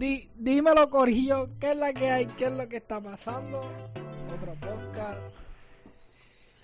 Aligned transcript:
di, 0.00 0.30
dímelo, 0.34 0.88
Corillo, 0.88 1.48
¿qué 1.60 1.72
es 1.72 1.76
la 1.76 1.92
que 1.92 2.10
hay? 2.10 2.26
¿Qué 2.26 2.46
es 2.46 2.52
lo 2.52 2.66
que 2.68 2.78
está 2.78 3.00
pasando? 3.00 3.58
Otro 3.60 4.54
podcast. 4.54 5.36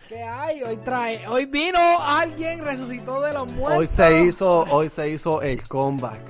¿Qué 0.09 0.23
hay? 0.23 0.63
Hoy 0.63 0.79
trae, 0.79 1.29
hoy 1.29 1.45
vino 1.45 1.79
alguien, 2.01 2.65
resucitó 2.65 3.21
de 3.21 3.35
los 3.35 3.53
muertos. 3.53 3.79
Hoy 3.79 3.87
se 3.87 4.23
hizo, 4.23 4.63
hoy 4.71 4.89
se 4.89 5.11
hizo 5.11 5.43
el 5.43 5.63
comeback. 5.69 6.21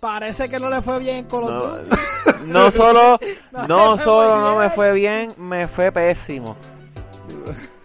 Parece 0.00 0.48
que 0.48 0.58
no 0.58 0.68
le 0.68 0.82
fue 0.82 0.98
bien 0.98 1.16
en 1.18 1.24
Call 1.26 1.44
of 1.44 1.50
No, 1.50 2.64
no 2.64 2.70
solo, 2.72 3.18
No 3.52 3.66
no 3.68 3.90
me 3.92 3.96
fue 3.96 4.04
solo 4.04 4.36
no 4.40 4.50
bien. 4.50 4.58
me 4.58 4.70
fue 4.70 4.92
bien, 4.92 5.28
me 5.38 5.68
fue 5.68 5.92
pésimo. 5.92 6.56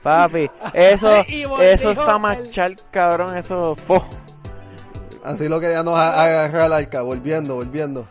Papi, 0.01 0.49
eso, 0.73 1.07
eso 1.61 1.91
está 1.91 2.13
el- 2.15 2.19
machar, 2.19 2.75
cabrón, 2.89 3.37
eso. 3.37 3.75
Así 5.23 5.47
lo 5.47 5.59
queríamos 5.59 5.99
agarrar 5.99 6.61
al 6.61 6.73
arca, 6.73 7.01
volviendo, 7.03 7.55
volviendo. 7.55 8.07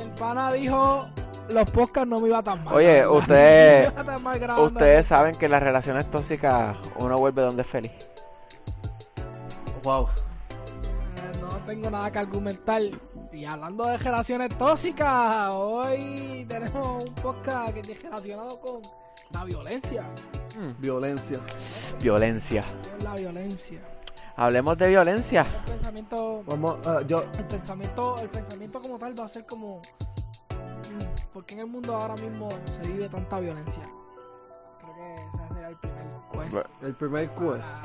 El 0.00 0.10
pana 0.10 0.52
dijo, 0.52 1.08
los 1.50 1.70
podcasts 1.70 2.08
no 2.08 2.18
me 2.20 2.28
iba 2.28 2.42
tan 2.42 2.64
mal. 2.64 2.74
Oye, 2.74 3.06
ustedes- 3.06 3.88
No 3.88 3.94
me 3.94 4.00
iba 4.02 4.04
tan 4.14 4.22
mal 4.22 4.38
grabando. 4.38 4.66
Ustedes 4.68 5.06
saben 5.06 5.34
que 5.34 5.48
las 5.48 5.62
relaciones 5.62 6.10
tóxicas 6.10 6.76
uno 6.98 7.16
vuelve 7.16 7.42
donde 7.42 7.62
es 7.62 7.68
feliz. 7.68 7.92
Wow. 9.82 10.08
Eh, 10.08 11.38
No 11.40 11.48
tengo 11.66 11.90
nada 11.90 12.10
que 12.10 12.18
argumentar. 12.18 12.82
Y 13.32 13.44
hablando 13.44 13.86
de 13.86 13.98
relaciones 13.98 14.56
tóxicas, 14.56 15.52
hoy 15.54 16.44
tenemos 16.48 17.04
un 17.04 17.14
podcast 17.14 17.72
que 17.74 17.80
es 17.92 18.02
relacionado 18.02 18.60
con 18.60 18.80
la 19.32 19.44
violencia. 19.44 20.02
Mm, 20.58 20.80
Violencia. 20.80 21.38
Violencia. 22.00 22.64
Con 22.96 23.04
La 23.04 23.14
violencia. 23.14 23.80
Hablemos 24.38 24.78
de 24.78 24.88
violencia. 24.88 25.48
El 25.66 25.72
pensamiento, 25.72 26.44
Vamos, 26.46 26.78
ah, 26.86 27.00
yo, 27.04 27.22
el 27.22 27.44
pensamiento, 27.46 28.16
el 28.20 28.28
pensamiento 28.28 28.80
como 28.80 28.96
tal 28.96 29.18
va 29.18 29.24
a 29.24 29.28
ser 29.28 29.44
como, 29.44 29.78
mm, 29.78 31.32
¿por 31.32 31.44
qué 31.44 31.54
en 31.54 31.60
el 31.62 31.66
mundo 31.66 31.96
ahora 31.96 32.14
mismo 32.14 32.48
se 32.66 32.88
vive 32.88 33.08
tanta 33.08 33.40
violencia? 33.40 33.82
Creo 34.80 34.94
que 34.94 35.14
ese 35.14 35.48
sería 35.48 35.68
el 35.70 35.76
primer 35.76 36.06
quest. 36.30 36.82
el 36.84 36.94
primer 36.94 37.30
quest. 37.30 37.84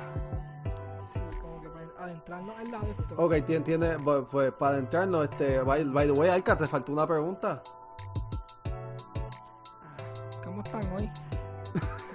Sí, 1.11 1.19
como 1.41 1.59
que 1.59 1.69
para 1.69 2.05
adentrarnos 2.05 2.61
en 2.61 2.71
la 2.71 2.79
de 2.81 2.91
esto. 2.91 3.15
Ok, 3.17 3.33
tiene, 3.65 3.97
pues 4.29 4.51
para 4.51 4.77
entrarnos, 4.77 5.23
este, 5.23 5.59
by, 5.59 5.83
by 5.85 6.05
the 6.05 6.13
way, 6.13 6.29
Arca, 6.29 6.55
te 6.55 6.67
faltó 6.67 6.91
una 6.91 7.07
pregunta. 7.07 7.63
Ah, 9.81 10.41
¿Cómo 10.43 10.61
están 10.61 10.83
hoy? 10.93 11.09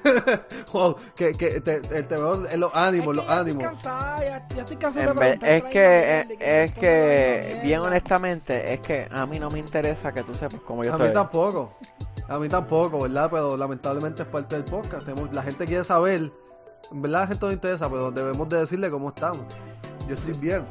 wow, 0.73 0.97
que, 1.17 1.33
que 1.35 1.61
te, 1.61 1.81
te, 1.81 2.03
te 2.03 2.15
veo 2.17 2.47
en 2.49 2.61
los 2.61 2.71
ánimos, 2.75 3.17
Es 3.17 3.23
que 3.23 3.27
los 3.27 3.27
ya 3.27 3.39
ánimos. 3.41 3.65
Estoy 3.65 3.75
cansada, 3.83 4.19
ya, 4.25 4.49
ya 4.49 4.61
estoy 4.63 4.77
cansada 4.77 5.07
En 5.11 5.15
de 5.17 5.21
vez- 5.21 5.39
preguntar 5.41 5.51
es 5.51 5.65
que, 5.65 6.21
es, 6.21 6.27
mierda 6.27 6.45
y 6.45 6.49
es 6.65 6.75
que, 6.75 7.45
misma 7.49 7.63
bien 7.63 7.81
honestamente, 7.81 8.75
es 8.75 8.81
que 8.81 9.09
a 9.11 9.27
mí 9.27 9.39
no 9.39 9.51
me 9.51 9.59
interesa 9.59 10.13
que 10.13 10.23
tú 10.23 10.35
sepas 10.35 10.61
cómo 10.67 10.85
yo 10.85 10.93
A 10.95 10.99
mí 10.99 11.05
estoy. 11.05 11.15
tampoco. 11.15 11.77
A 12.29 12.39
mí 12.39 12.49
tampoco, 12.49 13.01
¿verdad? 13.01 13.29
Pero 13.31 13.57
lamentablemente 13.57 14.23
es 14.23 14.29
parte 14.29 14.57
del 14.57 14.65
podcast. 14.65 15.05
Tenemos- 15.05 15.33
la 15.35 15.43
gente 15.43 15.65
quiere 15.67 15.85
saber. 15.85 16.31
En 16.93 17.03
verdad 17.03 17.21
la 17.23 17.27
gente 17.29 17.47
no 17.47 17.53
interesa, 17.53 17.89
pero 17.91 18.11
debemos 18.11 18.49
de 18.49 18.59
decirle 18.59 18.91
cómo 18.91 19.09
estamos. 19.09 19.41
Yo 20.07 20.15
estoy 20.15 20.35
bien. 20.35 20.67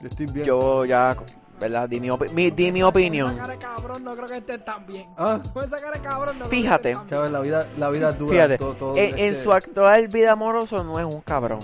Yo 0.00 0.08
estoy 0.08 0.26
bien. 0.26 0.46
Yo 0.46 0.84
ya, 0.84 1.16
¿verdad? 1.62 1.88
Di 1.88 2.00
mi, 2.00 2.08
opi- 2.10 2.30
mi- 2.32 2.50
di 2.50 2.70
mi 2.72 2.82
opinión. 2.82 3.30
esa 3.32 3.40
cara 3.42 3.52
de 3.54 3.58
cabrón 3.58 4.04
no 4.04 4.14
creo 4.16 4.28
que 4.28 4.36
esté 4.38 4.58
tan 4.58 4.84
bien. 4.86 5.06
Ah, 5.16 5.38
Con 5.52 5.64
esa 5.64 5.78
cara 5.78 5.92
de 5.92 6.00
cabrón 6.00 6.38
no 6.38 6.44
Fíjate. 6.46 6.92
creo 7.08 7.22
que 7.24 7.28
la 7.30 7.40
vida, 7.40 7.66
la 7.78 7.88
vida 7.88 8.10
es 8.10 8.18
dura. 8.18 8.32
Fíjate, 8.32 8.58
todo- 8.58 8.74
todo, 8.74 8.96
En, 8.96 9.18
en 9.18 9.36
su 9.42 9.52
actual 9.52 10.08
vida 10.08 10.32
amoroso 10.32 10.82
no 10.84 10.98
es 10.98 11.06
un 11.06 11.20
cabrón. 11.22 11.60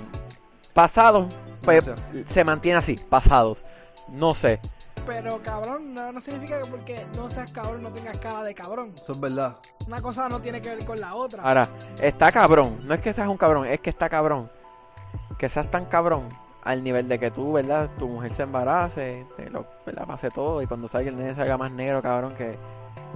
Pasado, 0.73 1.29
pues 1.63 1.91
se 2.27 2.45
mantiene 2.45 2.79
así, 2.79 2.95
pasados. 3.11 3.65
No 4.09 4.35
sé. 4.35 4.61
Pero 5.07 5.43
cabrón 5.43 5.95
no, 5.95 6.13
no 6.13 6.21
significa 6.21 6.61
que 6.63 6.71
porque 6.71 7.07
no 7.17 7.31
seas 7.31 7.51
cabrón 7.53 7.83
no 7.83 7.91
tengas 7.91 8.19
cara 8.19 8.43
de 8.43 8.55
cabrón. 8.55 8.93
Eso 8.97 9.13
es 9.13 9.21
verdad. 9.21 9.57
Una 9.87 10.01
cosa 10.03 10.29
no 10.29 10.41
tiene 10.41 10.61
que 10.63 10.69
ver 10.71 10.85
con 10.85 11.01
la 11.01 11.15
otra. 11.15 11.43
Ahora, 11.43 11.69
está 12.01 12.31
cabrón. 12.31 12.79
No 12.85 12.95
es 12.95 13.01
que 13.01 13.13
seas 13.13 13.27
un 13.29 13.37
cabrón, 13.39 13.67
es 13.67 13.81
que 13.81 13.91
está 13.91 14.09
cabrón. 14.09 14.51
Que 15.39 15.49
seas 15.49 15.71
tan 15.71 15.87
cabrón 15.87 16.29
al 16.69 16.85
nivel 16.85 17.09
de 17.09 17.19
que 17.19 17.31
tú, 17.31 17.55
¿verdad? 17.55 17.89
Tu 17.99 18.07
mujer 18.07 18.35
se 18.35 18.43
embarace, 18.43 19.25
te 19.39 19.49
lo, 19.49 19.65
¿verdad? 19.87 20.07
Pase 20.07 20.29
todo 20.29 20.61
y 20.61 20.67
cuando 20.67 20.87
salga 20.87 21.09
el 21.09 21.17
nene 21.17 21.35
salga 21.35 21.57
más 21.57 21.73
negro, 21.73 22.03
cabrón, 22.03 22.35
que, 22.37 22.59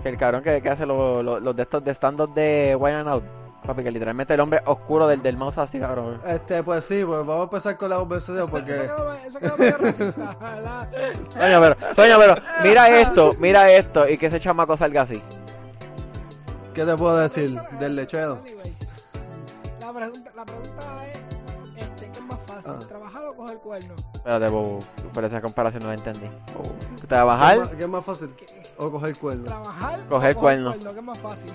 que 0.02 0.08
el 0.08 0.16
cabrón 0.16 0.42
que, 0.42 0.62
que 0.62 0.70
hace 0.70 0.86
los 0.86 1.22
los 1.22 1.54
de 1.54 1.62
estos 1.62 1.84
de 1.84 1.90
stand-up 1.90 2.32
de 2.32 2.74
Wine 2.80 2.96
and 2.96 3.08
Out. 3.10 3.24
Papi, 3.66 3.82
que 3.84 3.90
literalmente 3.92 4.32
el 4.32 4.40
hombre 4.40 4.62
oscuro 4.64 5.06
del, 5.06 5.22
del 5.22 5.36
mouse 5.36 5.58
así, 5.58 5.78
cabrón. 5.78 6.18
Este, 6.26 6.62
pues 6.62 6.82
sí, 6.84 7.04
pues 7.04 7.18
vamos 7.18 7.40
a 7.40 7.42
empezar 7.42 7.76
con 7.76 7.90
la 7.90 7.96
conversación 7.96 8.48
porque. 8.48 8.72
Coño, 11.38 11.60
pero, 11.60 11.76
coño, 11.94 12.16
pero, 12.18 12.34
mira 12.64 13.00
esto, 13.00 13.32
mira 13.38 13.70
esto, 13.70 14.08
y 14.08 14.16
que 14.16 14.26
ese 14.26 14.40
chamaco 14.40 14.78
salga 14.78 15.02
así. 15.02 15.22
¿Qué 16.74 16.84
te 16.86 16.96
puedo 16.96 17.18
decir 17.18 17.60
del 17.78 17.96
lechero? 17.96 18.40
La 19.78 19.92
pregunta, 19.92 20.32
la 20.34 20.44
pregunta 20.44 21.01
es, 21.01 21.01
Ah. 22.66 22.78
¿Trabajar 22.86 23.24
o 23.26 23.34
coger 23.34 23.58
cuerno? 23.58 23.94
Espérate, 24.14 24.48
bobo, 24.48 24.78
por 25.12 25.24
esa 25.24 25.40
comparación 25.40 25.82
no 25.82 25.88
la 25.88 25.94
entendí. 25.94 26.26
Bobo. 26.56 26.74
¿Qué 26.78 26.94
es 26.96 27.06
Trabajar, 27.08 27.58
más- 27.58 27.68
¿Qué 27.70 27.82
es 27.82 27.88
más 27.88 28.04
fácil? 28.04 28.34
¿Qué- 28.36 28.46
O 28.78 28.90
coger 28.90 29.16
cuerno. 29.18 29.44
¿Trabajar 29.44 30.06
Coger 30.08 30.36
o 30.36 30.40
cuerno. 30.40 30.72
¿Qué 30.72 30.88
es 30.88 31.02
más 31.02 31.18
fácil? 31.18 31.50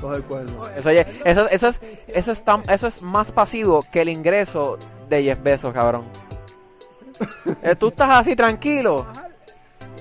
Coger 0.00 0.22
cuerno. 0.22 0.68
Eso, 0.76 0.88
oye, 0.88 1.06
eso, 1.24 1.48
eso 1.48 1.68
es, 1.68 1.80
eso 2.08 2.32
es 2.32 2.44
tan- 2.44 2.62
eso 2.68 2.86
es 2.86 3.02
más 3.02 3.30
pasivo 3.32 3.80
que 3.92 4.02
el 4.02 4.08
ingreso 4.08 4.78
de 5.08 5.22
Jeff 5.24 5.42
Bezos, 5.42 5.72
cabrón. 5.72 6.04
Eh, 7.62 7.76
Tú 7.76 7.88
estás 7.88 8.10
así 8.20 8.34
tranquilo. 8.34 9.06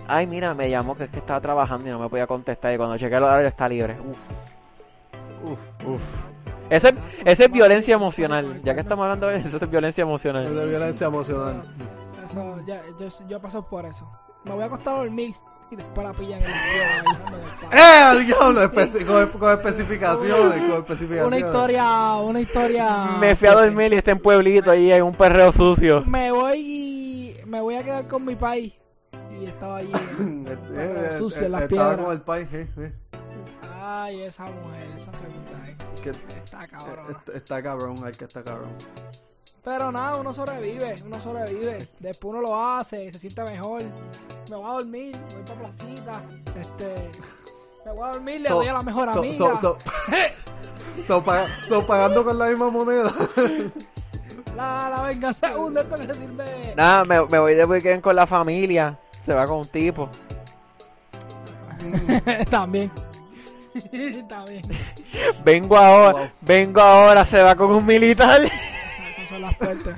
Ay, 0.08 0.26
mira, 0.28 0.54
me 0.54 0.70
llamó 0.70 0.96
que 0.96 1.04
es 1.06 1.10
que 1.10 1.20
estaba 1.20 1.40
trabajando 1.40 1.88
y 1.88 1.92
no 1.92 2.00
me 2.00 2.10
podía 2.10 2.26
contestar. 2.28 2.74
Y 2.74 2.78
cuando 2.78 2.98
chequeé 2.98 3.18
el 3.18 3.24
horario 3.24 3.48
está 3.48 3.70
libre. 3.70 3.96
Uf, 4.00 5.52
Uf. 5.52 5.88
uf. 5.88 6.02
Eso 6.72 6.88
es, 6.88 6.96
eso 7.26 7.44
es 7.44 7.52
violencia 7.52 7.94
emocional. 7.94 8.62
Ya 8.64 8.74
que 8.74 8.80
estamos 8.82 9.04
hablando 9.04 9.28
de 9.28 9.38
eso, 9.40 9.58
eso 9.58 9.66
es 9.66 9.70
violencia 9.72 10.02
Eso 10.04 10.10
emocional. 10.10 10.44
es 10.46 10.70
violencia 10.70 11.08
emocional. 11.08 11.62
Eso, 12.26 12.56
ya, 12.66 12.82
yo, 13.00 13.08
yo 13.28 13.40
paso 13.42 13.64
por 13.68 13.86
eso. 13.86 14.10
Me 14.46 14.52
voy 14.54 14.64
a 14.64 14.66
acostar 14.68 14.96
a 14.96 14.98
dormir 15.00 15.36
y 15.70 15.76
después 15.76 16.08
la 16.08 16.14
pillan 16.14 16.42
en 16.42 16.50
la. 16.50 18.16
¡Eh! 18.16 18.26
diablo! 18.26 18.62
Especi- 18.64 19.06
con, 19.06 19.28
con 19.40 19.52
especificaciones, 19.52 20.62
con 20.62 20.72
especificaciones. 20.78 21.28
Una 21.28 21.38
historia, 21.38 22.16
una 22.16 22.40
historia. 22.40 23.06
Me 23.20 23.36
fui 23.36 23.48
a 23.48 23.54
dormir 23.54 23.94
y 23.94 23.98
está 23.98 24.12
en 24.12 24.20
pueblito 24.20 24.72
ahí 24.72 24.92
en 24.92 25.04
un 25.04 25.14
perreo 25.16 25.52
sucio. 25.52 26.04
Me 26.06 26.32
voy 26.32 26.56
y 26.60 27.36
me 27.46 27.62
voy 27.62 27.76
a 27.76 27.84
quedar 27.84 28.08
con 28.08 28.26
mi 28.26 28.36
país. 28.36 28.74
Y 29.40 29.46
estaba 29.46 29.78
allí. 29.78 29.92
Eh, 30.48 30.58
eh, 30.74 31.16
Sucio 31.18 31.44
eh, 31.44 31.46
en 31.46 31.52
las 31.52 31.62
Estaba 31.64 31.90
piedras. 31.90 32.06
con 32.06 32.14
el 32.16 32.22
país, 32.22 32.48
eh, 32.54 32.68
eh. 32.78 32.94
Ay, 33.94 34.22
esa 34.24 34.44
mujer, 34.46 34.90
esa 34.98 35.12
segunda 35.18 35.70
ex. 35.70 36.02
Que- 36.02 36.10
Está 36.44 36.68
cabrón. 36.68 37.06
Está, 37.10 37.32
está 37.38 37.64
cabrón, 37.64 37.96
hay 38.06 38.12
que 38.14 38.26
estar 38.26 38.44
cabrón. 38.44 38.72
Pero 39.64 39.92
nada, 39.92 40.16
uno 40.18 40.34
sobrevive, 40.34 40.96
uno 41.06 41.22
sobrevive. 41.22 41.88
Después 42.00 42.30
uno 42.32 42.42
lo 42.42 42.60
hace, 42.60 43.12
se 43.12 43.20
siente 43.20 43.44
mejor. 43.44 43.84
Me 44.50 44.56
voy 44.56 44.66
a 44.70 44.74
dormir, 44.74 45.16
voy 45.34 45.44
para 45.44 45.60
placita. 45.60 46.22
Este. 46.60 47.12
Me 47.86 47.92
voy 47.94 48.08
a 48.10 48.12
dormir, 48.14 48.42
le 48.42 48.50
So- 48.50 48.56
doy 48.56 48.68
a 48.68 48.74
la 48.74 48.82
mejor 48.82 49.12
So, 49.14 49.20
amiga. 49.20 49.38
so, 49.38 49.58
so, 49.58 49.78
so, 51.08 51.24
paga- 51.24 51.48
so 51.68 51.86
pagando 51.86 52.24
con 52.24 52.38
la 52.40 52.46
misma 52.48 52.70
moneda. 52.70 53.12
La, 54.56 54.90
la 54.94 55.02
venganza 55.04 55.50
es 55.52 55.56
un 55.56 55.78
esto 55.78 55.96
que 55.96 56.06
se 56.08 56.14
sirve. 56.14 56.74
Nada, 56.76 57.06
me, 57.06 57.22
me 57.26 57.40
voy 57.40 57.56
de 57.56 57.64
weekend 57.64 58.02
con 58.02 58.16
la 58.18 58.28
familia. 58.28 59.00
Se 59.26 59.34
va 59.34 59.46
con 59.46 59.60
un 59.60 59.68
tipo. 59.68 60.10
También. 62.52 62.92
También. 64.30 64.62
Vengo 65.44 65.78
ahora, 65.78 66.18
Wow. 66.20 66.30
vengo 66.42 66.82
ahora, 66.82 67.26
se 67.26 67.42
va 67.42 67.56
con 67.56 67.72
un 67.72 67.86
militar. 67.86 68.44
Esas 68.44 69.30
son 69.30 69.42
las 69.42 69.56
fuertes. 69.58 69.96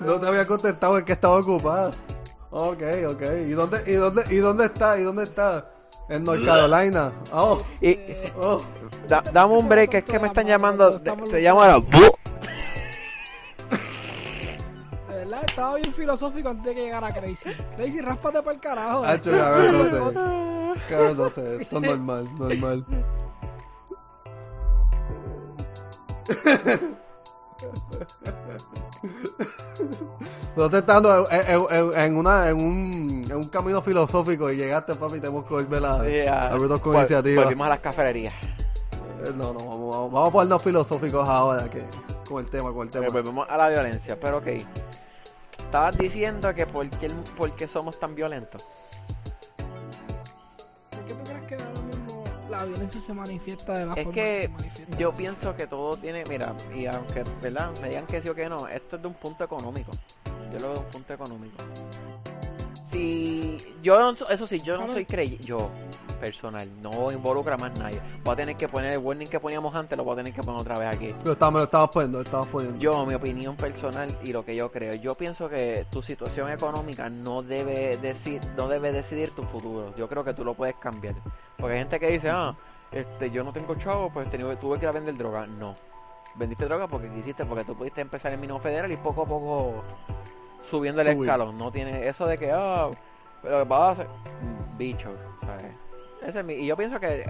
No 0.00 0.18
te 0.20 0.26
había 0.26 0.46
contestado, 0.46 0.98
es 0.98 1.04
que 1.04 1.12
estaba 1.12 1.38
ocupado. 1.38 1.90
Ok, 2.50 2.82
ok. 3.08 3.22
¿Y 3.46 3.50
dónde, 3.50 3.82
y 3.86 3.92
dónde, 3.92 4.22
y 4.30 4.36
dónde 4.36 4.64
está? 4.66 4.98
¿Y 4.98 5.02
dónde 5.02 5.24
está? 5.24 5.70
En 6.08 6.24
North 6.24 6.44
Carolina. 6.44 7.12
Oh, 7.32 7.62
Y 7.80 7.96
oh. 8.36 8.62
da- 9.06 9.22
dame 9.32 9.54
un 9.56 9.68
break, 9.68 9.94
es 9.94 10.04
que 10.04 10.18
me 10.18 10.26
están 10.26 10.46
llamando. 10.46 11.00
Te, 11.00 11.12
te 11.12 11.40
llamo 11.40 11.62
ahora. 11.62 11.86
Verdad, 15.30 15.44
estaba 15.48 15.74
bien 15.76 15.94
filosófico 15.94 16.48
antes 16.48 16.64
de 16.64 16.74
que 16.74 16.82
llegara 16.86 17.12
Crazy. 17.12 17.50
Crazy, 17.76 18.00
ráspate 18.00 18.42
para 18.42 18.54
el 18.54 18.60
carajo. 18.60 19.04
Hacho, 19.04 19.30
cabrón, 19.30 19.72
no 19.78 19.84
sé. 19.84 20.80
Cabrón, 20.88 21.16
no 21.18 21.30
sé. 21.30 21.62
Esto 21.62 21.76
es 21.76 21.82
normal, 21.82 22.28
normal. 22.38 22.84
No 30.56 30.68
te 30.68 30.78
estás 30.78 31.02
dando 31.02 31.28
en, 31.30 31.40
en- 31.40 31.66
en- 31.70 31.98
en 31.98 32.16
una, 32.16 32.48
en, 32.48 32.56
un, 32.56 33.24
en 33.30 33.36
un 33.36 33.48
camino 33.48 33.80
filosófico 33.80 34.50
y 34.50 34.56
llegaste, 34.56 34.94
papi, 34.94 35.16
y 35.16 35.20
tenemos 35.20 35.44
que 35.44 35.54
volver 35.54 35.84
a, 35.84 36.00
Sí, 36.04 36.20
a- 36.26 36.42
a 36.48 36.58
vernos 36.58 36.80
con 36.80 36.92
vol- 36.94 36.98
iniciativa. 36.98 37.42
Volvimos 37.44 37.66
a 37.66 37.70
las 37.70 37.80
cafeterías. 37.80 38.34
Eh, 39.24 39.32
No, 39.36 39.52
no, 39.52 39.60
vamos, 39.60 39.90
vamos, 39.94 40.12
vamos 40.12 40.28
a 40.28 40.32
ponernos 40.32 40.62
filosóficos 40.62 41.28
ahora 41.28 41.68
que 41.70 41.84
con 42.28 42.44
el 42.44 42.50
tema, 42.50 42.72
con 42.72 42.82
el 42.86 42.90
tema. 42.90 43.06
Eh, 43.06 43.10
Volvemos 43.12 43.46
a 43.48 43.56
la 43.56 43.68
violencia, 43.68 44.18
pero 44.20 44.38
ok. 44.38 44.46
Estabas 45.60 45.96
diciendo 45.96 46.54
que 46.54 46.66
por 46.66 46.88
qué, 46.90 47.08
por 47.36 47.54
qué 47.54 47.68
somos 47.68 47.98
tan 47.98 48.14
violentos. 48.14 48.66
¿Por 50.90 51.04
qué 51.04 51.14
tú 51.14 51.24
crees 51.24 51.44
que 51.46 51.54
ahora 51.54 51.82
mismo 51.82 52.24
la 52.48 52.64
violencia 52.64 53.00
se 53.00 53.14
manifiesta 53.14 53.72
de 53.78 53.86
la 53.86 53.92
Es 53.92 54.04
forma 54.04 54.12
que 54.12 54.42
se 54.42 54.48
manifiesta? 54.48 54.96
Yo 54.98 55.12
pienso 55.12 55.56
que 55.56 55.66
todo 55.66 55.96
tiene, 55.96 56.24
mira, 56.28 56.54
y 56.74 56.86
aunque, 56.86 57.24
¿verdad? 57.40 57.70
Me 57.80 57.88
digan 57.88 58.06
que 58.06 58.20
sí 58.20 58.28
o 58.28 58.34
que 58.34 58.48
no, 58.48 58.66
esto 58.68 58.96
es 58.96 59.02
de 59.02 59.08
un 59.08 59.14
punto 59.14 59.44
económico. 59.44 59.92
Yo 60.52 60.58
lo 60.58 60.68
veo 60.68 60.74
de 60.74 60.80
un 60.80 60.90
punto 60.90 61.14
económico. 61.14 61.56
Si 62.90 63.56
yo, 63.82 64.00
no 64.00 64.16
so- 64.16 64.28
eso 64.30 64.46
sí, 64.46 64.58
yo 64.60 64.76
no 64.76 64.92
soy 64.92 65.04
creyente, 65.04 65.44
yo 65.44 65.70
personal, 66.20 66.68
no 66.82 67.10
involucra 67.12 67.56
más 67.56 67.78
nadie. 67.78 68.00
Voy 68.24 68.32
a 68.32 68.36
tener 68.36 68.56
que 68.56 68.68
poner 68.68 68.92
el 68.94 68.98
warning 68.98 69.26
que 69.28 69.38
poníamos 69.40 69.74
antes, 69.74 69.96
lo 69.96 70.04
voy 70.04 70.14
a 70.14 70.16
tener 70.16 70.34
que 70.34 70.42
poner 70.42 70.60
otra 70.60 70.78
vez 70.78 70.94
aquí. 70.94 71.14
Estaba, 71.24 71.50
me 71.52 71.58
lo 71.58 71.64
estabas 71.64 71.88
poniendo, 71.90 72.18
lo 72.18 72.24
estabas 72.24 72.48
poniendo. 72.48 72.78
Yo, 72.78 73.06
mi 73.06 73.14
opinión 73.14 73.56
personal 73.56 74.08
y 74.24 74.32
lo 74.32 74.44
que 74.44 74.54
yo 74.56 74.70
creo, 74.70 74.94
yo 74.94 75.14
pienso 75.14 75.48
que 75.48 75.86
tu 75.90 76.02
situación 76.02 76.50
económica 76.50 77.08
no 77.08 77.42
debe 77.42 77.96
decir, 77.98 78.40
no 78.56 78.68
debe 78.68 78.92
decidir 78.92 79.30
tu 79.30 79.44
futuro. 79.44 79.94
Yo 79.96 80.08
creo 80.08 80.24
que 80.24 80.34
tú 80.34 80.44
lo 80.44 80.54
puedes 80.54 80.74
cambiar. 80.76 81.14
Porque 81.56 81.74
hay 81.74 81.78
gente 81.80 82.00
que 82.00 82.08
dice, 82.10 82.28
ah, 82.28 82.54
este, 82.92 83.30
yo 83.30 83.44
no 83.44 83.52
tengo 83.52 83.76
chavo, 83.76 84.10
pues 84.12 84.28
tengo- 84.30 84.54
tuve 84.58 84.78
que 84.78 84.84
ir 84.84 84.88
a 84.88 84.92
vender 84.92 85.16
droga. 85.16 85.46
No. 85.46 85.74
Vendiste 86.34 86.64
droga 86.66 86.86
porque 86.86 87.08
quisiste, 87.08 87.44
porque 87.46 87.64
tú 87.64 87.74
pudiste 87.74 88.00
empezar 88.00 88.32
en 88.32 88.40
mínimo 88.40 88.60
federal 88.60 88.90
y 88.92 88.96
poco 88.96 89.22
a 89.22 89.26
poco 89.26 89.82
subiendo 90.68 91.00
el 91.02 91.08
Subir. 91.08 91.28
escalón. 91.28 91.56
No 91.58 91.70
tiene 91.72 92.06
eso 92.08 92.26
de 92.26 92.36
que, 92.38 92.50
ah, 92.52 92.90
pero 93.42 93.64
vas 93.66 93.80
a 93.80 93.90
hacer, 93.92 94.06
bicho, 94.76 95.10
¿sabes? 95.44 95.72
Ese 96.22 96.38
es 96.40 96.44
mi- 96.44 96.54
y 96.54 96.66
yo 96.66 96.76
pienso 96.76 97.00
que 97.00 97.24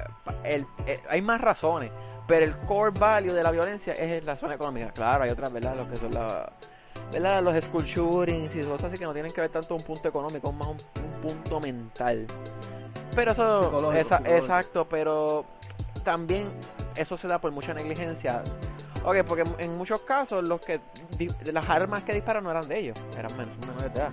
el, 0.44 0.66
eh, 0.86 1.00
hay 1.08 1.22
más 1.22 1.40
razones, 1.40 1.92
pero 2.26 2.44
el 2.44 2.56
core 2.66 2.90
value 2.98 3.32
de 3.32 3.42
la 3.42 3.50
violencia 3.52 3.92
es 3.92 4.24
la 4.24 4.36
zona 4.36 4.54
económica. 4.54 4.90
Claro, 4.92 5.24
hay 5.24 5.30
otras, 5.30 5.52
¿verdad? 5.52 5.76
Lo 5.76 5.88
que 5.88 5.96
son 5.96 6.12
la, 6.12 6.50
¿verdad? 7.12 7.42
los 7.42 7.64
school 7.64 7.84
shootings 7.84 8.54
y 8.56 8.60
cosas 8.62 8.86
así 8.86 8.98
que 8.98 9.04
no 9.04 9.12
tienen 9.12 9.32
que 9.32 9.40
ver 9.40 9.50
tanto 9.50 9.74
un 9.76 9.82
punto 9.82 10.08
económico, 10.08 10.52
más 10.52 10.68
un, 10.68 10.76
un 11.04 11.20
punto 11.22 11.60
mental. 11.60 12.26
Pero 13.14 13.32
eso, 13.32 13.64
Psicológico, 13.64 13.92
esa- 13.92 14.16
psicológico. 14.18 14.36
exacto, 14.44 14.88
pero 14.88 15.44
también 16.04 16.48
eso 16.96 17.16
se 17.16 17.28
da 17.28 17.38
por 17.40 17.50
mucha 17.52 17.74
negligencia. 17.74 18.42
Ok, 19.04 19.16
porque 19.26 19.44
en 19.58 19.78
muchos 19.78 20.02
casos 20.02 20.46
los 20.46 20.60
que 20.60 20.80
las 21.52 21.68
armas 21.68 22.02
que 22.02 22.12
disparan 22.12 22.44
no 22.44 22.50
eran 22.50 22.68
de 22.68 22.78
ellos, 22.78 22.98
eran 23.18 23.34
men- 23.36 23.48
menores 23.60 23.94
de 23.94 24.00
edad. 24.00 24.12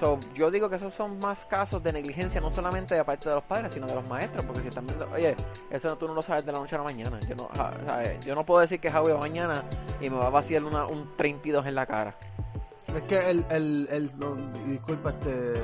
So, 0.00 0.18
yo 0.34 0.50
digo 0.50 0.68
que 0.68 0.76
esos 0.76 0.92
son 0.92 1.18
más 1.20 1.46
casos 1.46 1.82
de 1.82 1.90
negligencia, 1.92 2.38
no 2.40 2.50
solamente 2.54 2.94
de 2.94 3.02
parte 3.04 3.30
de 3.30 3.36
los 3.36 3.44
padres, 3.44 3.72
sino 3.72 3.86
de 3.86 3.94
los 3.94 4.06
maestros, 4.06 4.44
porque 4.44 4.60
si 4.60 4.68
están 4.68 4.84
viendo, 4.86 5.08
oye, 5.10 5.34
eso 5.70 5.88
no, 5.88 5.96
tú 5.96 6.06
no 6.06 6.12
lo 6.12 6.20
sabes 6.20 6.44
de 6.44 6.52
la 6.52 6.58
noche 6.58 6.74
a 6.74 6.78
la 6.78 6.84
mañana. 6.84 7.18
Yo 7.20 7.34
no, 7.36 7.48
ja- 7.56 7.72
¿sabes? 7.86 8.22
Yo 8.26 8.34
no 8.34 8.44
puedo 8.44 8.60
decir 8.60 8.78
que 8.78 8.90
Javi 8.90 9.12
va 9.12 9.18
mañana 9.18 9.62
y 10.00 10.10
me 10.10 10.16
va 10.18 10.26
a 10.26 10.30
vaciar 10.30 10.64
una, 10.64 10.84
un 10.86 11.16
32 11.16 11.64
en 11.66 11.74
la 11.76 11.86
cara. 11.86 12.14
Es 12.94 13.02
que 13.04 13.30
el, 13.30 13.46
el, 13.48 13.88
el 13.90 14.10
disculpa 14.66 15.10
este 15.10 15.54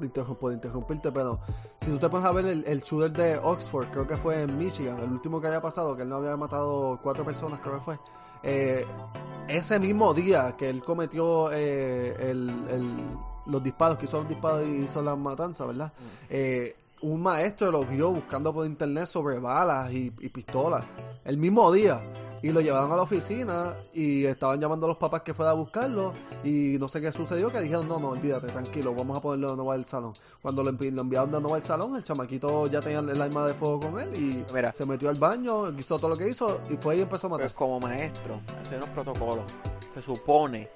interrum- 0.00 0.36
por 0.36 0.52
interrumpirte, 0.52 1.10
pero 1.12 1.40
si 1.80 1.90
tú 1.90 1.98
te 1.98 2.08
pones 2.08 2.26
a 2.26 2.32
ver 2.32 2.46
el, 2.46 2.64
el 2.66 2.82
shooter 2.82 3.12
de 3.12 3.38
Oxford, 3.38 3.88
creo 3.90 4.06
que 4.06 4.16
fue 4.16 4.42
en 4.42 4.56
Michigan, 4.58 4.98
el 4.98 5.10
último 5.10 5.40
que 5.40 5.46
había 5.48 5.60
pasado, 5.60 5.96
que 5.96 6.02
él 6.02 6.08
no 6.08 6.16
había 6.16 6.36
matado 6.36 6.98
cuatro 7.02 7.24
personas, 7.24 7.60
creo 7.60 7.74
que 7.76 7.80
fue. 7.80 7.98
eh, 8.42 8.86
ese 9.48 9.78
mismo 9.78 10.12
día 10.12 10.56
que 10.58 10.68
él 10.68 10.82
cometió 10.82 11.52
eh, 11.52 12.14
el, 12.30 12.50
el- 12.70 13.06
los 13.46 13.62
disparos, 13.62 13.96
que 13.96 14.06
hizo 14.06 14.18
los 14.18 14.28
disparos 14.28 14.66
y 14.66 14.82
hizo 14.84 15.00
la 15.02 15.14
matanza, 15.14 15.64
¿verdad? 15.66 15.92
Eh, 16.28 16.74
un 17.02 17.22
maestro 17.22 17.70
lo 17.70 17.84
vio 17.84 18.10
buscando 18.10 18.52
por 18.52 18.66
internet 18.66 19.06
sobre 19.06 19.38
balas 19.38 19.92
y, 19.92 20.12
y 20.18 20.28
pistolas 20.30 20.84
el 21.24 21.36
mismo 21.38 21.70
día 21.70 22.00
y 22.42 22.50
lo 22.50 22.60
llevaron 22.60 22.92
a 22.92 22.96
la 22.96 23.02
oficina 23.02 23.74
y 23.94 24.24
estaban 24.26 24.60
llamando 24.60 24.86
a 24.86 24.88
los 24.90 24.98
papás 24.98 25.22
que 25.22 25.32
fuera 25.34 25.52
a 25.52 25.54
buscarlo 25.54 26.12
y 26.44 26.76
no 26.78 26.86
sé 26.88 27.00
qué 27.00 27.10
sucedió 27.12 27.50
que 27.50 27.60
dijeron 27.60 27.88
no 27.88 27.98
no 27.98 28.10
olvídate 28.10 28.46
tranquilo 28.48 28.94
vamos 28.94 29.16
a 29.18 29.20
ponerlo 29.22 29.50
de 29.50 29.56
nuevo 29.56 29.72
al 29.72 29.84
salón 29.86 30.12
cuando 30.42 30.62
lo, 30.62 30.70
envi- 30.70 30.92
lo 30.92 31.02
enviaron 31.02 31.30
de 31.32 31.40
nuevo 31.40 31.54
al 31.54 31.62
salón 31.62 31.96
el 31.96 32.04
chamaquito 32.04 32.66
ya 32.66 32.80
tenía 32.80 32.98
el 32.98 33.20
arma 33.22 33.46
de 33.46 33.54
fuego 33.54 33.80
con 33.80 33.98
él 34.00 34.10
y 34.16 34.44
Mira. 34.54 34.72
se 34.74 34.84
metió 34.86 35.08
al 35.08 35.16
baño 35.16 35.70
hizo 35.78 35.96
todo 35.98 36.10
lo 36.10 36.16
que 36.16 36.28
hizo 36.28 36.60
y 36.70 36.76
fue 36.76 36.96
y 36.96 37.00
empezó 37.02 37.26
a 37.26 37.30
matar 37.30 37.46
Pues 37.46 37.54
como 37.54 37.80
maestro, 37.80 38.40
hacer 38.60 38.78
unos 38.78 38.90
protocolos. 38.90 39.44
Se 39.94 40.02
supone, 40.02 40.68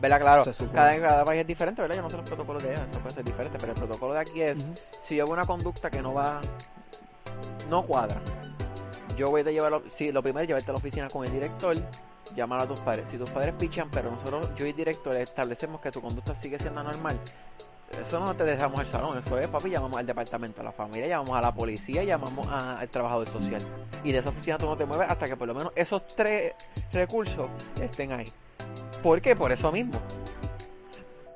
¿verdad? 0.00 0.20
Claro, 0.20 0.44
Se 0.44 0.52
supone. 0.52 0.74
cada, 0.74 1.00
cada 1.00 1.24
país 1.24 1.40
es 1.42 1.46
diferente, 1.46 1.80
¿verdad? 1.80 1.96
Yo 1.96 2.02
no 2.02 2.10
sé 2.10 2.16
los 2.16 2.28
protocolos 2.28 2.62
de 2.62 2.70
allá, 2.70 2.86
eso 2.90 2.98
puede 3.00 3.14
ser 3.14 3.24
diferente, 3.24 3.56
pero 3.60 3.72
el 3.72 3.78
protocolo 3.78 4.14
de 4.14 4.20
aquí 4.20 4.40
es, 4.42 4.58
si 5.06 5.14
yo 5.16 5.24
veo 5.26 5.34
una 5.34 5.44
conducta 5.44 5.90
que 5.90 6.02
no 6.02 6.12
va, 6.12 6.40
no 7.70 7.84
cuadra, 7.86 8.20
yo 9.16 9.30
voy 9.30 9.42
a 9.42 9.44
llevarlo, 9.44 9.82
sí, 9.96 10.12
lo 10.12 10.22
primero 10.22 10.42
es 10.42 10.48
llevarte 10.48 10.70
a 10.70 10.72
la 10.72 10.78
oficina 10.78 11.08
con 11.08 11.24
el 11.24 11.32
director, 11.32 11.76
llamar 12.34 12.62
a 12.62 12.66
tus 12.66 12.80
padres. 12.80 13.06
Si 13.10 13.16
tus 13.16 13.30
padres 13.30 13.54
pichan, 13.58 13.90
pero 13.90 14.10
nosotros, 14.10 14.50
yo 14.56 14.66
y 14.66 14.70
el 14.70 14.76
director, 14.76 15.16
establecemos 15.16 15.80
que 15.80 15.90
tu 15.90 16.00
conducta 16.00 16.34
sigue 16.34 16.58
siendo 16.58 16.82
normal, 16.82 17.18
eso 18.00 18.18
no 18.18 18.34
te 18.34 18.44
dejamos 18.44 18.80
al 18.80 18.86
salón, 18.86 19.18
eso 19.24 19.38
es, 19.38 19.46
papi, 19.48 19.70
llamamos 19.70 19.98
al 19.98 20.06
departamento, 20.06 20.60
a 20.60 20.64
la 20.64 20.72
familia, 20.72 21.06
llamamos 21.06 21.36
a 21.36 21.40
la 21.40 21.54
policía, 21.54 22.02
llamamos 22.02 22.46
al 22.48 22.88
trabajador 22.88 23.28
social. 23.28 23.62
Y 24.02 24.12
de 24.12 24.18
esa 24.18 24.30
oficina 24.30 24.58
tú 24.58 24.66
no 24.66 24.76
te 24.76 24.84
mueves 24.84 25.08
hasta 25.10 25.26
que 25.26 25.36
por 25.36 25.46
lo 25.46 25.54
menos 25.54 25.72
esos 25.76 26.06
tres 26.08 26.54
recursos 26.92 27.48
estén 27.80 28.12
ahí. 28.12 28.26
¿Por 29.02 29.20
qué? 29.20 29.36
Por 29.36 29.52
eso 29.52 29.70
mismo. 29.70 30.00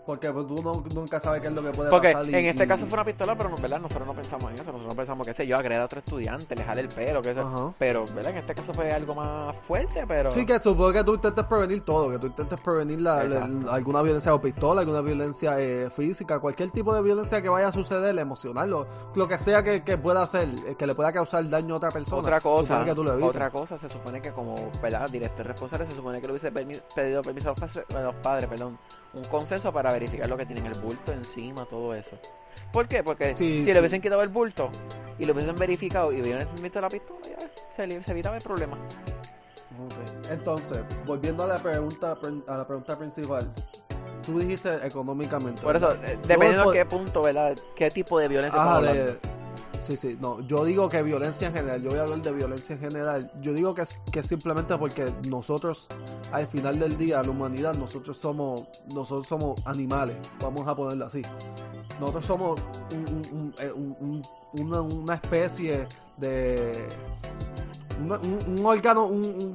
Porque 0.08 0.32
pues, 0.32 0.46
tú 0.46 0.62
no- 0.62 0.82
nunca 0.94 1.20
sabes 1.20 1.43
qué 1.43 1.49
es 1.49 1.52
lo 1.52 1.60
que 1.62 1.70
puede 1.70 1.90
Porque 1.90 2.12
pasar 2.14 2.31
y- 2.31 2.34
en 2.34 2.46
este 2.46 2.64
y- 2.64 2.66
caso 2.66 2.87
fue 2.87 2.94
una 2.94 3.05
pistola, 3.05 3.37
pero 3.37 3.50
no, 3.50 3.56
¿verdad? 3.58 3.78
nosotros 3.78 4.06
no 4.06 4.14
pensamos 4.14 4.50
en 4.50 4.55
eso. 4.55 4.64
Nosotros 4.72 4.94
pensamos 4.94 5.26
que 5.26 5.34
sé 5.34 5.46
yo, 5.46 5.56
agreda 5.58 5.82
a 5.82 5.84
otro 5.84 5.99
estudiante, 5.99 6.56
le 6.56 6.64
jale 6.64 6.81
el 6.81 6.88
pelo, 6.88 7.20
que 7.20 7.32
eso. 7.32 7.40
Ajá. 7.43 7.75
Pero, 7.78 8.06
¿verdad? 8.14 8.32
En 8.32 8.38
este 8.38 8.55
caso 8.55 8.72
fue 8.72 8.90
algo 8.90 9.14
más 9.14 9.55
fuerte, 9.66 10.05
pero. 10.08 10.31
Sí, 10.31 10.46
que 10.46 10.58
supongo 10.60 10.93
que 10.94 11.05
tú 11.05 11.14
intentes 11.14 11.44
prevenir 11.44 11.82
todo, 11.82 12.10
que 12.10 12.19
tú 12.19 12.26
intentes 12.28 12.58
prevenir 12.60 13.02
la, 13.02 13.20
alguna 13.70 14.00
violencia 14.00 14.32
con 14.32 14.40
pistola, 14.40 14.81
alguna 14.81 15.02
violencia 15.02 15.60
eh, 15.60 15.90
física, 15.90 16.40
cualquier 16.40 16.70
tipo 16.70 16.94
de 16.94 17.02
violencia 17.02 17.43
que 17.43 17.50
vaya 17.50 17.69
a 17.69 17.72
suceder, 17.72 18.19
emocional, 18.19 18.70
lo, 18.70 18.87
lo 19.14 19.28
que 19.28 19.38
sea 19.38 19.62
que, 19.62 19.84
que 19.84 19.99
pueda 19.99 20.22
hacer, 20.22 20.49
eh, 20.66 20.75
que 20.78 20.87
le 20.87 20.94
pueda 20.94 21.12
causar 21.12 21.46
daño 21.50 21.75
a 21.75 21.76
otra 21.76 21.90
persona. 21.90 22.20
Otra 22.22 22.40
cosa, 22.40 22.62
supone 22.66 22.84
que 22.87 22.94
tú 22.94 23.05
lo 23.05 23.12
evites. 23.12 23.28
otra 23.28 23.50
cosa, 23.50 23.78
se 23.78 23.90
supone 23.90 24.22
que 24.22 24.32
como 24.32 24.55
¿verdad? 24.82 25.06
director 25.10 25.46
responsable 25.46 25.87
se 25.90 25.96
supone 25.96 26.20
que 26.22 26.26
le 26.28 26.32
hubiese 26.32 26.50
pedido 26.50 27.20
permiso 27.20 27.50
a 27.50 27.52
los, 27.52 27.60
pas- 27.60 27.94
a 27.96 28.00
los 28.00 28.14
padres, 28.16 28.49
perdón, 28.49 28.78
un 29.12 29.25
consenso 29.25 29.72
para 29.72 29.90
verificar 29.98 30.28
lo 30.28 30.36
que 30.36 30.46
tienen 30.46 30.66
el 30.66 30.78
bulto 30.80 31.12
encima, 31.12 31.64
todo 31.66 31.94
eso. 31.94 32.16
¿Por 32.72 32.86
qué? 32.88 33.02
Porque 33.02 33.36
Sí, 33.36 33.58
si 33.58 33.64
sí. 33.66 33.72
le 33.72 33.78
hubiesen 33.80 34.00
quitado 34.00 34.22
el 34.22 34.28
bulto 34.28 34.70
y 35.18 35.24
lo 35.24 35.32
hubiesen 35.32 35.54
verificado 35.56 36.12
y 36.12 36.20
hubieran 36.20 36.46
visto 36.62 36.80
la 36.80 36.88
pistola, 36.88 37.20
ya 37.28 37.38
se, 37.76 38.02
se 38.02 38.10
evitaba 38.12 38.36
el 38.36 38.42
problema. 38.42 38.76
Ok. 39.84 40.30
Entonces, 40.30 40.80
volviendo 41.06 41.44
a 41.44 41.46
la 41.46 41.58
pregunta 41.58 42.16
a 42.46 42.56
la 42.56 42.66
pregunta 42.66 42.98
principal, 42.98 43.52
tú 44.24 44.38
dijiste 44.38 44.74
económicamente. 44.86 45.62
Por 45.62 45.76
eso, 45.76 45.92
eh, 46.04 46.18
dependiendo 46.26 46.70
de 46.70 46.78
qué 46.78 46.86
punto, 46.86 47.22
¿verdad? 47.22 47.56
¿Qué 47.76 47.90
tipo 47.90 48.19
de 48.19 48.28
violencia 48.28 48.60
Ajá, 48.60 48.81
de-? 48.81 49.17
Sí, 49.81 49.97
sí, 49.97 50.19
no, 50.20 50.41
yo 50.41 50.65
digo 50.65 50.89
que 50.89 51.03
violencia 51.03 51.49
en 51.49 51.55
general, 51.55 51.82
yo 51.82 51.91
voy 51.91 51.99
a 51.99 52.03
hablar 52.03 52.20
de 52.20 52.32
violencia 52.32 52.75
en 52.75 52.81
general, 52.81 53.31
yo 53.41 53.55
digo 53.55 53.75
que 53.75 53.85
que 54.13 54.23
simplemente 54.23 54.77
porque 54.77 55.06
nosotros, 55.29 55.87
al 56.32 56.47
final 56.47 56.79
del 56.79 56.99
día, 56.99 57.23
la 57.23 57.31
humanidad, 57.31 57.75
nosotros 57.75 58.17
somos, 58.19 58.67
nosotros 58.93 59.27
somos 59.27 59.65
animales, 59.67 60.17
vamos 60.41 60.67
a 60.69 60.75
ponerlo 60.75 61.06
así. 61.06 61.23
Nosotros 62.01 62.27
somos 62.27 62.61
eh, 63.61 63.73
un- 63.73 64.23
un- 64.53 64.73
una, 64.73 65.15
especie 65.15 65.87
de... 66.17 66.89
un, 68.01 68.67
órgano, 68.67 69.06
un- 69.06 69.55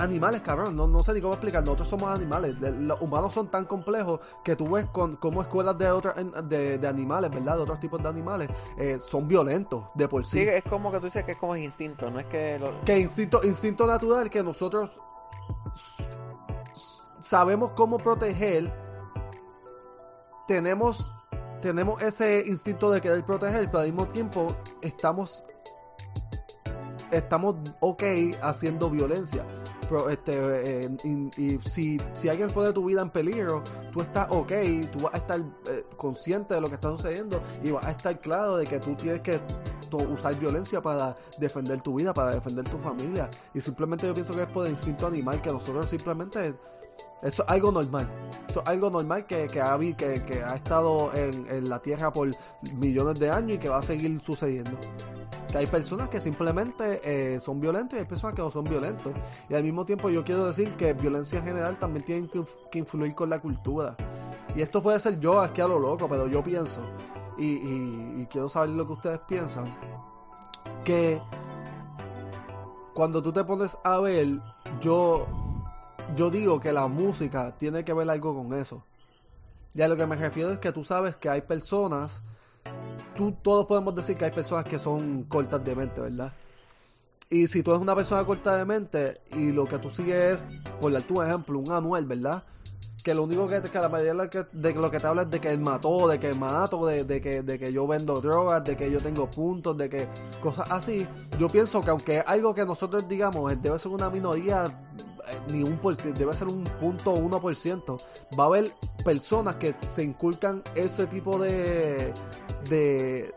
animales, 0.00 0.40
cabrón, 0.40 0.76
no, 0.76 0.86
no 0.86 1.02
sé 1.02 1.12
ni 1.12 1.20
cómo 1.20 1.34
explicar, 1.34 1.62
nosotros 1.62 1.88
somos 1.88 2.16
animales, 2.16 2.56
los 2.58 3.00
humanos 3.00 3.32
son 3.32 3.48
tan 3.48 3.64
complejos 3.64 4.20
que 4.42 4.56
tú 4.56 4.70
ves 4.70 4.86
con 4.86 5.16
como 5.16 5.42
escuelas 5.42 5.76
de 5.78 5.90
otras 5.90 6.14
de, 6.48 6.78
de 6.78 6.88
animales, 6.88 7.30
¿verdad? 7.30 7.56
De 7.56 7.62
otros 7.62 7.80
tipos 7.80 8.02
de 8.02 8.08
animales, 8.08 8.50
eh, 8.78 8.98
son 8.98 9.28
violentos 9.28 9.84
de 9.94 10.08
por 10.08 10.24
sí. 10.24 10.38
Sí, 10.38 10.48
es 10.48 10.64
como 10.64 10.90
que 10.90 10.98
tú 10.98 11.06
dices 11.06 11.24
que 11.24 11.32
es 11.32 11.38
como 11.38 11.54
el 11.54 11.64
instinto, 11.64 12.10
no 12.10 12.20
es 12.20 12.26
que 12.26 12.58
lo... 12.58 12.80
Que 12.84 12.98
instinto, 12.98 13.40
instinto 13.44 13.86
natural 13.86 14.30
que 14.30 14.42
nosotros 14.42 14.90
sabemos 17.20 17.72
cómo 17.72 17.98
proteger, 17.98 18.72
tenemos, 20.46 21.12
tenemos 21.62 22.02
ese 22.02 22.44
instinto 22.46 22.90
de 22.90 23.00
querer 23.00 23.24
proteger, 23.24 23.66
pero 23.66 23.80
al 23.80 23.86
mismo 23.86 24.06
tiempo 24.08 24.46
estamos 24.82 25.44
estamos 27.10 27.56
ok 27.80 28.02
haciendo 28.42 28.90
violencia. 28.90 29.44
Este, 30.10 30.84
eh, 30.84 30.90
y, 31.36 31.58
si, 31.68 32.00
si 32.14 32.28
alguien 32.28 32.48
pone 32.50 32.72
tu 32.72 32.84
vida 32.84 33.02
en 33.02 33.10
peligro, 33.10 33.62
tú 33.92 34.00
estás 34.02 34.28
ok, 34.30 34.52
tú 34.92 35.00
vas 35.00 35.14
a 35.14 35.16
estar 35.16 35.40
eh, 35.68 35.84
consciente 35.96 36.54
de 36.54 36.60
lo 36.60 36.68
que 36.68 36.74
está 36.74 36.90
sucediendo 36.90 37.42
y 37.62 37.70
vas 37.70 37.84
a 37.84 37.90
estar 37.90 38.20
claro 38.20 38.56
de 38.56 38.66
que 38.66 38.78
tú 38.78 38.94
tienes 38.94 39.20
que 39.22 39.40
usar 39.96 40.38
violencia 40.38 40.80
para 40.80 41.16
defender 41.38 41.82
tu 41.82 41.96
vida, 41.96 42.14
para 42.14 42.32
defender 42.32 42.68
tu 42.68 42.78
familia. 42.78 43.28
Y 43.52 43.60
simplemente 43.60 44.06
yo 44.06 44.14
pienso 44.14 44.34
que 44.34 44.42
es 44.42 44.48
por 44.48 44.66
el 44.66 44.72
instinto 44.72 45.06
animal 45.06 45.42
que 45.42 45.50
nosotros 45.50 45.88
simplemente... 45.88 46.54
Eso 47.22 47.42
es 47.42 47.48
algo 47.48 47.72
normal. 47.72 48.08
Eso 48.48 48.60
es 48.60 48.68
algo 48.68 48.90
normal 48.90 49.26
que, 49.26 49.46
que, 49.46 49.60
ha, 49.60 49.78
que, 49.78 50.22
que 50.24 50.42
ha 50.42 50.54
estado 50.54 51.12
en, 51.14 51.46
en 51.48 51.68
la 51.68 51.80
Tierra 51.80 52.12
por 52.12 52.30
millones 52.74 53.18
de 53.18 53.30
años 53.30 53.52
y 53.56 53.58
que 53.58 53.68
va 53.68 53.78
a 53.78 53.82
seguir 53.82 54.22
sucediendo. 54.22 54.72
Que 55.50 55.58
hay 55.58 55.66
personas 55.66 56.08
que 56.08 56.20
simplemente 56.20 57.00
eh, 57.34 57.40
son 57.40 57.60
violentos 57.60 57.96
y 57.96 58.00
hay 58.00 58.06
personas 58.06 58.36
que 58.36 58.42
no 58.42 58.50
son 58.50 58.64
violentos. 58.64 59.12
Y 59.48 59.54
al 59.54 59.64
mismo 59.64 59.84
tiempo 59.84 60.08
yo 60.08 60.24
quiero 60.24 60.46
decir 60.46 60.68
que 60.76 60.92
violencia 60.92 61.40
en 61.40 61.44
general 61.44 61.76
también 61.78 62.04
tiene 62.04 62.28
que, 62.28 62.38
inf- 62.38 62.68
que 62.70 62.78
influir 62.78 63.14
con 63.14 63.30
la 63.30 63.40
cultura. 63.40 63.96
Y 64.54 64.62
esto 64.62 64.80
puede 64.82 65.00
ser 65.00 65.18
yo 65.18 65.40
aquí 65.40 65.60
a 65.60 65.66
lo 65.66 65.78
loco, 65.78 66.08
pero 66.08 66.28
yo 66.28 66.42
pienso, 66.42 66.80
y, 67.36 67.46
y- 67.46 68.22
y 68.22 68.26
quiero 68.26 68.48
saber 68.48 68.70
lo 68.70 68.86
que 68.86 68.92
ustedes 68.92 69.20
piensan, 69.26 69.74
que 70.84 71.20
cuando 72.94 73.22
tú 73.22 73.32
te 73.32 73.42
pones 73.44 73.76
a 73.82 73.98
ver, 73.98 74.26
yo, 74.80 75.26
yo 76.16 76.30
digo 76.30 76.60
que 76.60 76.72
la 76.72 76.86
música 76.86 77.56
tiene 77.56 77.84
que 77.84 77.92
ver 77.92 78.08
algo 78.10 78.34
con 78.34 78.52
eso. 78.54 78.84
Y 79.74 79.82
a 79.82 79.88
lo 79.88 79.96
que 79.96 80.06
me 80.06 80.16
refiero 80.16 80.50
es 80.52 80.58
que 80.58 80.72
tú 80.72 80.82
sabes 80.84 81.16
que 81.16 81.28
hay 81.28 81.42
personas, 81.42 82.22
tú 83.20 83.36
todos 83.42 83.66
podemos 83.66 83.94
decir 83.94 84.16
que 84.16 84.24
hay 84.24 84.30
personas 84.30 84.64
que 84.64 84.78
son 84.78 85.24
cortas 85.24 85.62
de 85.62 85.76
mente, 85.76 86.00
¿verdad? 86.00 86.32
Y 87.28 87.48
si 87.48 87.62
tú 87.62 87.70
eres 87.72 87.82
una 87.82 87.94
persona 87.94 88.24
corta 88.24 88.56
de 88.56 88.64
mente 88.64 89.20
y 89.36 89.52
lo 89.52 89.66
que 89.66 89.78
tú 89.78 89.90
sigues 89.90 90.40
es, 90.40 90.44
por 90.80 90.90
dar 90.90 91.02
tu 91.02 91.20
ejemplo, 91.20 91.58
un 91.58 91.70
Anuel, 91.70 92.06
¿verdad? 92.06 92.42
Que 93.02 93.14
lo 93.14 93.22
único 93.22 93.48
que, 93.48 93.62
que 93.62 93.78
la 93.78 93.88
mayoría 93.88 94.12
de 94.12 94.74
lo 94.74 94.90
que, 94.90 94.98
te 94.98 95.06
habla 95.06 95.22
es 95.22 95.30
de 95.30 95.40
que 95.40 95.50
él 95.50 95.60
mató, 95.60 96.08
de 96.08 96.20
que 96.20 96.34
mato, 96.34 96.86
de, 96.86 97.04
de 97.04 97.20
que, 97.20 97.42
de 97.42 97.58
que 97.58 97.72
yo 97.72 97.86
vendo 97.86 98.20
drogas, 98.20 98.62
de 98.64 98.76
que 98.76 98.90
yo 98.90 99.00
tengo 99.00 99.30
puntos, 99.30 99.76
de 99.76 99.88
que 99.88 100.08
cosas 100.42 100.70
así. 100.70 101.06
Yo 101.38 101.48
pienso 101.48 101.80
que 101.80 101.90
aunque 101.90 102.18
es 102.18 102.24
algo 102.26 102.54
que 102.54 102.64
nosotros 102.64 103.08
digamos 103.08 103.50
debe 103.62 103.78
ser 103.78 103.92
una 103.92 104.10
minoría, 104.10 104.66
eh, 104.66 105.52
ni 105.52 105.62
un 105.62 105.78
por 105.78 105.96
debe 105.96 106.32
ser 106.34 106.48
un 106.48 106.64
punto 106.64 107.12
uno 107.12 107.40
por 107.40 107.56
ciento, 107.56 107.96
va 108.38 108.44
a 108.44 108.46
haber 108.48 108.72
personas 109.04 109.56
que 109.56 109.74
se 109.88 110.02
inculcan 110.02 110.62
ese 110.74 111.06
tipo 111.06 111.38
de, 111.38 112.12
de, 112.68 113.32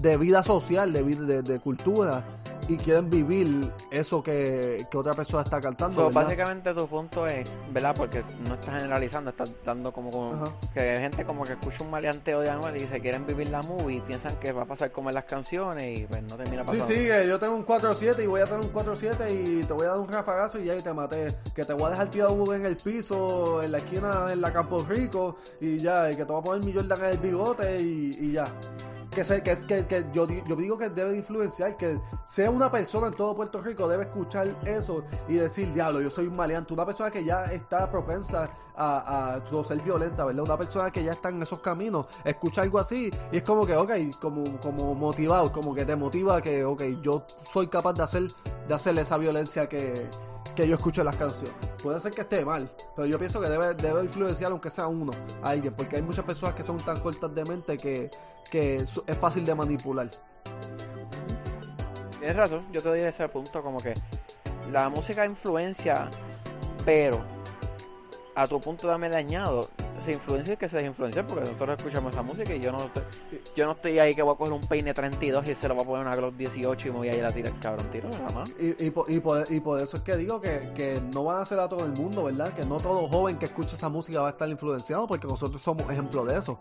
de 0.00 0.16
vida 0.16 0.42
social, 0.42 0.92
de, 0.92 1.02
vida, 1.02 1.24
de, 1.24 1.42
de 1.42 1.60
cultura 1.60 2.24
y 2.68 2.76
quieren 2.76 3.10
vivir 3.10 3.72
eso 3.90 4.22
que, 4.22 4.86
que 4.90 4.96
otra 4.96 5.12
persona 5.12 5.42
está 5.42 5.60
cantando. 5.60 6.06
So, 6.06 6.10
básicamente 6.12 6.72
tu 6.72 6.86
punto 6.86 7.26
es, 7.26 7.50
¿verdad? 7.72 7.94
Porque 7.96 8.22
no 8.46 8.54
estás 8.54 8.76
generalizando, 8.76 9.30
estás 9.30 9.52
dando 9.64 9.92
como, 9.92 10.44
que 10.72 10.80
hay 10.80 10.98
gente 10.98 11.24
como 11.24 11.42
que 11.42 11.54
escucha 11.54 11.82
un 11.82 11.90
maleanteo 11.90 12.40
de 12.40 12.50
Anuel 12.50 12.76
y 12.76 12.86
se 12.86 13.00
quieren 13.00 13.26
vivir 13.26 13.48
la 13.48 13.62
movie 13.62 13.96
y 13.96 14.00
piensan 14.02 14.36
que 14.36 14.52
va 14.52 14.62
a 14.62 14.66
pasar 14.66 14.92
como 14.92 15.08
en 15.08 15.16
las 15.16 15.24
canciones 15.24 15.98
y 15.98 16.04
pues 16.04 16.22
no 16.22 16.36
termina 16.36 16.62
Sí, 16.62 16.78
pasando. 16.78 16.86
sí, 16.86 16.94
que 16.94 17.26
yo 17.26 17.38
tengo 17.40 17.54
un 17.56 17.66
4-7 17.66 18.22
y 18.22 18.26
voy 18.26 18.40
a 18.40 18.44
tener 18.44 18.60
un 18.60 18.72
4-7 18.72 19.30
y 19.30 19.64
te 19.64 19.72
voy 19.72 19.86
a 19.86 19.90
dar 19.90 19.98
un 19.98 20.08
rafagazo 20.08 20.60
y 20.60 20.66
ya 20.66 20.76
y 20.76 20.82
te 20.82 20.92
maté. 20.92 21.26
Que 21.54 21.64
te 21.64 21.72
voy 21.72 21.84
a 21.86 21.90
dejar 21.90 22.10
tirado 22.10 22.54
en 22.54 22.64
el 22.66 22.76
piso, 22.76 23.62
en 23.64 23.72
la 23.72 23.78
esquina, 23.78 24.28
en 24.32 24.40
la 24.40 24.52
Campo 24.52 24.84
Rico 24.88 25.36
y 25.60 25.78
ya, 25.78 26.08
y 26.12 26.14
que 26.16 26.24
te 26.24 26.32
voy 26.32 26.40
a 26.40 26.44
poner 26.44 26.64
mi 26.64 26.72
Jordan 26.72 26.98
en 27.00 27.10
el 27.10 27.18
bigote 27.18 27.80
y, 27.80 28.16
y 28.20 28.32
ya. 28.32 28.44
Que, 29.10 29.24
sé, 29.24 29.42
que, 29.42 29.56
que, 29.66 29.86
que 29.86 30.06
yo, 30.12 30.28
yo 30.28 30.56
digo 30.56 30.78
que 30.78 30.88
debe 30.88 31.16
influenciar, 31.16 31.76
que 31.76 32.00
sea 32.26 32.48
una 32.50 32.70
persona 32.70 33.08
en 33.08 33.14
todo 33.14 33.34
Puerto 33.34 33.60
Rico 33.60 33.88
debe 33.88 34.04
escuchar 34.04 34.56
eso 34.64 35.04
y 35.28 35.34
decir, 35.34 35.72
diablo, 35.74 36.00
yo 36.00 36.10
soy 36.10 36.28
un 36.28 36.36
maleante. 36.36 36.72
Una 36.72 36.86
persona 36.86 37.10
que 37.10 37.24
ya 37.24 37.46
está 37.46 37.90
propensa 37.90 38.48
a, 38.76 39.34
a 39.34 39.50
no 39.50 39.64
ser 39.64 39.80
violenta, 39.82 40.24
¿verdad? 40.24 40.44
Una 40.44 40.56
persona 40.56 40.90
que 40.90 41.02
ya 41.02 41.12
está 41.12 41.28
en 41.28 41.42
esos 41.42 41.58
caminos, 41.60 42.06
escucha 42.24 42.62
algo 42.62 42.78
así 42.78 43.10
y 43.32 43.36
es 43.36 43.42
como 43.42 43.66
que, 43.66 43.76
ok, 43.76 43.90
como, 44.20 44.60
como 44.60 44.94
motivado, 44.94 45.50
como 45.52 45.74
que 45.74 45.84
te 45.84 45.96
motiva 45.96 46.40
que, 46.40 46.64
ok, 46.64 46.82
yo 47.02 47.24
soy 47.52 47.66
capaz 47.66 47.94
de 47.94 48.02
hacer, 48.04 48.22
de 48.68 48.74
hacer 48.74 48.96
esa 48.98 49.18
violencia 49.18 49.68
que, 49.68 50.08
que 50.54 50.68
yo 50.68 50.76
escucho 50.76 51.02
las 51.04 51.16
canciones. 51.16 51.54
Puede 51.82 52.00
ser 52.00 52.12
que 52.12 52.22
esté 52.22 52.44
mal, 52.44 52.70
pero 52.94 53.06
yo 53.06 53.18
pienso 53.18 53.40
que 53.40 53.48
debe, 53.48 53.74
debe 53.74 54.02
influenciar 54.02 54.52
aunque 54.52 54.70
sea 54.70 54.86
uno, 54.86 55.12
alguien, 55.42 55.74
porque 55.74 55.96
hay 55.96 56.02
muchas 56.02 56.24
personas 56.24 56.54
que 56.54 56.62
son 56.62 56.78
tan 56.78 57.00
cortas 57.00 57.34
de 57.34 57.44
mente 57.44 57.76
que, 57.76 58.10
que 58.50 58.76
es 58.76 59.00
fácil 59.20 59.44
de 59.44 59.54
manipular. 59.54 60.10
Tienes 62.18 62.36
razón, 62.36 62.66
yo 62.70 62.82
te 62.82 62.88
doy 62.88 63.00
ese 63.00 63.28
punto 63.28 63.62
como 63.62 63.78
que 63.78 63.94
la 64.70 64.88
música 64.88 65.24
influencia, 65.24 66.10
pero 66.84 67.24
a 68.34 68.46
tu 68.46 68.60
punto 68.60 68.86
también 68.86 69.12
le 69.12 69.18
añado, 69.18 69.70
se 70.02 70.12
influencia 70.12 70.54
y 70.54 70.56
que 70.56 70.68
se 70.68 70.76
desinfluencia 70.76 71.26
porque 71.26 71.50
nosotros 71.50 71.78
escuchamos 71.78 72.12
esa 72.12 72.22
música 72.22 72.54
y 72.54 72.60
yo 72.60 72.72
no 72.72 72.84
estoy, 72.84 73.02
yo 73.56 73.66
no 73.66 73.72
estoy 73.72 73.98
ahí 73.98 74.14
que 74.14 74.22
voy 74.22 74.34
a 74.34 74.36
coger 74.36 74.52
un 74.52 74.60
peine 74.60 74.94
32 74.94 75.48
y 75.48 75.54
se 75.54 75.68
lo 75.68 75.74
voy 75.74 75.84
a 75.84 75.86
poner 75.86 76.06
una 76.06 76.16
Glock 76.16 76.34
18 76.36 76.88
y 76.88 76.90
me 76.90 76.96
voy 76.98 77.08
a 77.08 77.16
ir 77.16 77.24
a 77.24 77.30
tirar 77.30 77.52
cabrón 77.60 77.90
tiro 77.90 78.08
nada 78.10 78.30
más. 78.30 78.52
Y, 78.58 78.86
y, 78.86 78.90
por, 78.90 79.10
y, 79.10 79.20
por, 79.20 79.50
y 79.50 79.60
por 79.60 79.80
eso 79.80 79.96
es 79.96 80.02
que 80.02 80.16
digo 80.16 80.40
que, 80.40 80.72
que 80.74 81.00
no 81.12 81.24
van 81.24 81.40
a 81.40 81.44
ser 81.44 81.60
a 81.60 81.68
todo 81.68 81.84
el 81.84 81.92
mundo, 81.92 82.24
¿verdad? 82.24 82.52
Que 82.54 82.64
no 82.64 82.78
todo 82.78 83.08
joven 83.08 83.38
que 83.38 83.46
escucha 83.46 83.76
esa 83.76 83.88
música 83.88 84.20
va 84.20 84.28
a 84.28 84.30
estar 84.32 84.48
influenciado, 84.48 85.06
porque 85.06 85.26
nosotros 85.26 85.60
somos 85.60 85.88
ejemplo 85.90 86.24
de 86.24 86.38
eso. 86.38 86.58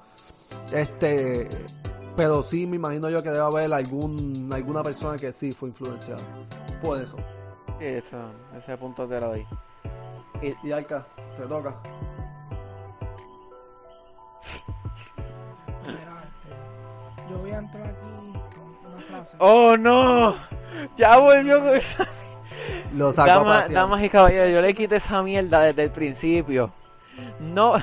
Este, 0.72 1.48
pero 2.15 2.43
sí 2.43 2.67
me 2.67 2.75
imagino 2.75 3.10
yo 3.10 3.24
que 3.24 3.29
debe 3.29 3.46
haber 3.46 3.74
algún 3.74 4.50
alguna 4.51 4.84
persona 4.84 5.17
que 5.17 5.31
sí 5.31 5.51
fue 5.51 5.69
influenciada. 5.69 6.22
Por 6.81 7.01
eso. 7.01 7.17
Sí, 7.79 7.86
eso, 7.86 8.17
ese 8.58 8.77
punto 8.77 9.08
te 9.08 9.19
lo 9.19 9.29
doy. 9.29 9.48
Y, 10.41 10.67
Y 10.67 10.72
Alka, 10.72 11.08
te 11.38 11.48
toca. 11.48 11.81
Mira, 15.86 16.24
este, 16.24 17.29
yo 17.31 17.38
voy 17.39 17.51
a 17.51 17.58
entrar 17.58 17.84
aquí 17.84 17.96
con 18.55 18.93
una 18.93 19.01
frase. 19.08 19.36
¡Oh 19.39 19.77
no! 19.77 20.36
Ya 20.98 21.17
volvió 21.17 21.60
con 21.60 21.75
esa 21.75 22.08
Lo 22.93 23.12
saco 23.12 23.27
Dama- 23.27 23.67
damas 23.67 24.03
y 24.03 24.10
caballeros, 24.10 24.53
yo 24.53 24.62
le 24.62 24.74
quité 24.74 24.98
esa 24.98 25.22
mierda 25.24 25.62
desde 25.62 25.84
el 25.84 25.91
principio. 25.91 26.72
No, 27.39 27.74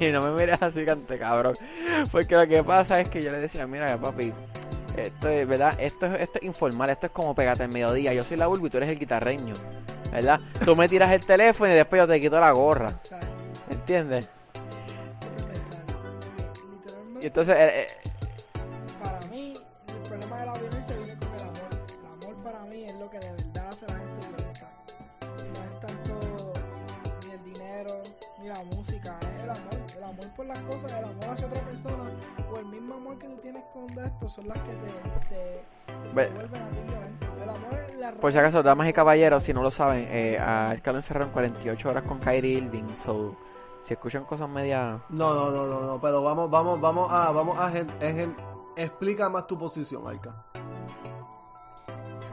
y 0.00 0.06
no 0.12 0.22
me 0.22 0.30
mires 0.30 0.62
así, 0.62 0.84
cante 0.86 1.18
cabrón. 1.18 1.54
Porque 2.10 2.34
lo 2.36 2.46
que 2.46 2.62
pasa 2.64 3.00
es 3.00 3.08
que 3.10 3.20
yo 3.20 3.30
le 3.30 3.38
decía, 3.38 3.66
mira, 3.66 3.96
papi, 3.98 4.32
esto 4.96 5.28
es, 5.28 5.46
¿verdad? 5.46 5.74
Esto 5.78 6.06
es, 6.06 6.22
esto 6.22 6.38
es 6.38 6.44
informal, 6.44 6.88
esto 6.88 7.06
es 7.06 7.12
como 7.12 7.34
pégate 7.34 7.64
en 7.64 7.70
mediodía. 7.70 8.14
Yo 8.14 8.22
soy 8.22 8.38
la 8.38 8.46
Bulbo 8.46 8.66
y 8.66 8.70
tú 8.70 8.78
eres 8.78 8.90
el 8.90 8.98
guitarreño, 8.98 9.52
¿verdad? 10.10 10.40
Tú 10.64 10.74
me 10.74 10.88
tiras 10.88 11.10
el 11.10 11.24
teléfono 11.26 11.70
y 11.70 11.76
después 11.76 12.00
yo 12.00 12.06
te 12.08 12.18
quito 12.18 12.40
la 12.40 12.50
gorra, 12.52 12.88
Exacto, 12.88 13.26
¿entiendes? 13.70 14.30
Y 17.26 17.28
entonces, 17.28 17.58
eh, 17.58 17.68
eh, 17.80 17.86
para 19.02 19.18
mí, 19.26 19.52
el 19.88 20.08
problema 20.08 20.38
de 20.38 20.46
la 20.46 20.52
violencia 20.52 20.96
viene 20.96 21.16
con 21.16 21.34
el 21.34 21.40
amor. 21.40 21.68
El 21.98 22.06
amor 22.06 22.44
para 22.44 22.60
mí 22.66 22.84
es 22.84 22.94
lo 22.94 23.10
que 23.10 23.18
de 23.18 23.30
verdad 23.30 23.66
hace 23.68 23.84
la 23.88 23.94
gente 23.94 24.28
violenta. 24.28 24.70
No 25.52 25.64
es 25.64 25.80
tanto 25.80 26.52
ni 27.26 27.32
el 27.32 27.42
dinero, 27.52 28.00
ni 28.38 28.46
la 28.46 28.62
música, 28.62 29.18
es 29.22 29.42
el 29.42 29.50
amor. 29.50 29.74
El 29.96 30.04
amor 30.04 30.34
por 30.36 30.46
las 30.46 30.60
cosas, 30.60 30.92
el 30.92 31.04
amor 31.04 31.24
hacia 31.24 31.46
otra 31.48 31.62
persona, 31.62 32.10
o 32.48 32.60
el 32.60 32.66
mismo 32.66 32.94
amor 32.94 33.18
que 33.18 33.26
tú 33.26 33.36
tienes 33.38 33.64
con 33.72 33.86
esto, 33.90 34.28
son 34.28 34.46
las 34.46 34.58
que 34.58 34.70
te, 34.70 35.28
te, 35.28 36.14
te 36.14 36.30
vuelven 36.30 36.62
a 36.62 36.70
ti 36.70 36.78
violento. 36.86 37.26
El 37.42 37.48
amor 37.48 37.84
es 37.88 37.94
la 37.96 38.12
por 38.12 38.32
si 38.32 38.38
acaso, 38.38 38.62
damas 38.62 38.88
y 38.88 38.92
caballeros, 38.92 39.42
si 39.42 39.52
no 39.52 39.64
lo 39.64 39.72
saben, 39.72 40.06
eh, 40.12 40.38
a 40.38 40.70
Alcalá 40.70 40.92
lo 40.92 40.98
encerraron 41.00 41.30
48 41.30 41.88
horas 41.88 42.04
con 42.04 42.20
Kyrie 42.20 42.58
Irving, 42.58 42.86
so, 43.04 43.36
si 43.84 43.94
escuchan 43.94 44.24
cosas 44.24 44.48
medias... 44.48 45.00
No, 45.10 45.34
no, 45.34 45.50
no, 45.50 45.66
no, 45.66 45.80
no, 45.86 46.00
pero 46.00 46.22
vamos, 46.22 46.50
vamos, 46.50 46.80
vamos 46.80 47.12
a, 47.12 47.30
vamos 47.30 47.58
a, 47.58 47.70
gen- 47.70 47.92
en 48.00 48.14
gen- 48.16 48.36
explica 48.76 49.28
más 49.28 49.46
tu 49.46 49.58
posición, 49.58 50.06
Alka. 50.06 50.44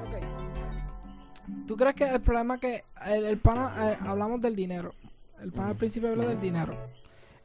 Ok. 0.03 0.23
¿Tú 1.67 1.75
crees 1.77 1.95
que 1.95 2.05
el 2.05 2.21
problema 2.21 2.55
es 2.55 2.61
que 2.61 2.83
el, 3.05 3.25
el 3.25 3.37
pana, 3.39 3.91
eh, 3.91 3.97
hablamos 4.05 4.41
del 4.41 4.55
dinero? 4.55 4.93
El 5.39 5.51
pana 5.51 5.69
al 5.69 5.75
principio 5.75 6.09
habló 6.09 6.27
del 6.27 6.39
dinero. 6.39 6.75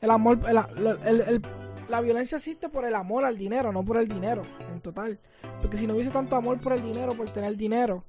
El 0.00 0.10
amor, 0.10 0.38
el- 0.48 0.56
el- 0.86 0.98
el- 1.04 1.20
el- 1.20 1.42
la 1.88 2.00
violencia 2.00 2.36
existe 2.36 2.68
por 2.68 2.84
el 2.84 2.94
amor 2.94 3.24
al 3.24 3.36
dinero, 3.36 3.72
no 3.72 3.82
por 3.84 3.96
el 3.96 4.08
dinero, 4.08 4.42
en 4.72 4.80
total. 4.80 5.18
Porque 5.60 5.76
si 5.76 5.86
no 5.86 5.94
hubiese 5.94 6.10
tanto 6.10 6.36
amor 6.36 6.58
por 6.58 6.72
el 6.74 6.82
dinero, 6.82 7.12
por 7.14 7.28
tener 7.30 7.56
dinero, 7.56 8.04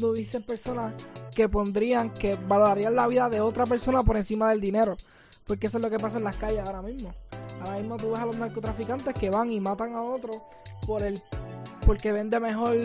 no 0.00 0.08
hubiese 0.08 0.40
personas 0.40 0.94
que 1.34 1.48
pondrían, 1.48 2.10
que 2.12 2.36
valorarían 2.48 2.94
la 2.96 3.06
vida 3.06 3.28
de 3.28 3.40
otra 3.40 3.64
persona 3.64 4.02
por 4.02 4.16
encima 4.16 4.50
del 4.50 4.60
dinero. 4.60 4.96
Porque 5.46 5.66
eso 5.66 5.78
es 5.78 5.84
lo 5.84 5.90
que 5.90 5.98
pasa 5.98 6.18
en 6.18 6.24
las 6.24 6.36
calles 6.36 6.60
ahora 6.66 6.82
mismo. 6.82 7.12
Ahora 7.62 7.78
mismo 7.78 7.96
tú 7.96 8.10
ves 8.12 8.20
a 8.20 8.26
los 8.26 8.36
narcotraficantes 8.38 9.14
que 9.14 9.30
van 9.30 9.50
y 9.50 9.60
matan 9.60 9.94
a 9.94 10.02
otros 10.02 10.40
por 10.86 11.02
el 11.02 11.20
porque 11.86 12.12
vende 12.12 12.38
mejor 12.40 12.76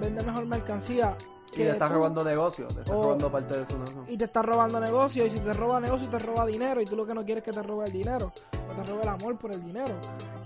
vende 0.00 0.22
mejor 0.24 0.44
mercancía 0.46 1.16
Y 1.54 1.58
le 1.58 1.70
estás 1.70 1.88
tú, 1.88 1.96
robando 1.96 2.22
negocios, 2.24 2.72
le 2.74 2.80
estás 2.80 2.96
O- 2.96 3.02
robando 3.02 3.30
parte 3.30 3.58
de 3.58 3.64
su 3.64 3.78
negocio. 3.78 4.04
y 4.08 4.16
te 4.16 4.24
está 4.24 4.42
robando 4.42 4.80
negocio 4.80 5.24
y 5.24 5.30
si 5.30 5.38
te 5.38 5.52
roba 5.52 5.80
negocio 5.80 6.08
te 6.10 6.18
roba 6.18 6.44
dinero 6.46 6.80
y 6.80 6.84
tú 6.84 6.94
lo 6.96 7.06
que 7.06 7.14
no 7.14 7.24
quieres 7.24 7.42
es 7.42 7.44
que 7.52 7.52
te 7.60 7.62
robe 7.66 7.86
el 7.86 7.92
dinero 7.92 8.32
o 8.52 8.82
te 8.82 8.90
robe 8.90 9.02
el 9.02 9.08
amor 9.08 9.36
por 9.38 9.52
el 9.52 9.64
dinero 9.64 9.94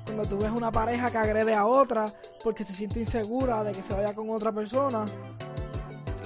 cuando 0.05 0.23
tú 0.25 0.39
ves 0.39 0.51
una 0.53 0.71
pareja 0.71 1.11
que 1.11 1.19
agrede 1.19 1.55
a 1.55 1.67
otra 1.67 2.05
porque 2.45 2.63
se 2.65 2.73
siente 2.75 3.01
insegura 3.01 3.65
de 3.65 3.73
que 3.73 3.83
se 3.83 3.95
vaya 3.95 4.15
con 4.15 4.31
otra 4.31 4.53
persona 4.53 5.05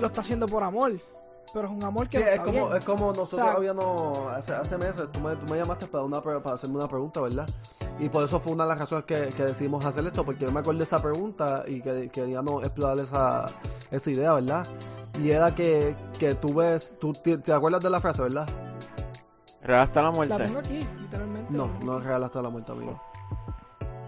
lo 0.02 0.08
está 0.08 0.20
haciendo 0.20 0.46
por 0.46 0.62
amor 0.62 0.92
pero 1.54 1.66
es 1.68 1.74
un 1.74 1.84
amor 1.84 2.08
que 2.08 2.16
Sí, 2.18 2.24
no 2.24 2.30
es 2.30 2.40
como, 2.40 2.50
bien. 2.68 2.76
es 2.78 2.84
como 2.86 3.06
nosotros 3.12 3.32
O 3.42 3.44
sea- 3.44 3.52
habíamos, 3.52 4.32
hace, 4.32 4.54
hace 4.54 4.78
meses, 4.78 5.12
tú 5.12 5.20
me, 5.20 5.36
tú 5.36 5.46
me 5.52 5.58
llamaste 5.58 5.86
para, 5.86 6.02
una, 6.02 6.22
para 6.22 6.40
hacerme 6.54 6.76
una 6.76 6.88
pregunta, 6.88 7.20
¿verdad? 7.20 7.46
Y 7.98 8.08
por 8.08 8.24
eso 8.24 8.40
fue 8.40 8.52
una 8.54 8.64
de 8.64 8.70
las 8.70 8.78
razones 8.78 9.04
que, 9.04 9.28
que 9.36 9.44
decidimos 9.44 9.84
hacer 9.84 10.06
esto, 10.06 10.24
porque 10.24 10.46
yo 10.46 10.52
me 10.52 10.60
acordé 10.60 10.78
de 10.78 10.84
esa 10.84 11.02
pregunta 11.02 11.64
y 11.66 11.82
que 11.82 12.08
queríamos 12.08 12.64
explorar 12.64 12.98
esa, 13.00 13.46
esa 13.90 14.10
idea, 14.10 14.32
¿verdad? 14.32 14.66
Y 15.22 15.30
era 15.30 15.54
que, 15.54 15.94
que 16.18 16.34
tú 16.36 16.54
ves, 16.54 16.96
tú 16.98 17.12
te, 17.12 17.36
te 17.36 17.52
acuerdas 17.52 17.82
de 17.82 17.90
la 17.90 18.00
frase, 18.00 18.22
¿verdad? 18.22 18.48
Real 19.62 19.82
hasta 19.82 20.00
la 20.00 20.08
la 20.08 20.14
muerte. 20.14 20.36
tengo 20.46 20.58
aquí 20.58 20.88
literalmente 21.02 21.52
No, 21.52 21.70
no 21.84 21.98
es 21.98 22.04
real 22.04 22.24
hasta 22.24 22.40
la 22.40 22.48
muerte, 22.48 22.72
amigo. 22.72 22.98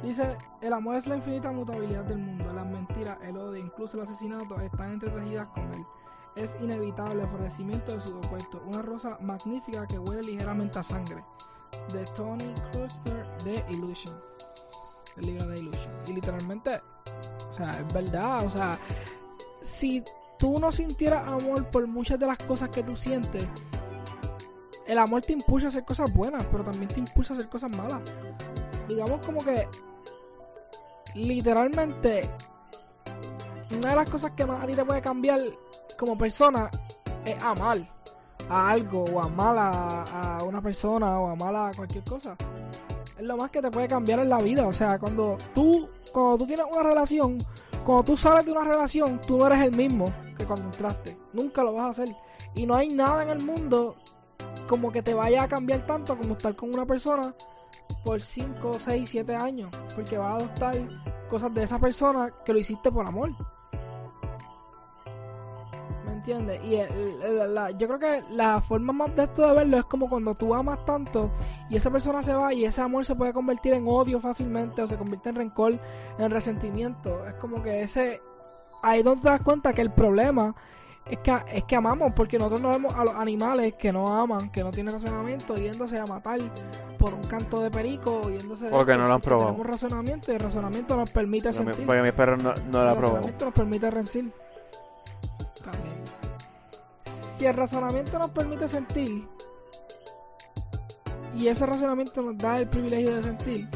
Dice, 0.04 0.36
el 0.60 0.72
amor 0.74 0.96
es 0.96 1.06
la 1.06 1.16
infinita 1.16 1.50
mutabilidad 1.50 2.04
del 2.04 2.18
mundo, 2.18 2.52
las 2.52 2.66
mentiras, 2.66 3.16
el 3.22 3.38
odio, 3.38 3.56
incluso 3.56 3.96
el 3.96 4.02
asesinato 4.02 4.60
están 4.60 4.92
entretejidas 4.92 5.48
con 5.48 5.72
él. 5.72 5.86
Es 6.36 6.54
inevitable 6.60 7.22
el 7.22 7.28
florecimiento 7.28 7.94
de 7.94 8.00
su 8.02 8.18
opuesto, 8.18 8.62
una 8.66 8.82
rosa 8.82 9.16
magnífica 9.22 9.86
que 9.86 9.98
huele 9.98 10.22
ligeramente 10.22 10.78
a 10.78 10.82
sangre. 10.82 11.24
De 11.90 12.04
Tony 12.14 12.52
Krusner 12.70 13.26
de 13.44 13.64
Illusion. 13.70 14.14
El 15.16 15.26
libro 15.26 15.46
de 15.46 15.60
Illusion. 15.60 15.94
Y 16.06 16.12
literalmente, 16.12 16.82
o 17.48 17.52
sea, 17.54 17.70
es 17.70 17.94
verdad, 17.94 18.44
o 18.44 18.50
sea, 18.50 18.78
si 19.62 20.04
tú 20.38 20.58
no 20.58 20.70
sintieras 20.70 21.26
amor 21.26 21.70
por 21.70 21.86
muchas 21.86 22.18
de 22.18 22.26
las 22.26 22.36
cosas 22.38 22.68
que 22.68 22.82
tú 22.82 22.94
sientes, 22.94 23.48
el 24.86 24.98
amor 24.98 25.22
te 25.22 25.32
impulsa 25.32 25.68
a 25.68 25.70
hacer 25.70 25.86
cosas 25.86 26.12
buenas, 26.12 26.44
pero 26.52 26.62
también 26.62 26.88
te 26.88 27.00
impulsa 27.00 27.32
a 27.32 27.38
hacer 27.38 27.48
cosas 27.48 27.74
malas. 27.74 28.02
Digamos 28.86 29.24
como 29.24 29.42
que 29.42 29.66
literalmente 31.14 32.28
una 33.76 33.90
de 33.90 33.96
las 33.96 34.10
cosas 34.10 34.32
que 34.32 34.44
más 34.44 34.62
a 34.62 34.66
ti 34.66 34.74
te 34.74 34.84
puede 34.84 35.00
cambiar 35.00 35.40
como 35.98 36.16
persona 36.18 36.70
es 37.24 37.42
amar 37.42 37.78
a 38.48 38.70
algo 38.70 39.04
o 39.04 39.22
amar 39.22 39.56
a, 39.56 40.38
a 40.38 40.44
una 40.44 40.60
persona 40.60 41.18
o 41.18 41.28
amar 41.28 41.54
a 41.56 41.70
cualquier 41.74 42.04
cosa. 42.04 42.36
Es 43.18 43.24
lo 43.24 43.36
más 43.36 43.50
que 43.50 43.62
te 43.62 43.70
puede 43.70 43.88
cambiar 43.88 44.18
en 44.18 44.28
la 44.28 44.38
vida. 44.38 44.66
O 44.66 44.72
sea, 44.72 44.98
cuando 44.98 45.38
tú, 45.54 45.88
cuando 46.12 46.38
tú 46.38 46.46
tienes 46.46 46.66
una 46.70 46.82
relación, 46.82 47.38
cuando 47.84 48.04
tú 48.04 48.16
sales 48.16 48.44
de 48.44 48.52
una 48.52 48.64
relación, 48.64 49.20
tú 49.20 49.38
no 49.38 49.46
eres 49.46 49.62
el 49.62 49.76
mismo 49.76 50.06
que 50.36 50.44
cuando 50.44 50.66
entraste. 50.66 51.16
Nunca 51.32 51.62
lo 51.62 51.74
vas 51.74 51.86
a 51.86 52.02
hacer. 52.02 52.16
Y 52.54 52.66
no 52.66 52.74
hay 52.74 52.88
nada 52.88 53.22
en 53.22 53.30
el 53.30 53.44
mundo 53.44 53.96
como 54.68 54.90
que 54.90 55.02
te 55.02 55.14
vaya 55.14 55.44
a 55.44 55.48
cambiar 55.48 55.86
tanto 55.86 56.16
como 56.16 56.34
estar 56.34 56.54
con 56.56 56.74
una 56.74 56.86
persona 56.86 57.34
por 58.04 58.20
5, 58.20 58.72
6, 58.80 59.08
7 59.08 59.34
años. 59.34 59.70
Porque 59.94 60.18
vas 60.18 60.32
a 60.32 60.36
adoptar 60.36 60.76
cosas 61.30 61.52
de 61.54 61.62
esa 61.62 61.78
persona 61.78 62.32
que 62.44 62.52
lo 62.52 62.58
hiciste 62.58 62.92
por 62.92 63.06
amor. 63.06 63.30
¿Me 66.06 66.12
entiendes? 66.12 66.62
Y 66.64 66.76
el- 66.76 67.22
el- 67.22 67.54
la- 67.54 67.70
yo 67.70 67.86
creo 67.88 67.98
que 67.98 68.22
la 68.30 68.60
forma 68.60 68.92
más 68.92 69.14
de 69.16 69.24
esto 69.24 69.46
de 69.46 69.54
verlo 69.54 69.78
es 69.78 69.84
como 69.84 70.08
cuando 70.08 70.34
tú 70.34 70.54
amas 70.54 70.84
tanto 70.84 71.30
y 71.68 71.76
esa 71.76 71.90
persona 71.90 72.22
se 72.22 72.32
va 72.34 72.52
y 72.54 72.64
ese 72.64 72.80
amor 72.80 73.04
se 73.04 73.14
puede 73.14 73.32
convertir 73.32 73.72
en 73.72 73.86
odio 73.86 74.20
fácilmente 74.20 74.82
o 74.82 74.86
se 74.86 74.96
convierte 74.96 75.30
en 75.30 75.34
rencor, 75.36 75.78
en 76.18 76.30
resentimiento. 76.30 77.26
Es 77.26 77.34
como 77.34 77.62
que 77.62 77.82
ese... 77.82 78.20
Ahí 78.82 79.02
donde 79.02 79.22
te 79.22 79.28
das 79.30 79.40
cuenta 79.40 79.72
que 79.72 79.80
el 79.80 79.90
problema 79.92 80.54
es 81.06 81.18
que, 81.18 81.36
es 81.52 81.64
que 81.64 81.76
amamos, 81.76 82.12
porque 82.14 82.38
nosotros 82.38 82.60
no 82.62 82.70
vemos 82.70 82.94
a 82.94 83.04
los 83.04 83.14
animales 83.14 83.74
que 83.74 83.92
no 83.92 84.06
aman, 84.08 84.50
que 84.50 84.62
no 84.64 84.70
tienen 84.70 84.94
razonamiento, 84.94 85.54
yéndose 85.56 85.98
a 85.98 86.06
matar 86.06 86.38
por 86.98 87.12
un 87.12 87.22
canto 87.24 87.60
de 87.60 87.70
perico, 87.70 88.22
yéndose... 88.30 88.64
de 88.66 88.70
Porque 88.70 88.92
esto, 88.92 89.02
no 89.02 89.08
lo 89.08 89.14
han 89.14 89.20
probado. 89.20 89.50
Tenemos 89.52 89.66
razonamiento 89.66 90.32
y 90.32 90.34
el 90.36 90.40
razonamiento 90.40 90.96
nos 90.96 91.10
permite 91.10 91.48
mi- 91.48 91.54
sentir. 91.54 91.86
porque 91.86 92.02
mi 92.02 92.12
perro 92.12 92.36
no, 92.38 92.54
no 92.54 92.78
El 92.80 92.84
la 92.86 92.90
ha 92.92 92.96
probado. 92.96 93.16
razonamiento 93.16 93.44
nos 93.44 93.54
permite 93.54 93.90
sentir. 93.90 94.32
También. 95.62 96.04
Si 97.36 97.46
el 97.46 97.54
razonamiento 97.54 98.18
nos 98.18 98.30
permite 98.30 98.68
sentir 98.68 99.28
y 101.36 101.48
ese 101.48 101.66
razonamiento 101.66 102.22
nos 102.22 102.38
da 102.38 102.58
el 102.58 102.68
privilegio 102.68 103.16
de 103.16 103.22
sentir, 103.24 103.68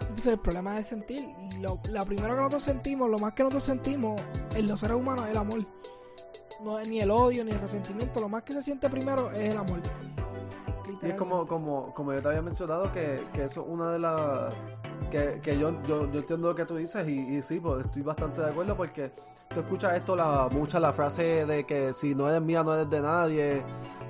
entonces 0.00 0.26
el 0.26 0.38
problema 0.38 0.78
es 0.78 0.86
sentir. 0.86 1.28
Lo, 1.60 1.78
la 1.90 2.04
primero 2.04 2.30
que 2.34 2.36
nosotros 2.40 2.62
sentimos, 2.64 3.08
lo 3.10 3.18
más 3.18 3.34
que 3.34 3.42
nosotros 3.44 3.64
sentimos 3.64 4.20
en 4.54 4.66
los 4.66 4.80
seres 4.80 4.96
humanos 4.96 5.26
es 5.26 5.30
el 5.32 5.36
amor. 5.36 5.66
No 6.62 6.78
es 6.78 6.88
ni 6.88 7.00
el 7.00 7.10
odio 7.10 7.44
ni 7.44 7.50
el 7.50 7.60
resentimiento, 7.60 8.20
lo 8.20 8.28
más 8.28 8.44
que 8.44 8.52
se 8.52 8.62
siente 8.62 8.88
primero 8.88 9.32
es 9.32 9.50
el 9.50 9.58
amor. 9.58 9.80
Y 11.02 11.08
es 11.08 11.14
como, 11.14 11.46
como, 11.46 11.92
como 11.94 12.12
yo 12.12 12.22
te 12.22 12.28
había 12.28 12.42
mencionado 12.42 12.92
que, 12.92 13.20
que 13.32 13.44
eso 13.44 13.62
es 13.62 13.66
una 13.68 13.92
de 13.92 13.98
las... 13.98 14.54
Que, 15.10 15.40
que 15.42 15.58
yo, 15.58 15.82
yo, 15.82 16.10
yo 16.10 16.20
entiendo 16.20 16.48
lo 16.48 16.54
que 16.54 16.64
tú 16.64 16.76
dices 16.76 17.06
y, 17.08 17.36
y 17.36 17.42
sí, 17.42 17.58
pues 17.58 17.84
estoy 17.84 18.02
bastante 18.02 18.40
de 18.40 18.50
acuerdo 18.50 18.76
porque 18.76 19.12
tú 19.52 19.60
escuchas 19.60 19.94
esto, 19.94 20.14
la, 20.16 20.48
mucha 20.50 20.80
la 20.80 20.92
frase 20.92 21.44
de 21.44 21.64
que 21.64 21.92
si 21.92 22.14
no 22.14 22.28
eres 22.28 22.40
mía 22.40 22.62
no 22.62 22.74
eres 22.74 22.88
de 22.88 23.00
nadie. 23.02 23.62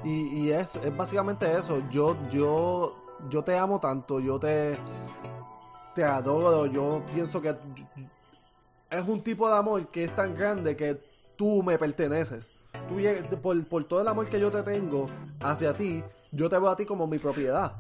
Y, 0.05 0.43
y 0.43 0.53
es, 0.53 0.77
es 0.77 0.97
básicamente 0.97 1.51
eso, 1.57 1.83
yo, 1.91 2.17
yo, 2.31 2.95
yo 3.31 3.43
te 3.43 3.57
amo 3.57 3.81
tanto, 3.81 4.21
yo 4.21 4.39
te, 4.39 4.77
te 5.95 6.05
adoro, 6.05 6.67
yo 6.67 7.03
pienso 7.15 7.41
que 7.41 7.57
es 8.91 9.09
un 9.09 9.23
tipo 9.23 9.49
de 9.49 9.57
amor 9.57 9.87
que 9.89 10.05
es 10.05 10.15
tan 10.15 10.35
grande 10.35 10.77
que 10.77 11.12
tú 11.43 11.61
me 11.65 11.77
perteneces. 11.77 12.53
Tú, 12.89 13.37
por, 13.39 13.65
por 13.65 13.83
todo 13.89 14.01
el 14.01 14.07
amor 14.07 14.29
que 14.29 14.39
yo 14.39 14.53
te 14.53 14.63
tengo 14.63 15.09
hacia 15.41 15.77
ti, 15.77 16.05
yo 16.31 16.49
te 16.49 16.57
veo 16.57 16.69
a 16.69 16.77
ti 16.77 16.87
como 16.87 17.09
mi 17.09 17.19
propiedad. 17.19 17.73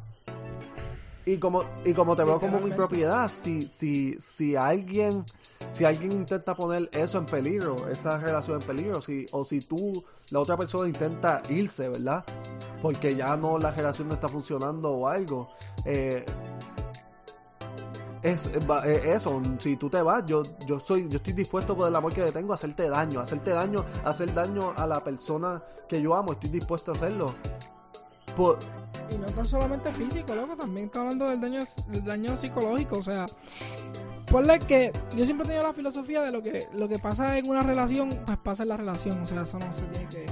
Y 1.25 1.39
como, 1.39 1.63
y 1.85 1.93
como 1.93 2.17
te 2.17 2.25
veo 2.25 2.41
como 2.41 2.59
mi 2.59 2.73
propiedad, 2.73 3.31
si, 3.31 3.63
si, 3.63 4.15
si 4.15 4.57
alguien, 4.57 5.25
si 5.71 5.85
alguien 5.85 6.11
intenta 6.11 6.57
poner 6.57 6.91
eso 6.93 7.19
en 7.19 7.27
peligro, 7.27 7.87
esa 7.87 8.19
relación 8.19 8.61
en 8.61 8.67
peligro, 8.67 9.01
si, 9.01 9.27
o 9.31 9.45
si 9.45 9.61
tú, 9.61 10.03
la 10.31 10.41
otra 10.41 10.57
persona 10.57 10.89
intenta 10.89 11.41
irse, 11.49 11.89
¿verdad? 11.89 12.25
Porque 12.83 13.15
ya 13.15 13.37
no, 13.37 13.59
la 13.59 13.71
relación 13.71 14.09
no 14.09 14.15
está 14.15 14.27
funcionando 14.27 14.91
o 14.91 15.07
algo, 15.07 15.51
eh, 15.85 16.25
es, 18.23 18.47
es 18.47 18.71
va- 18.71 18.87
es 18.87 19.05
eso, 19.05 19.41
si 19.59 19.77
tú 19.77 19.91
te 19.91 20.01
vas, 20.03 20.25
yo, 20.27 20.43
yo 20.67 20.79
soy, 20.81 21.09
yo 21.09 21.17
estoy 21.17 21.33
dispuesto 21.33 21.77
por 21.77 21.89
el 21.89 21.97
amor 21.97 22.13
que 22.15 22.23
le 22.23 22.33
tengo 22.33 22.53
a 22.53 22.57
hacerte 22.57 22.89
daño, 22.89 23.21
a 23.21 23.23
hacerte 23.25 23.51
daño, 23.51 23.85
hacer 24.05 24.33
daño 24.33 24.73
a 24.77 24.87
la 24.87 25.03
persona 25.03 25.63
que 25.89 26.01
yo 26.01 26.15
amo, 26.15 26.33
estoy 26.33 26.51
dispuesto 26.51 26.93
a 26.93 26.95
hacerlo. 26.95 27.35
Y 29.11 29.19
no 29.19 29.27
tan 29.27 29.45
solamente 29.45 29.93
físico, 29.93 30.35
loco, 30.35 30.57
también 30.57 30.87
está 30.87 31.01
hablando 31.01 31.27
del 31.27 31.41
daño, 31.41 31.61
del 31.89 32.05
daño 32.05 32.37
psicológico, 32.37 32.99
o 32.99 33.03
sea, 33.03 33.27
ponle 34.31 34.59
que 34.61 34.93
yo 35.15 35.25
siempre 35.25 35.45
he 35.45 35.49
tenido 35.49 35.67
la 35.67 35.75
filosofía 35.75 36.23
de 36.23 36.31
lo 36.31 36.43
que 36.43 36.67
lo 36.73 36.89
que 36.89 36.99
pasa 36.99 37.37
en 37.37 37.49
una 37.51 37.61
relación, 37.63 38.09
pues 38.25 38.39
pasa 38.39 38.63
en 38.63 38.71
la 38.71 38.77
relación, 38.79 39.21
o 39.21 39.27
sea, 39.27 39.43
eso 39.43 39.59
no 39.59 39.73
se 39.75 39.83
tiene 39.87 40.09
que 40.09 40.27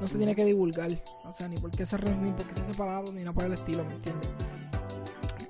no 0.00 0.06
se 0.06 0.16
tiene 0.18 0.34
que 0.34 0.44
divulgar, 0.44 0.90
o 1.24 1.34
sea, 1.34 1.48
ni 1.48 1.56
por 1.58 1.70
qué 1.70 1.84
se 1.84 1.98
ni 1.98 2.30
por 2.32 2.42
se 2.54 2.66
separaron, 2.72 3.14
ni 3.14 3.20
nada 3.22 3.32
por 3.32 3.44
el 3.44 3.52
estilo, 3.52 3.84
¿me 3.84 3.94
entiendes? 3.94 4.30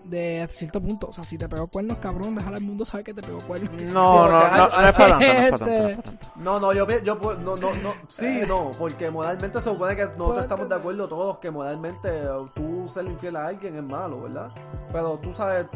De 0.05 0.43
hasta 0.43 0.57
cierto 0.57 0.83
punto, 0.83 1.09
o 1.09 1.13
sea, 1.15 1.25
si 1.25 1.39
te 1.39 1.49
pegó 1.49 1.67
cuernos, 1.67 1.97
cabrón, 1.97 2.35
déjale 2.35 2.57
al 2.57 2.63
mundo 2.63 2.85
saber 2.85 3.05
que 3.05 3.15
te 3.15 3.23
pegó 3.23 3.39
cuernos. 3.39 3.71
No, 3.91 4.29
no, 4.29 4.33
no, 4.33 4.57
no, 4.57 4.69
no 4.69 4.87
es 4.87 4.93
para 4.93 5.19
tanto, 5.19 5.67
no 6.37 6.61
no 6.61 6.73
Este- 6.73 7.05
yo, 7.05 7.17
yo 7.17 7.37
no, 7.39 7.57
no, 7.57 7.75
no, 7.75 7.95
sí, 8.09 8.43
no, 8.47 8.71
porque 8.79 9.11
moralmente 9.11 9.63
se 9.63 9.71
supone 9.71 9.97
que 9.97 10.05
nosotros 10.05 10.43
estamos 10.43 10.69
de 10.69 10.75
acuerdo 10.75 11.09
todos 11.09 11.39
que 11.39 11.51
moralmente 11.51 12.09
eh, 12.11 12.29
tú 12.55 12.87
ser 12.87 13.07
infiel 13.07 13.37
a 13.37 13.47
alguien 13.47 13.77
es 13.77 13.83
malo, 13.83 14.23
¿verdad? 14.23 14.51
Pero 14.93 15.19
tú 15.21 15.33
sabes, 15.33 15.67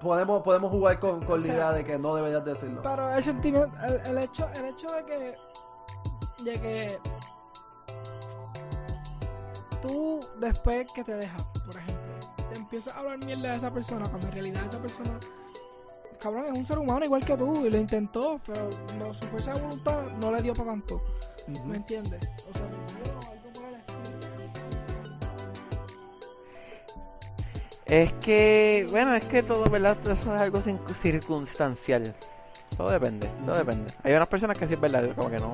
podemos, 0.00 0.42
podemos 0.42 0.70
jugar 0.70 0.98
con, 0.98 1.22
con 1.24 1.42
la 1.42 1.48
idea 1.48 1.72
de 1.72 1.84
que 1.84 1.98
no 1.98 2.14
deberías 2.14 2.44
decirlo. 2.44 2.80
Pero 2.82 3.14
el 3.14 3.22
sentimiento, 3.22 3.76
el, 3.86 4.00
el 4.06 4.18
hecho, 4.24 4.48
el 4.54 4.64
hecho 4.66 4.86
de 4.88 5.04
que, 5.04 5.34
de 6.42 6.52
que 6.60 6.98
tú 9.82 10.20
después 10.40 10.90
que 10.92 11.04
te 11.04 11.14
dejas, 11.16 11.42
por 11.64 11.76
ejemplo, 11.76 12.05
empiezas 12.56 12.94
a 12.94 12.98
hablar 13.00 13.18
mierda 13.24 13.50
de 13.50 13.56
esa 13.56 13.72
persona 13.72 14.04
cuando 14.08 14.26
en 14.28 14.32
realidad 14.32 14.64
esa 14.66 14.80
persona, 14.80 15.18
cabrón, 16.20 16.46
es 16.46 16.58
un 16.58 16.66
ser 16.66 16.78
humano 16.78 17.04
igual 17.04 17.24
que 17.24 17.36
tú 17.36 17.66
y 17.66 17.70
lo 17.70 17.76
intentó, 17.76 18.40
pero 18.46 18.68
no, 18.98 19.14
su 19.14 19.24
fuerza 19.26 19.52
de 19.52 19.60
voluntad 19.60 20.02
no 20.20 20.32
le 20.32 20.42
dio 20.42 20.52
para 20.54 20.70
tanto. 20.70 21.00
¿me 21.64 21.76
entiendes? 21.76 22.30
O 22.50 22.58
sea. 22.58 22.66
Es 27.86 28.12
que, 28.14 28.84
bueno, 28.90 29.14
es 29.14 29.24
que 29.26 29.44
todo, 29.44 29.70
¿verdad? 29.70 29.96
Eso 30.02 30.34
es 30.34 30.42
algo 30.42 30.60
circunstancial. 31.00 32.16
Todo 32.76 32.90
depende, 32.90 33.30
todo 33.44 33.56
depende. 33.56 33.92
Hay 34.02 34.12
unas 34.12 34.26
personas 34.26 34.58
que 34.58 34.66
sí 34.66 34.74
es 34.74 34.80
verdad, 34.80 35.08
como 35.14 35.30
que 35.30 35.38
no, 35.38 35.52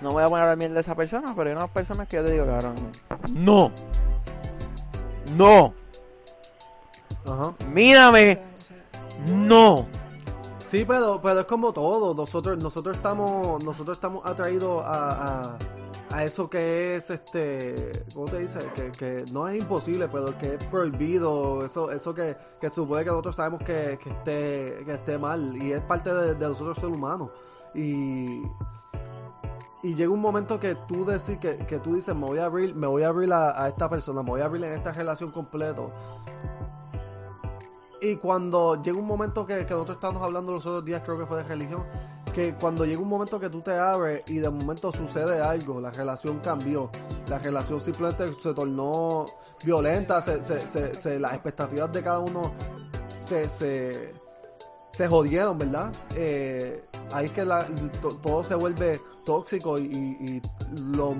no 0.00 0.12
voy 0.12 0.22
a 0.22 0.26
poner 0.26 0.40
a 0.40 0.42
hablar 0.44 0.58
bien 0.58 0.72
de 0.72 0.80
esa 0.80 0.94
persona, 0.94 1.34
pero 1.36 1.50
hay 1.50 1.56
unas 1.56 1.70
personas 1.70 2.06
que 2.06 2.16
yo 2.16 2.24
te 2.24 2.30
digo, 2.30 2.46
cabrón, 2.46 2.76
no, 3.34 3.72
no, 5.36 5.74
Ajá. 7.30 7.54
mírame, 7.72 8.40
no. 9.34 9.86
Sí, 10.58 10.84
pero, 10.86 11.20
pero 11.22 11.40
es 11.40 11.46
como 11.46 11.72
todo. 11.72 12.14
Nosotros, 12.14 12.58
nosotros 12.58 12.96
estamos, 12.96 13.62
nosotros 13.64 13.96
estamos 13.96 14.24
atraídos 14.26 14.82
a, 14.84 15.54
a, 15.54 15.58
a 16.10 16.24
eso 16.24 16.48
que 16.50 16.94
es 16.94 17.08
este, 17.10 18.04
¿cómo 18.14 18.26
te 18.26 18.40
dice? 18.40 18.58
Que, 18.74 18.92
que 18.92 19.24
no 19.32 19.48
es 19.48 19.58
imposible, 19.58 20.08
pero 20.08 20.36
que 20.36 20.54
es 20.54 20.64
prohibido, 20.66 21.64
eso, 21.64 21.90
eso 21.90 22.14
que, 22.14 22.36
que 22.60 22.68
supone 22.68 23.02
que 23.02 23.10
nosotros 23.10 23.36
sabemos 23.36 23.60
que, 23.62 23.98
que 24.02 24.10
esté, 24.10 24.84
que 24.84 24.92
esté 24.92 25.18
mal, 25.18 25.56
y 25.56 25.72
es 25.72 25.80
parte 25.82 26.12
de, 26.12 26.34
de 26.34 26.48
nosotros 26.48 26.78
ser 26.78 26.90
humanos. 26.90 27.30
Y, 27.74 28.42
y 29.82 29.94
llega 29.94 30.10
un 30.10 30.20
momento 30.20 30.58
que 30.58 30.74
tú 30.86 31.04
decís 31.04 31.38
que, 31.38 31.56
que 31.66 31.78
tú 31.78 31.94
dices 31.94 32.14
me 32.14 32.26
voy 32.26 32.40
a 32.40 32.46
abrir, 32.46 32.74
me 32.74 32.86
voy 32.86 33.04
a 33.04 33.08
abrir 33.08 33.32
a, 33.32 33.62
a 33.62 33.68
esta 33.68 33.88
persona, 33.88 34.22
me 34.22 34.30
voy 34.30 34.40
a 34.40 34.46
abrir 34.46 34.64
en 34.64 34.72
esta 34.74 34.92
relación 34.92 35.30
completo. 35.30 35.92
Y 38.00 38.16
cuando 38.16 38.80
llega 38.82 38.96
un 38.98 39.06
momento 39.06 39.44
que, 39.44 39.62
nosotros 39.64 39.96
estábamos 39.96 40.22
hablando 40.22 40.52
los 40.52 40.64
otros 40.66 40.84
días, 40.84 41.02
creo 41.04 41.18
que 41.18 41.26
fue 41.26 41.38
de 41.38 41.48
religión, 41.48 41.84
que 42.32 42.54
cuando 42.54 42.84
llega 42.84 43.00
un 43.00 43.08
momento 43.08 43.40
que 43.40 43.50
tú 43.50 43.60
te 43.60 43.76
abres 43.76 44.22
y 44.28 44.38
de 44.38 44.48
momento 44.50 44.92
sucede 44.92 45.40
algo, 45.40 45.80
la 45.80 45.90
relación 45.90 46.38
cambió, 46.38 46.90
la 47.28 47.38
relación 47.40 47.80
simplemente 47.80 48.28
se 48.40 48.54
tornó 48.54 49.26
violenta, 49.64 50.22
se, 50.22 50.42
se, 50.44 50.60
se, 50.66 50.94
se- 50.94 51.18
las 51.18 51.32
expectativas 51.32 51.92
de 51.92 52.02
cada 52.02 52.20
uno 52.20 52.52
se, 53.08 53.48
se, 53.48 54.14
se 54.92 55.08
jodieron, 55.08 55.58
¿verdad? 55.58 55.90
Eh, 56.14 56.84
ahí 57.12 57.26
es 57.26 57.32
que 57.32 57.44
la- 57.44 57.66
to- 58.00 58.16
todo 58.18 58.44
se 58.44 58.54
vuelve 58.54 59.00
tóxico 59.24 59.76
y, 59.78 59.82
y- 59.86 60.36
y 60.36 60.42
lo- 60.92 61.16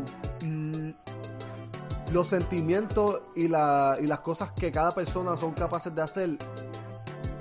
los 2.13 2.27
sentimientos 2.29 3.21
y, 3.37 3.49
la, 3.49 3.97
y 4.01 4.07
las 4.07 4.21
cosas 4.21 4.53
que 4.53 4.73
cada 4.73 4.93
persona 4.93 5.37
son 5.37 5.53
capaces 5.53 5.95
de 5.95 6.01
hacer 6.03 6.31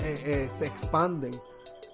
eh, 0.08 0.22
eh, 0.46 0.50
se 0.50 0.65
expanden 0.67 1.32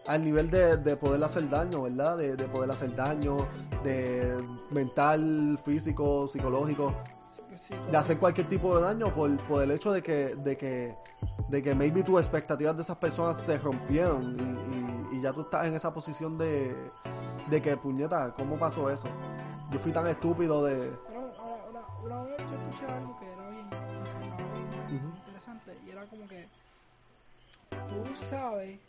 al 0.07 0.23
nivel 0.23 0.49
de, 0.51 0.77
de 0.77 0.95
poder 0.97 1.23
hacer 1.23 1.49
daño, 1.49 1.83
¿verdad? 1.83 2.17
De, 2.17 2.35
de 2.35 2.45
poder 2.47 2.69
hacer 2.71 2.95
daño, 2.95 3.37
de 3.83 4.37
mental, 4.69 5.57
físico, 5.63 6.27
psicológico, 6.27 6.93
de 7.89 7.97
hacer 7.97 8.17
cualquier 8.19 8.47
tipo 8.47 8.75
de 8.75 8.83
daño 8.83 9.13
por, 9.13 9.35
por 9.47 9.63
el 9.63 9.71
hecho 9.71 9.91
de 9.91 10.03
que, 10.03 10.35
de 10.35 10.57
que, 10.57 10.95
de 11.47 11.63
que 11.63 11.73
maybe 11.75 12.03
tus 12.03 12.19
expectativas 12.19 12.75
de 12.75 12.81
esas 12.83 12.97
personas 12.97 13.37
se 13.37 13.57
rompieron 13.57 14.35
y, 15.11 15.15
y- 15.17 15.21
ya 15.21 15.31
tú 15.31 15.41
estás 15.41 15.65
en 15.67 15.73
esa 15.73 15.93
posición 15.93 16.37
de, 16.37 16.75
de 17.49 17.61
que, 17.61 17.77
puñeta, 17.77 18.33
¿cómo 18.33 18.57
pasó 18.59 18.89
eso? 18.89 19.07
Yo 19.71 19.79
fui 19.79 19.93
tan 19.93 20.05
estúpido 20.07 20.65
de... 20.65 20.91
Pero 21.07 22.27
yo 22.27 22.35
escuché 22.35 22.85
algo 22.91 23.17
que 23.17 23.31
era 23.31 23.49
bien, 23.49 23.69
interesante 25.15 25.79
y 25.85 25.89
era 25.91 26.05
como 26.07 26.27
que 26.27 26.49
tú 27.89 28.25
sabes. 28.29 28.79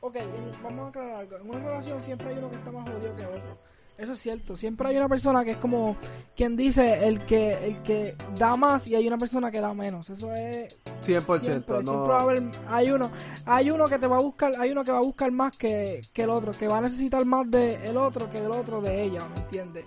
Ok, 0.00 0.16
en- 0.16 0.62
vamos 0.62 0.86
a 0.86 0.88
aclarar 0.88 1.16
algo. 1.16 1.36
En 1.36 1.50
una 1.50 1.58
relación 1.60 2.02
siempre 2.02 2.28
hay 2.28 2.38
uno 2.38 2.50
que 2.50 2.56
está 2.56 2.70
más 2.70 2.88
jodido 2.88 3.16
que 3.16 3.26
otro. 3.26 3.58
Eso 3.96 4.12
es 4.12 4.18
cierto. 4.18 4.56
Siempre 4.56 4.88
hay 4.88 4.96
una 4.96 5.08
persona 5.08 5.44
que 5.44 5.52
es 5.52 5.56
como 5.58 5.96
quien 6.36 6.56
dice 6.56 7.06
el 7.06 7.20
que 7.20 7.64
el 7.64 7.80
que 7.82 8.16
da 8.36 8.56
más 8.56 8.88
y 8.88 8.96
hay 8.96 9.06
una 9.06 9.16
persona 9.18 9.52
que 9.52 9.60
da 9.60 9.72
menos. 9.72 10.10
Eso 10.10 10.34
es 10.34 10.80
100%, 11.00 11.40
siempre, 11.40 11.76
no... 11.76 11.82
siempre 11.84 12.08
va 12.08 12.18
a 12.18 12.22
haber 12.22 12.42
hay 12.68 12.90
uno 12.90 13.10
hay 13.46 13.70
uno 13.70 13.86
que 13.86 13.98
te 14.00 14.08
va 14.08 14.16
a 14.16 14.20
buscar 14.20 14.52
hay 14.58 14.72
uno 14.72 14.82
que 14.84 14.90
va 14.90 14.98
a 14.98 15.02
buscar 15.02 15.30
más 15.30 15.56
que, 15.56 16.00
que 16.12 16.22
el 16.22 16.30
otro 16.30 16.50
que 16.50 16.66
va 16.66 16.78
a 16.78 16.80
necesitar 16.80 17.24
más 17.24 17.48
de 17.50 17.76
el 17.86 17.96
otro 17.96 18.28
que 18.30 18.40
del 18.40 18.50
otro 18.50 18.80
de 18.80 19.00
ella 19.02 19.20
¿me 19.32 19.40
entiendes? 19.40 19.84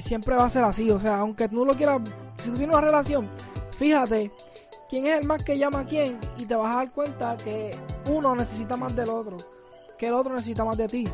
Siempre 0.00 0.36
va 0.36 0.46
a 0.46 0.50
ser 0.50 0.64
así 0.64 0.90
o 0.90 0.98
sea 0.98 1.18
aunque 1.18 1.48
tú 1.48 1.56
no 1.56 1.64
lo 1.66 1.74
quieras 1.74 2.00
si 2.38 2.48
tú 2.50 2.56
tienes 2.56 2.74
una 2.74 2.86
relación 2.86 3.28
fíjate 3.78 4.30
quién 4.90 5.06
es 5.06 5.20
el 5.20 5.26
más 5.26 5.42
que 5.42 5.56
llama 5.56 5.80
a 5.80 5.86
quién 5.86 6.18
y 6.36 6.44
te 6.44 6.54
vas 6.54 6.74
a 6.74 6.78
dar 6.78 6.92
cuenta 6.92 7.36
que 7.36 7.70
uno 8.10 8.34
necesita 8.34 8.76
más 8.76 8.94
del 8.94 9.08
otro 9.08 9.36
que 9.96 10.08
el 10.08 10.14
otro 10.14 10.34
necesita 10.34 10.64
más 10.64 10.76
de 10.76 10.88
ti 10.88 11.04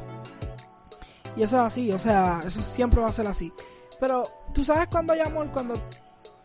y 1.37 1.43
eso 1.43 1.57
es 1.57 1.63
así 1.63 1.93
o 1.93 1.99
sea 1.99 2.41
eso 2.45 2.61
siempre 2.63 3.01
va 3.01 3.09
a 3.09 3.13
ser 3.13 3.27
así 3.27 3.53
pero 4.01 4.25
tú 4.53 4.65
sabes 4.65 4.89
cuando 4.89 5.13
hay 5.13 5.21
amor 5.21 5.51
cuando 5.53 5.75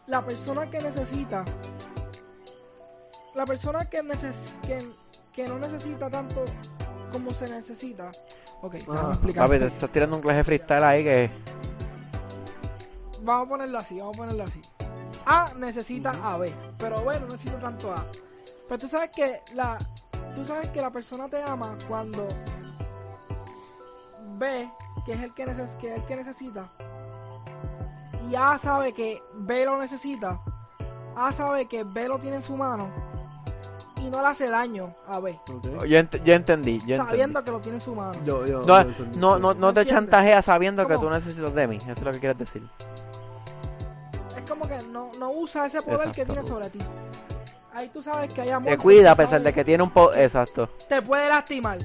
la 0.07 0.23
persona 0.23 0.69
que 0.69 0.79
necesita 0.79 1.45
la 3.33 3.45
persona 3.45 3.85
que, 3.85 4.03
neces 4.03 4.53
que, 4.67 4.79
que 5.33 5.47
no 5.47 5.57
necesita 5.59 6.09
tanto 6.09 6.43
como 7.11 7.31
se 7.31 7.45
necesita. 7.47 8.11
Ok, 8.61 8.75
Ah, 8.75 8.85
vamos 8.87 9.05
a 9.05 9.11
explicar. 9.11 9.47
Papi, 9.47 9.59
te 9.59 9.65
estás 9.67 9.89
tirando 9.91 10.15
un 10.17 10.21
clase 10.21 10.43
freestyle 10.43 10.83
ahí 10.83 11.03
que. 11.03 11.31
Vamos 13.23 13.45
a 13.45 13.49
ponerlo 13.49 13.77
así, 13.77 13.99
vamos 13.99 14.15
a 14.15 14.17
ponerlo 14.17 14.43
así. 14.43 14.61
A 15.25 15.53
necesita 15.57 16.11
a 16.23 16.37
B, 16.37 16.53
pero 16.77 17.03
B 17.05 17.19
no 17.19 17.25
necesita 17.27 17.59
tanto 17.59 17.91
A. 17.93 18.05
Pero 18.67 18.79
tú 18.79 18.87
sabes 18.87 19.09
que 19.15 19.41
la, 19.53 19.77
tú 20.35 20.45
sabes 20.45 20.69
que 20.69 20.81
la 20.81 20.91
persona 20.91 21.27
te 21.27 21.41
ama 21.43 21.77
cuando 21.87 22.27
B, 24.37 24.69
que 25.05 25.13
es 25.13 25.21
el 25.21 25.33
que, 25.33 25.45
neces 25.45 25.75
que 25.77 25.91
es 25.93 25.99
el 25.99 26.05
que 26.05 26.15
necesita, 26.15 26.69
y 28.29 28.35
A 28.35 28.57
sabe 28.57 28.93
que 28.93 29.21
B 29.33 29.65
lo 29.65 29.77
necesita, 29.79 30.39
A 31.15 31.31
sabe 31.31 31.67
que 31.67 31.83
B 31.83 32.07
lo 32.07 32.17
tiene 32.19 32.37
en 32.37 32.43
su 32.43 32.55
mano 32.55 32.89
y 34.01 34.09
no 34.09 34.21
le 34.21 34.27
hace 34.29 34.49
daño 34.49 34.95
a 35.07 35.19
B, 35.19 35.37
Ok. 35.53 35.63
Yo, 35.85 35.97
ent- 35.99 36.23
yo 36.23 36.33
entendí, 36.33 36.79
yo 36.79 36.95
entendí. 36.95 36.95
sabiendo 36.95 37.43
que 37.43 37.51
lo 37.51 37.59
tiene 37.59 37.77
en 37.77 37.81
su 37.81 37.93
mano. 37.93 38.13
Yo, 38.25 38.45
yo, 38.47 38.61
No, 38.61 38.81
yo 38.83 38.89
entendí. 38.89 39.19
no, 39.19 39.37
no, 39.37 39.53
no 39.53 39.73
te 39.73 39.85
chantajeas 39.85 40.45
sabiendo 40.45 40.87
que 40.87 40.95
tú 40.97 41.09
necesitas 41.09 41.53
de 41.53 41.67
mí. 41.67 41.77
Eso 41.77 41.91
es 41.91 42.01
lo 42.01 42.11
que 42.11 42.19
quieres 42.19 42.37
decir. 42.39 42.67
Como 44.51 44.67
que 44.67 44.85
no, 44.87 45.09
no 45.17 45.31
usa 45.31 45.65
ese 45.65 45.81
poder 45.81 46.11
que 46.11 46.25
tiene 46.25 46.43
sobre 46.43 46.69
ti. 46.69 46.79
Ahí 47.73 47.87
tú 47.87 48.03
sabes 48.03 48.33
que 48.33 48.41
hay 48.41 48.49
amor. 48.49 48.69
Te 48.69 48.77
cuida 48.77 49.13
a 49.13 49.15
pesar 49.15 49.41
de 49.41 49.53
que 49.53 49.63
tiene 49.63 49.81
un 49.81 49.91
po... 49.91 50.13
Exacto. 50.13 50.67
Te 50.89 51.01
puede 51.01 51.29
lastimar. 51.29 51.77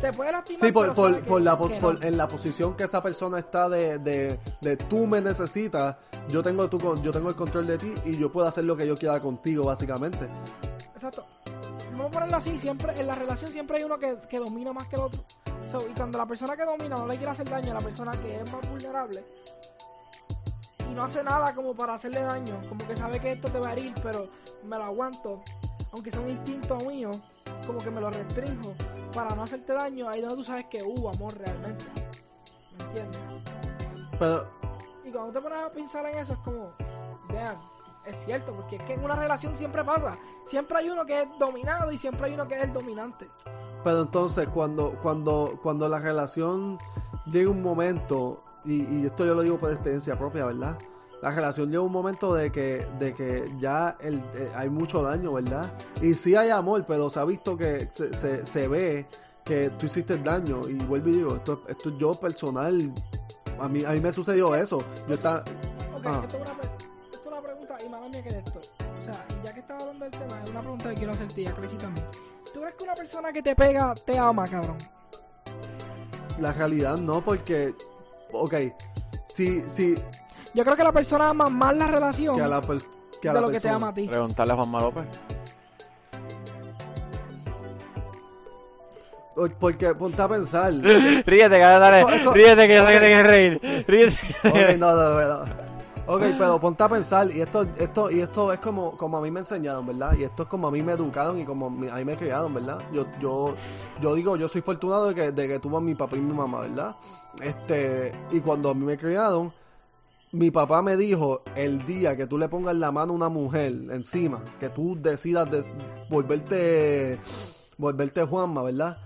Te 0.00 0.10
puede 0.14 0.32
lastimar. 0.32 0.60
Sí, 0.66 0.72
por, 0.72 0.94
por, 0.94 1.14
que- 1.14 1.22
por 1.28 1.42
la, 1.42 1.58
que 1.58 1.76
por- 1.76 2.00
no. 2.00 2.06
en 2.08 2.16
la 2.16 2.26
posición 2.26 2.74
que 2.74 2.84
esa 2.84 3.02
persona 3.02 3.38
está 3.38 3.68
de, 3.68 3.98
de, 3.98 4.40
de 4.62 4.76
tú 4.78 5.06
me 5.06 5.20
necesitas, 5.20 5.96
yo 6.28 6.42
tengo, 6.42 6.70
tu, 6.70 6.78
con- 6.78 7.02
yo 7.02 7.12
tengo 7.12 7.28
el 7.28 7.36
control 7.36 7.66
de 7.66 7.76
ti 7.76 7.92
y 8.06 8.16
yo 8.16 8.32
puedo 8.32 8.46
hacer 8.46 8.64
lo 8.64 8.78
que 8.78 8.86
yo 8.86 8.96
quiera 8.96 9.20
contigo, 9.20 9.66
básicamente. 9.66 10.26
Exacto. 10.94 11.26
Vamos 11.92 12.06
a 12.06 12.10
ponerlo 12.10 12.36
así, 12.38 12.58
siempre, 12.58 12.98
en 12.98 13.06
la 13.06 13.14
relación 13.14 13.50
siempre 13.52 13.76
hay 13.76 13.84
uno 13.84 13.98
que, 13.98 14.16
que 14.30 14.38
domina 14.38 14.72
más 14.72 14.86
que 14.88 14.96
el 14.96 15.02
otro. 15.02 15.22
So, 15.70 15.86
y 15.86 15.92
cuando 15.92 16.16
la 16.16 16.24
persona 16.26 16.56
que 16.56 16.64
domina 16.64 16.96
no 16.96 17.06
le 17.06 17.16
quiere 17.16 17.30
hacer 17.30 17.48
daño 17.48 17.72
a 17.72 17.74
la 17.74 17.80
persona 17.80 18.12
que 18.12 18.40
es 18.40 18.50
más 18.52 18.68
vulnerable 18.70 19.22
y 20.94 20.96
no 20.96 21.02
hace 21.02 21.24
nada 21.24 21.52
como 21.56 21.74
para 21.74 21.94
hacerle 21.94 22.20
daño, 22.20 22.62
como 22.68 22.86
que 22.86 22.94
sabe 22.94 23.18
que 23.18 23.32
esto 23.32 23.48
te 23.48 23.58
va 23.58 23.70
a 23.70 23.72
herir, 23.72 23.92
pero 24.00 24.28
me 24.62 24.78
lo 24.78 24.84
aguanto, 24.84 25.42
aunque 25.92 26.12
sea 26.12 26.20
un 26.20 26.30
instinto 26.30 26.76
mío, 26.86 27.10
como 27.66 27.80
que 27.80 27.90
me 27.90 28.00
lo 28.00 28.10
restringo 28.10 28.74
para 29.12 29.34
no 29.34 29.42
hacerte 29.42 29.72
daño, 29.72 30.08
ahí 30.08 30.20
es 30.20 30.28
donde 30.28 30.36
tú 30.36 30.44
sabes 30.44 30.66
que 30.66 30.84
hubo 30.84 31.10
amor 31.10 31.36
realmente. 31.36 31.84
¿Me 32.78 32.84
entiendes? 32.84 33.20
Pero, 34.20 34.48
Y 35.04 35.10
cuando 35.10 35.32
te 35.32 35.40
pones 35.40 35.58
a 35.58 35.72
pensar 35.72 36.06
en 36.06 36.16
eso 36.16 36.34
es 36.34 36.38
como, 36.40 36.70
vean, 37.28 37.56
es 38.06 38.16
cierto, 38.16 38.54
porque 38.54 38.76
es 38.76 38.82
que 38.84 38.94
en 38.94 39.04
una 39.04 39.16
relación 39.16 39.52
siempre 39.56 39.82
pasa. 39.82 40.16
Siempre 40.44 40.78
hay 40.78 40.90
uno 40.90 41.04
que 41.04 41.22
es 41.22 41.28
dominado 41.40 41.90
y 41.90 41.98
siempre 41.98 42.26
hay 42.26 42.34
uno 42.34 42.46
que 42.46 42.54
es 42.54 42.62
el 42.62 42.72
dominante. 42.72 43.28
pero 43.82 44.02
entonces 44.02 44.46
cuando, 44.48 44.96
cuando, 45.02 45.58
cuando 45.60 45.88
la 45.88 45.98
relación 45.98 46.78
llega 47.26 47.50
un 47.50 47.62
momento, 47.62 48.43
y, 48.64 48.82
y 49.00 49.06
esto 49.06 49.24
yo 49.26 49.34
lo 49.34 49.42
digo 49.42 49.58
por 49.58 49.70
experiencia 49.72 50.18
propia, 50.18 50.46
¿verdad? 50.46 50.78
La 51.22 51.30
relación 51.30 51.70
llega 51.70 51.82
un 51.82 51.92
momento 51.92 52.34
de 52.34 52.50
que, 52.52 52.86
de 52.98 53.14
que 53.14 53.50
ya 53.58 53.96
el, 54.00 54.16
eh, 54.34 54.50
hay 54.54 54.68
mucho 54.68 55.02
daño, 55.02 55.32
¿verdad? 55.32 55.72
Y 56.02 56.12
sí 56.14 56.36
hay 56.36 56.50
amor, 56.50 56.84
pero 56.86 57.08
se 57.08 57.18
ha 57.20 57.24
visto 57.24 57.56
que 57.56 57.88
se, 57.92 58.12
se, 58.12 58.44
se 58.44 58.68
ve 58.68 59.06
que 59.42 59.70
tú 59.70 59.86
hiciste 59.86 60.18
daño. 60.18 60.60
Y 60.68 60.74
vuelvo 60.84 61.08
y 61.08 61.12
digo, 61.12 61.36
esto, 61.36 61.62
esto 61.68 61.96
yo 61.96 62.12
personal, 62.12 62.92
a 63.58 63.68
mí, 63.68 63.84
a 63.86 63.92
mí 63.92 64.00
me 64.00 64.12
sucedió 64.12 64.54
eso. 64.54 64.82
Yo 65.08 65.14
estaba, 65.14 65.40
Ok, 65.96 66.06
Ah. 66.06 66.20
esto, 66.24 66.36
es 66.36 66.42
una, 66.50 66.58
pre- 66.60 66.70
esto 67.12 67.20
es 67.20 67.26
una 67.26 67.40
pregunta, 67.40 67.76
y 67.82 67.88
mala 67.88 68.08
mía 68.10 68.22
que 68.22 68.28
de 68.30 68.38
esto. 68.40 68.58
O 68.58 69.04
sea, 69.04 69.26
ya 69.44 69.54
que 69.54 69.60
estaba 69.60 69.80
hablando 69.80 70.04
del 70.04 70.12
tema, 70.12 70.42
es 70.44 70.50
una 70.50 70.60
pregunta 70.60 70.88
que 70.90 70.94
quiero 70.96 71.12
hacerte 71.12 71.40
y 71.40 71.46
a 71.46 71.54
Crazy 71.54 71.76
también. 71.78 72.06
¿Tú 72.52 72.60
crees 72.60 72.74
que 72.74 72.84
una 72.84 72.94
persona 72.94 73.32
que 73.32 73.42
te 73.42 73.56
pega 73.56 73.94
te 73.94 74.18
ama, 74.18 74.46
cabrón? 74.46 74.76
la 76.40 76.52
realidad 76.52 76.96
no, 76.98 77.24
porque, 77.24 77.74
ok, 78.34 78.54
si, 79.26 79.62
si, 79.68 79.94
Yo 80.54 80.64
creo 80.64 80.76
que 80.76 80.84
la 80.84 80.92
persona 80.92 81.30
ama 81.30 81.48
más 81.48 81.76
la 81.76 81.86
relación 81.86 82.36
que 82.36 82.42
a 82.42 82.48
la, 82.48 82.60
per- 82.60 82.82
que 83.20 83.28
a 83.28 83.32
de 83.32 83.40
la 83.40 83.40
lo 83.40 83.46
que 83.48 83.54
te 83.54 83.60
persona. 83.62 83.76
ama 83.76 83.88
a 83.88 83.94
ti. 83.94 84.06
Preguntarle 84.08 84.52
a 84.52 84.56
Juanma 84.56 84.80
López. 84.80 85.06
Porque 89.58 89.94
ponte 89.94 90.22
a 90.22 90.28
pensar. 90.28 90.72
Ríete, 91.26 91.58
dale. 91.58 92.04
Ríete, 92.32 92.68
que 92.68 92.74
yo 92.76 92.86
sé 92.86 92.92
que 92.92 93.00
te 93.00 93.06
quieres 93.06 93.26
reír. 93.26 93.84
Ríete. 93.88 94.18
Ok, 94.44 94.78
no, 94.78 94.94
no, 94.94 95.20
no. 95.44 95.63
Ok, 96.06 96.20
pero 96.36 96.60
ponte 96.60 96.82
a 96.82 96.88
pensar, 96.88 97.30
y 97.30 97.40
esto, 97.40 97.62
esto, 97.78 98.10
y 98.10 98.20
esto 98.20 98.52
es 98.52 98.58
como, 98.60 98.94
como 98.96 99.16
a 99.16 99.22
mí 99.22 99.30
me 99.30 99.40
enseñaron, 99.40 99.86
¿verdad? 99.86 100.14
Y 100.18 100.24
esto 100.24 100.42
es 100.42 100.48
como 100.50 100.68
a 100.68 100.70
mí 100.70 100.82
me 100.82 100.92
educaron 100.92 101.40
y 101.40 101.46
como 101.46 101.68
a 101.68 101.70
mí 101.70 102.04
me 102.04 102.14
criaron, 102.16 102.52
¿verdad? 102.52 102.78
Yo, 102.92 103.06
yo, 103.20 103.54
yo 104.02 104.14
digo, 104.14 104.36
yo 104.36 104.46
soy 104.46 104.60
afortunado 104.60 105.08
de 105.08 105.14
que, 105.14 105.32
de 105.32 105.48
que 105.48 105.58
tuve 105.58 105.78
a 105.78 105.80
mi 105.80 105.94
papá 105.94 106.16
y 106.16 106.20
mi 106.20 106.34
mamá, 106.34 106.60
¿verdad? 106.60 106.94
Este, 107.40 108.12
y 108.30 108.40
cuando 108.40 108.68
a 108.68 108.74
mí 108.74 108.84
me 108.84 108.98
criaron, 108.98 109.50
mi 110.32 110.50
papá 110.50 110.82
me 110.82 110.96
dijo, 110.98 111.40
el 111.56 111.86
día 111.86 112.16
que 112.18 112.26
tú 112.26 112.36
le 112.36 112.48
pongas 112.48 112.76
la 112.76 112.92
mano 112.92 113.12
a 113.14 113.16
una 113.16 113.30
mujer 113.30 113.72
encima, 113.90 114.40
que 114.60 114.68
tú 114.68 114.98
decidas 115.00 115.50
des- 115.50 115.72
volverte, 116.10 117.18
volverte 117.78 118.24
Juanma, 118.24 118.62
¿verdad? 118.62 118.98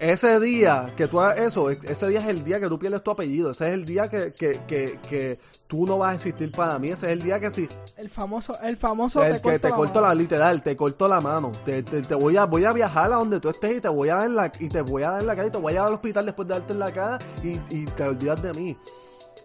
Ese 0.00 0.38
día 0.38 0.92
que 0.96 1.08
tú 1.08 1.20
hagas 1.20 1.38
eso, 1.38 1.70
ese 1.70 2.06
día 2.06 2.20
es 2.20 2.28
el 2.28 2.44
día 2.44 2.60
que 2.60 2.68
tú 2.68 2.78
pierdes 2.78 3.02
tu 3.02 3.10
apellido. 3.10 3.50
Ese 3.50 3.66
es 3.68 3.74
el 3.74 3.84
día 3.84 4.08
que, 4.08 4.32
que, 4.32 4.60
que, 4.66 5.00
que 5.08 5.40
tú 5.66 5.86
no 5.86 5.98
vas 5.98 6.12
a 6.12 6.14
existir 6.14 6.52
para 6.52 6.78
mí. 6.78 6.88
Ese 6.90 7.06
es 7.06 7.12
el 7.12 7.22
día 7.22 7.40
que 7.40 7.50
si 7.50 7.68
El 7.96 8.08
famoso, 8.08 8.56
el 8.62 8.76
famoso 8.76 9.24
el 9.24 9.42
que 9.42 9.58
te 9.58 9.70
corto 9.70 10.00
la 10.00 10.08
mano. 10.08 10.20
literal, 10.20 10.62
te 10.62 10.76
corto 10.76 11.08
la 11.08 11.20
mano. 11.20 11.50
Te, 11.64 11.82
te, 11.82 12.02
te 12.02 12.14
voy 12.14 12.36
a 12.36 12.44
voy 12.44 12.64
a 12.64 12.72
viajar 12.72 13.12
a 13.12 13.16
donde 13.16 13.40
tú 13.40 13.48
estés 13.48 13.78
y 13.78 13.80
te 13.80 13.88
voy 13.88 14.08
a 14.10 14.16
dar 14.16 14.30
la 14.30 14.52
y 14.60 14.68
te 14.68 14.82
voy 14.82 15.02
a 15.02 15.10
dar 15.10 15.24
la 15.24 15.34
cara 15.34 15.48
y 15.48 15.50
te 15.50 15.58
voy 15.58 15.72
a 15.72 15.74
llevar 15.74 15.88
al 15.88 15.94
hospital 15.94 16.26
después 16.26 16.46
de 16.46 16.54
darte 16.54 16.72
en 16.74 16.78
la 16.78 16.92
cara 16.92 17.18
y, 17.42 17.60
y 17.70 17.84
te 17.86 18.04
olvidas 18.04 18.40
de 18.40 18.54
mí. 18.54 18.76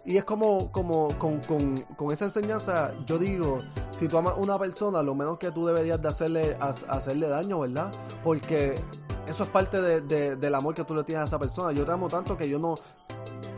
Y 0.04 0.18
es 0.18 0.24
como, 0.24 0.70
como 0.70 1.16
con, 1.18 1.40
con, 1.40 1.78
con 1.96 2.12
esa 2.12 2.26
enseñanza, 2.26 2.92
yo 3.06 3.18
digo, 3.18 3.62
si 3.90 4.06
tú 4.06 4.18
amas 4.18 4.34
a 4.34 4.36
una 4.36 4.58
persona, 4.58 5.02
lo 5.02 5.14
menos 5.14 5.38
que 5.38 5.50
tú 5.50 5.66
deberías 5.66 6.00
de 6.02 6.08
hacerle, 6.08 6.56
ha- 6.60 6.68
hacerle 6.88 7.28
daño, 7.28 7.60
¿verdad? 7.60 7.90
Porque 8.22 8.74
eso 9.26 9.44
es 9.44 9.48
parte 9.48 9.80
de- 9.80 10.36
del 10.36 10.54
amor 10.54 10.74
que 10.74 10.84
tú 10.84 10.94
le 10.94 11.04
tienes 11.04 11.22
a 11.22 11.24
esa 11.26 11.38
persona. 11.38 11.72
Yo 11.72 11.84
te 11.86 11.92
amo 11.92 12.08
tanto 12.08 12.36
que 12.36 12.48
yo 12.48 12.58
no... 12.58 12.74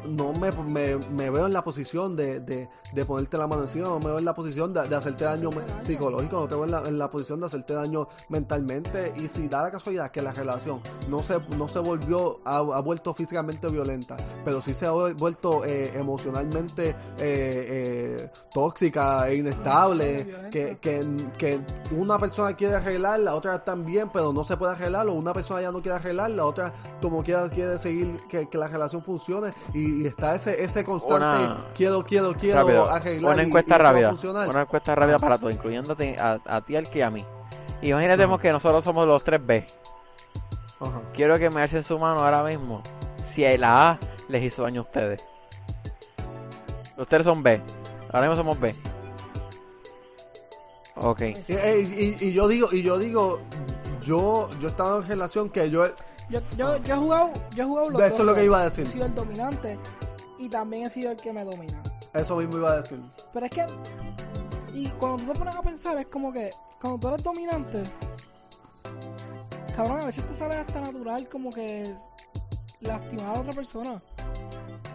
no 0.06 0.32
me, 0.32 0.50
me, 0.52 0.96
me 0.96 1.30
veo 1.30 1.46
en 1.46 1.52
la 1.52 1.62
posición 1.62 2.16
de, 2.16 2.40
de, 2.40 2.68
de 2.92 3.04
ponerte 3.04 3.36
la 3.38 3.46
mano 3.46 3.62
encima, 3.62 3.88
no 3.88 3.98
me 3.98 4.06
veo 4.06 4.18
en 4.18 4.24
la 4.24 4.34
posición 4.34 4.72
de, 4.72 4.88
de 4.88 4.96
hacerte 4.96 5.24
daño 5.24 5.50
psicológico, 5.80 6.40
no 6.40 6.48
te 6.48 6.54
veo 6.54 6.64
en 6.64 6.70
la, 6.70 6.82
en 6.86 6.98
la 6.98 7.10
posición 7.10 7.40
de 7.40 7.46
hacerte 7.46 7.74
daño 7.74 8.08
mentalmente. 8.28 9.12
Y 9.16 9.28
si 9.28 9.48
da 9.48 9.62
la 9.62 9.70
casualidad 9.70 10.10
que 10.10 10.22
la 10.22 10.32
relación 10.32 10.80
no 11.08 11.20
se, 11.20 11.38
no 11.56 11.68
se 11.68 11.78
volvió, 11.78 12.40
ha, 12.44 12.58
ha 12.58 12.80
vuelto 12.80 13.14
físicamente 13.14 13.68
violenta, 13.68 14.16
pero 14.44 14.60
sí 14.60 14.74
se 14.74 14.86
ha 14.86 14.92
vuel- 14.92 15.16
vuelto 15.16 15.64
eh, 15.64 15.92
emocionalmente 15.94 16.90
eh, 16.90 16.94
eh, 17.18 18.30
tóxica 18.52 19.28
e 19.28 19.36
inestable, 19.36 20.48
que, 20.50 20.78
que, 20.80 21.00
que 21.38 21.60
una 21.92 22.18
persona 22.18 22.54
quiere 22.56 22.76
arreglar, 22.76 23.20
la 23.20 23.34
otra 23.34 23.64
también, 23.64 24.10
pero 24.12 24.32
no 24.32 24.44
se 24.44 24.56
puede 24.56 24.72
arreglar, 24.72 25.08
o 25.08 25.14
una 25.14 25.32
persona 25.32 25.62
ya 25.62 25.72
no 25.72 25.80
quiere 25.82 25.96
arreglar, 25.96 26.30
la 26.30 26.44
otra 26.44 26.72
como 27.00 27.22
quiera 27.22 27.48
quiere 27.50 27.78
seguir 27.78 28.20
que, 28.28 28.48
que 28.48 28.58
la 28.58 28.68
relación 28.68 29.02
funcione 29.02 29.52
y, 29.74 29.95
y 30.02 30.06
está 30.06 30.34
ese 30.34 30.62
ese 30.62 30.84
constante 30.84 31.44
Una- 31.44 31.66
quiero 31.74 32.04
quiero 32.04 32.34
quiero 32.34 32.60
Rápido, 32.60 32.90
arreglar 32.90 33.32
una 33.34 33.42
y- 33.42 33.44
y 33.44 33.48
encuesta 33.48 33.78
rápida. 33.78 34.14
Una 34.48 34.62
encuesta 34.62 34.94
rápida 34.94 35.18
para 35.18 35.38
todos, 35.38 35.54
incluyéndote 35.54 36.16
a, 36.18 36.38
a 36.46 36.60
ti, 36.60 36.76
al 36.76 36.88
que 36.90 37.02
a 37.04 37.10
mí. 37.10 37.24
Imagínate 37.82 38.24
Ajá. 38.24 38.38
que 38.38 38.50
nosotros 38.50 38.84
somos 38.84 39.06
los 39.06 39.24
3B. 39.24 39.66
Ajá. 40.80 41.02
Quiero 41.14 41.38
que 41.38 41.50
me 41.50 41.62
alcen 41.62 41.82
su 41.82 41.98
mano 41.98 42.20
ahora 42.20 42.42
mismo. 42.42 42.82
Si 43.26 43.42
la 43.58 43.90
A 43.90 43.98
les 44.28 44.44
hizo 44.44 44.62
daño 44.62 44.80
a 44.80 44.84
ustedes. 44.84 45.26
Ustedes 46.96 47.24
son 47.24 47.42
B. 47.42 47.60
Ahora 48.12 48.20
mismo 48.28 48.36
somos 48.36 48.58
B. 48.58 48.74
Ok. 50.96 51.20
Y, 51.20 51.52
y- 51.52 52.16
y- 52.20 52.32
yo 52.32 52.48
digo 52.48 52.68
y 52.72 52.82
yo 52.82 52.98
digo 52.98 53.40
yo 54.02 54.48
yo 54.58 54.68
he 54.68 54.70
estado 54.70 55.02
en 55.02 55.08
relación 55.08 55.50
que 55.50 55.68
yo 55.68 55.84
Yo, 56.28 56.40
yo, 56.56 56.76
yo 56.78 56.94
he 56.94 56.98
jugado, 56.98 57.32
yo 57.54 57.62
he 57.62 57.66
jugado 57.66 57.90
los 57.90 58.02
Eso 58.02 58.10
dos 58.10 58.20
es 58.20 58.26
lo 58.26 58.34
que 58.34 58.44
iba 58.44 58.60
a 58.60 58.64
decir. 58.64 58.86
He 58.86 58.90
sido 58.90 59.06
el 59.06 59.14
dominante 59.14 59.78
y 60.38 60.48
también 60.48 60.86
he 60.86 60.90
sido 60.90 61.12
el 61.12 61.16
que 61.16 61.32
me 61.32 61.44
domina. 61.44 61.82
eso 62.14 62.36
mismo 62.36 62.58
iba 62.58 62.72
a 62.72 62.76
decir 62.76 63.00
Pero 63.32 63.46
es 63.46 63.52
que, 63.52 63.66
y 64.74 64.88
cuando 64.98 65.24
tú 65.24 65.32
te 65.32 65.38
pones 65.38 65.56
a 65.56 65.62
pensar, 65.62 65.96
es 65.98 66.06
como 66.06 66.32
que, 66.32 66.50
cuando 66.80 66.98
tú 66.98 67.08
eres 67.08 67.22
dominante, 67.22 67.82
cabrón, 69.76 70.02
a 70.02 70.06
veces 70.06 70.26
te 70.26 70.34
sale 70.34 70.56
hasta 70.56 70.80
natural 70.80 71.28
como 71.28 71.50
que 71.50 71.94
lastimar 72.80 73.26
a 73.26 73.32
la 73.34 73.40
otra 73.40 73.52
persona. 73.52 74.02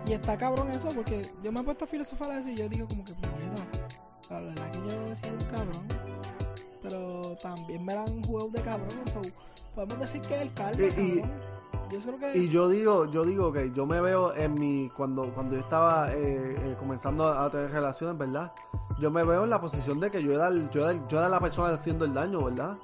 Y 0.08 0.14
está 0.14 0.38
cabrón 0.38 0.70
eso, 0.72 0.90
porque 0.90 1.32
yo 1.44 1.52
me 1.52 1.62
he 1.62 1.64
puesto 1.64 1.86
a 1.86 1.88
filosofar 1.88 2.40
eso 2.40 2.50
y 2.50 2.56
yo 2.56 2.68
digo 2.68 2.88
como 2.88 3.04
que, 3.06 3.14
puñeta, 3.14 3.64
la 4.30 4.40
verdad 4.42 4.72
que 4.72 4.80
yo 4.80 5.06
he 5.06 5.16
sido 5.16 5.34
un 5.34 5.46
cabrón. 5.46 6.11
Pero 6.92 7.38
también 7.42 7.86
me 7.86 7.96
la 7.96 8.02
han 8.02 8.22
jugado 8.24 8.50
de 8.50 8.62
cabrón, 8.62 8.90
podemos 9.74 10.00
decir 10.00 10.22
que 10.24 10.36
es 10.36 10.42
el 10.42 10.54
karma, 10.54 10.82
Y-. 10.84 11.24
Yo 11.90 12.00
creo 12.00 12.20
que... 12.20 12.38
y 12.38 12.48
yo 12.50 12.68
digo 12.70 13.06
yo 13.12 13.24
digo 13.26 13.52
que 13.52 13.72
yo 13.74 13.86
me 13.86 14.00
veo 14.00 14.34
en 14.36 14.54
mi 14.54 14.90
cuando 14.96 15.34
cuando 15.34 15.56
yo 15.56 15.62
estaba 15.62 16.12
eh, 16.14 16.56
eh, 16.58 16.76
comenzando 16.80 17.28
a 17.28 17.50
tener 17.50 17.70
relaciones 17.72 18.18
verdad 18.18 18.54
yo 18.98 19.12
me 19.12 19.24
veo 19.26 19.44
en 19.44 19.50
la 19.50 19.60
posición 19.60 20.00
de 20.00 20.10
que 20.10 20.24
yo 20.24 20.32
era 20.34 20.48
el- 20.48 20.70
yo 20.70 20.84
era, 20.84 20.92
el- 20.92 21.06
yo 21.08 21.18
era 21.20 21.28
la 21.28 21.40
persona 21.42 21.74
haciendo 21.74 22.06
el 22.06 22.14
daño 22.14 22.46
verdad 22.46 22.78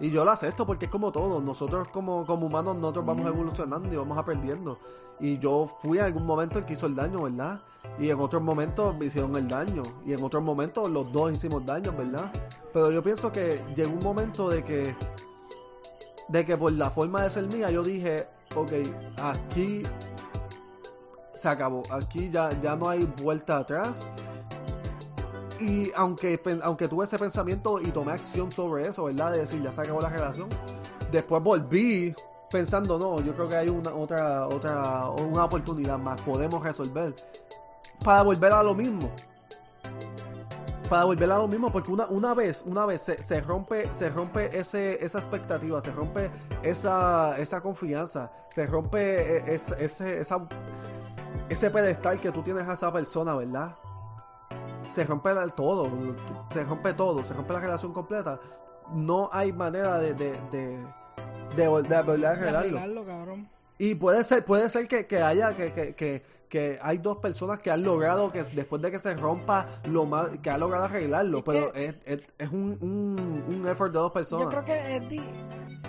y 0.00 0.10
yo 0.10 0.22
lo 0.24 0.32
acepto 0.32 0.66
porque 0.66 0.84
es 0.86 0.90
como 0.90 1.12
todo 1.12 1.40
nosotros 1.40 1.88
como 1.88 2.26
como 2.26 2.46
humanos 2.46 2.76
nosotros 2.76 3.06
vamos 3.06 3.26
evolucionando 3.26 3.90
y 3.92 3.96
vamos 3.96 4.18
aprendiendo. 4.18 4.78
Y 5.20 5.38
yo 5.38 5.66
fui 5.80 5.98
en 5.98 6.04
algún 6.04 6.26
momento 6.26 6.58
el 6.58 6.64
que 6.66 6.72
hizo 6.74 6.86
el 6.86 6.94
daño 6.94 7.22
verdad 7.22 7.62
y 7.98 8.10
en 8.10 8.18
otros 8.18 8.42
momentos 8.42 8.96
me 8.96 9.06
hicieron 9.06 9.36
el 9.36 9.48
daño. 9.48 9.82
Y 10.06 10.12
en 10.12 10.22
otros 10.22 10.42
momentos 10.42 10.90
los 10.90 11.12
dos 11.12 11.32
hicimos 11.32 11.64
daño 11.64 11.92
verdad. 11.92 12.30
Pero 12.72 12.90
yo 12.90 13.02
pienso 13.02 13.30
que 13.32 13.62
llegó 13.74 13.92
un 13.92 14.02
momento 14.02 14.48
de 14.48 14.64
que 14.64 14.96
de 16.28 16.44
que 16.44 16.56
por 16.56 16.72
la 16.72 16.90
forma 16.90 17.22
de 17.22 17.30
ser 17.30 17.46
mía 17.48 17.70
yo 17.70 17.82
dije 17.82 18.26
ok 18.54 18.72
aquí 19.20 19.82
se 21.34 21.48
acabó. 21.48 21.82
Aquí 21.90 22.30
ya 22.30 22.50
ya 22.60 22.76
no 22.76 22.88
hay 22.88 23.04
vuelta 23.22 23.58
atrás. 23.58 23.96
Y 25.60 25.92
aunque 25.94 26.40
aunque 26.62 26.88
tuve 26.88 27.04
ese 27.04 27.18
pensamiento 27.18 27.80
y 27.80 27.90
tomé 27.90 28.12
acción 28.12 28.50
sobre 28.50 28.88
eso 28.88 29.04
verdad 29.04 29.32
de 29.32 29.40
decir 29.40 29.62
ya 29.62 29.70
se 29.70 29.82
acabó 29.82 30.00
la 30.00 30.08
relación. 30.08 30.48
Después 31.10 31.42
volví 31.42 32.14
pensando 32.50 32.98
no 32.98 33.20
yo 33.20 33.34
creo 33.34 33.48
que 33.48 33.56
hay 33.56 33.68
una 33.68 33.94
otra 33.94 34.46
otra 34.46 35.10
una 35.10 35.44
oportunidad 35.44 35.98
más. 35.98 36.20
Podemos 36.22 36.62
resolver 36.62 37.14
para 38.04 38.22
volver 38.22 38.52
a 38.52 38.62
lo 38.62 38.74
mismo. 38.74 39.10
Para 40.88 41.04
volver 41.04 41.30
a 41.30 41.38
lo 41.38 41.48
mismo 41.48 41.72
porque 41.72 41.90
una, 41.90 42.06
una 42.06 42.34
vez 42.34 42.62
una 42.66 42.84
vez 42.84 43.00
se, 43.02 43.22
se 43.22 43.40
rompe 43.40 43.90
se 43.92 44.10
rompe 44.10 44.58
ese 44.58 45.02
esa 45.02 45.18
expectativa 45.20 45.80
se 45.80 45.90
rompe 45.90 46.30
esa 46.62 47.38
esa 47.38 47.62
confianza 47.62 48.30
se 48.50 48.66
rompe 48.66 49.38
e- 49.38 49.54
es- 49.54 49.70
ese 49.78 50.20
esa 50.20 50.46
ese 51.48 51.70
pedestal 51.70 52.20
que 52.20 52.30
tú 52.30 52.42
tienes 52.42 52.68
a 52.68 52.74
esa 52.74 52.92
persona 52.92 53.34
verdad 53.36 53.74
se 54.92 55.04
rompe 55.04 55.30
todo 55.56 55.88
se 56.52 56.62
rompe 56.64 56.92
todo 56.92 57.24
se 57.24 57.32
rompe 57.32 57.52
la 57.54 57.60
relación 57.60 57.94
completa. 57.94 58.38
No 58.92 59.30
hay 59.32 59.50
manera 59.54 59.98
de 59.98 60.12
de 60.12 60.32
de, 60.50 60.76
de, 61.56 61.64
de 61.92 62.02
volver 62.02 62.26
a 62.26 62.30
arreglarlo. 62.32 62.78
y 63.78 63.94
puede 63.94 64.22
ser, 64.24 64.44
puede 64.44 64.68
ser 64.68 64.86
que, 64.88 65.06
que 65.06 65.22
haya, 65.22 65.56
que, 65.56 65.72
que, 65.72 65.94
que, 65.94 66.22
que 66.52 66.78
hay 66.82 66.98
dos 66.98 67.16
personas 67.16 67.60
que 67.60 67.70
han 67.70 67.82
logrado 67.82 68.30
que 68.30 68.42
después 68.42 68.82
de 68.82 68.90
que 68.90 68.98
se 68.98 69.14
rompa 69.14 69.66
lo 69.84 70.04
más, 70.04 70.28
que 70.42 70.50
han 70.50 70.60
logrado 70.60 70.84
arreglarlo, 70.84 71.38
Es 71.38 71.44
pero 71.46 71.72
es, 71.74 71.94
es, 72.04 72.28
es 72.36 72.48
un, 72.50 72.76
un, 72.82 73.42
un 73.48 73.68
effort 73.68 73.90
de 73.90 73.98
dos 73.98 74.10
Yo 74.10 74.12
personas. 74.12 74.48
creo 74.50 74.64
que 74.66 74.96
es, 74.96 75.08
di- 75.08 75.24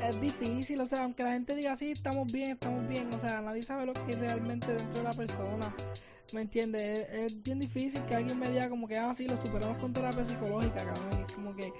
es 0.08 0.22
difícil, 0.22 0.80
o 0.80 0.86
sea, 0.86 1.04
aunque 1.04 1.22
la 1.24 1.34
gente 1.34 1.54
diga 1.54 1.76
sí, 1.76 1.92
estamos 1.92 2.32
bien, 2.32 2.52
estamos 2.52 2.88
bien, 2.88 3.14
o 3.14 3.20
sea, 3.20 3.42
nadie 3.42 3.62
sabe 3.62 3.86
lo 3.88 3.92
que 3.92 4.14
hay 4.14 4.14
realmente 4.14 4.74
dentro 4.74 5.00
de 5.00 5.04
la 5.04 5.12
persona. 5.12 5.76
¿Me 6.34 6.42
entiendes? 6.44 7.08
Es, 7.12 7.34
es 7.34 7.44
bien 7.44 7.60
difícil 7.60 8.02
que 8.06 8.16
alguien 8.16 8.40
me 8.40 8.50
diga 8.50 8.70
como 8.70 8.88
que, 8.88 8.98
ah, 8.98 9.14
sí, 9.14 9.28
lo 9.28 9.36
superamos 9.36 9.78
con 9.80 9.92
terapia 9.92 10.24
psicológica, 10.24 10.86
cabrón. 10.86 11.26
Es 11.28 11.34
como 11.36 11.54
que, 11.58 11.74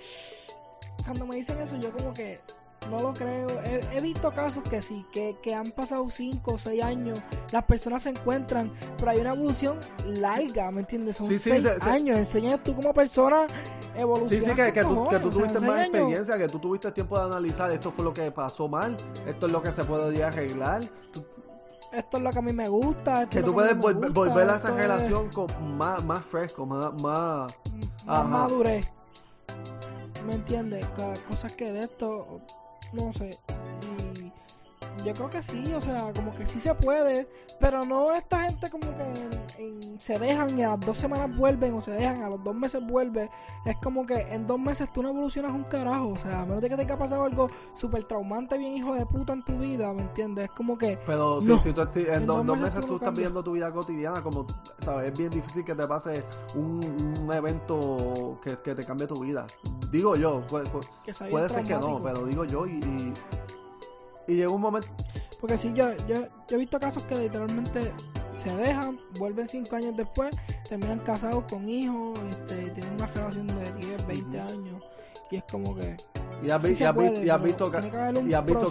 cuando 1.06 1.26
me 1.26 1.38
dicen 1.38 1.58
eso, 1.60 1.78
yo 1.78 1.90
como 1.94 2.14
que 2.14 2.42
no 2.90 2.98
lo 3.00 3.14
creo. 3.14 3.48
He, 3.64 3.80
he 3.98 4.02
visto 4.02 4.32
casos 4.32 4.64
que 4.70 4.82
sí, 4.82 5.06
que, 5.12 5.38
que 5.42 5.54
han 5.56 5.72
pasado 5.72 6.10
5 6.10 6.54
o 6.54 6.58
6 6.58 6.84
años, 6.84 7.20
las 7.52 7.64
personas 7.66 8.04
se 8.04 8.10
encuentran, 8.10 8.72
pero 8.98 9.12
hay 9.12 9.20
una 9.20 9.32
evolución 9.34 9.80
larga, 10.06 10.70
¿me 10.72 10.82
entiendes? 10.82 11.18
Son 11.18 11.28
Sí, 11.28 11.38
sí, 11.38 11.50
6 11.52 11.64
se- 11.64 11.80
se- 11.80 11.90
años, 11.90 12.18
enseñas 12.18 12.62
tú 12.64 12.76
como 12.76 12.94
persona 12.94 13.48
Sí, 13.48 14.00
evolucionar. 14.00 14.50
sí, 14.50 14.56
que, 14.56 14.74
que, 14.74 14.82
tú, 14.84 15.08
que 15.08 15.20
tú 15.20 15.28
o 15.30 15.32
sea, 15.32 15.42
tuviste 15.42 15.60
más 15.60 15.70
años. 15.80 15.86
experiencia, 15.96 16.38
que 16.38 16.48
tú 16.48 16.60
tuviste 16.60 16.92
tiempo 16.92 17.18
de 17.20 17.26
analizar 17.26 17.72
esto 17.72 17.92
fue 17.92 18.04
lo 18.04 18.14
que 18.14 18.32
pasó 18.32 18.68
mal, 18.68 18.98
esto 19.28 19.46
es 19.46 19.52
lo 19.52 19.62
que 19.62 19.72
se 19.72 19.84
podría 19.84 20.28
arreglar, 20.28 20.82
tú- 21.12 21.26
esto 21.92 22.18
es 22.18 22.24
lo 22.24 22.30
que 22.32 22.40
a 22.40 22.42
mí 22.42 22.54
me 22.54 22.68
gusta. 22.70 23.30
que 23.30 23.44
tú 23.44 23.54
puedes 23.54 23.78
volver, 23.78 24.12
gusta, 24.12 24.32
volver 24.32 24.50
a 24.50 24.56
esa 24.56 24.70
es 24.70 24.76
relación 24.76 25.30
con 25.30 25.46
más, 25.78 26.04
más 26.04 26.24
fresco, 26.26 26.66
más, 26.66 26.92
más... 27.02 27.56
Más 28.06 28.26
madurez. 28.28 28.90
¿Me 30.26 30.34
entiendes? 30.36 30.86
Cosas 31.30 31.54
que 31.56 31.72
de 31.72 31.82
esto, 31.82 32.42
no 32.94 33.12
sé. 33.14 33.32
Yo 35.04 35.14
creo 35.14 35.30
que 35.30 35.44
sí, 35.44 35.74
o 35.74 35.82
sea, 35.82 36.14
como 36.14 36.34
que 36.36 36.46
sí 36.46 36.60
se 36.60 36.74
puede, 36.76 37.28
pero 37.60 37.84
no 37.86 38.14
esta 38.14 38.44
gente 38.44 38.70
como 38.70 38.86
que 38.96 39.02
en- 39.04 39.84
en- 39.84 40.00
se 40.02 40.18
dejan 40.20 40.58
y 40.58 40.64
a 40.64 40.70
las 40.70 40.80
dos 40.82 40.98
semanas 40.98 41.36
vuelven 41.36 41.74
o 41.74 41.82
se 41.82 41.92
dejan, 41.92 42.22
a 42.24 42.30
los 42.30 42.44
dos 42.44 42.56
meses 42.56 42.82
vuelve. 42.86 43.30
Es 43.66 43.76
como 43.84 44.06
que 44.06 44.16
en 44.34 44.46
dos 44.48 44.60
meses 44.60 44.88
tú 44.94 45.02
no 45.04 45.10
evolucionas 45.10 45.52
un 45.52 45.64
carajo, 45.64 46.10
o 46.10 46.18
sea, 46.18 46.42
a 46.42 46.46
menos 46.46 46.62
de 46.62 46.70
que 46.70 46.76
te 46.76 46.82
haya 46.84 46.98
pasado 46.98 47.24
algo 47.24 47.50
súper 47.76 48.04
traumante, 48.04 48.58
bien 48.58 48.74
hijo 48.78 48.94
de 48.94 49.06
puta 49.06 49.34
en 49.34 49.44
tu 49.44 49.58
vida, 49.58 49.92
¿me 49.94 50.04
entiendes? 50.04 50.46
Es 50.46 50.52
como 50.52 50.78
que 50.78 50.98
Pero 51.06 51.42
si, 51.42 51.48
No. 51.50 51.60
si 51.60 51.74
tú, 51.74 51.82
en 51.96 52.14
En 52.14 52.26
dos, 52.26 52.46
dos 52.46 52.58
meses 52.58 52.76
meses 52.76 52.88
tú 52.88 52.96
estás 52.96 53.08
cambias. 53.08 53.16
viviendo 53.16 53.44
tu 53.44 53.52
vida 53.54 53.72
cotidiana, 53.74 54.22
como, 54.22 54.46
¿sabes? 54.80 55.12
Es 55.12 55.18
bien 55.18 55.30
difícil 55.32 55.66
que 55.66 55.76
te 55.76 55.88
pase 55.88 56.24
un, 56.56 56.80
un 57.24 57.34
evento 57.34 58.40
que, 58.44 58.58
que 58.58 58.76
te 58.76 58.84
cambie 58.86 59.08
tu 59.08 59.20
vida. 59.22 59.46
Digo 59.92 60.16
yo, 60.16 60.42
puede, 60.48 60.70
puede- 60.70 61.50
ser 61.50 61.64
que 61.64 61.74
no, 61.76 62.02
pero 62.02 62.26
digo 62.26 62.46
yo 62.46 62.66
y... 62.66 62.72
y 62.80 63.14
y 64.28 64.36
llega 64.36 64.50
un 64.50 64.62
momento, 64.62 64.88
Porque 65.40 65.58
sí, 65.58 65.74
yo, 65.76 65.96
yo, 66.08 66.28
yo 66.48 66.56
he 66.56 66.58
visto 66.58 66.80
casos 66.80 67.04
que 67.04 67.16
literalmente 67.16 67.92
se 68.36 68.56
dejan, 68.56 69.00
vuelven 69.20 69.48
cinco 69.48 69.76
años 69.76 69.96
después, 69.96 70.36
terminan 70.68 71.00
casados 71.00 71.44
con 71.50 71.68
hijos, 71.68 72.18
este, 72.30 72.70
tienen 72.72 72.94
una 72.94 73.08
relación 73.08 73.48
de 73.48 73.72
10, 73.74 74.08
20 74.08 74.38
Ujú. 74.38 74.50
años. 74.50 74.84
Y 75.32 75.38
es 75.38 75.44
como 75.52 75.76
que. 75.76 75.98
Y 76.44 76.50
has, 76.52 76.62
sí 76.62 76.84
y 76.84 76.94
puede, 76.94 77.08
y 77.10 77.12
visto, 77.12 77.24
y 77.24 77.30
has 77.30 77.42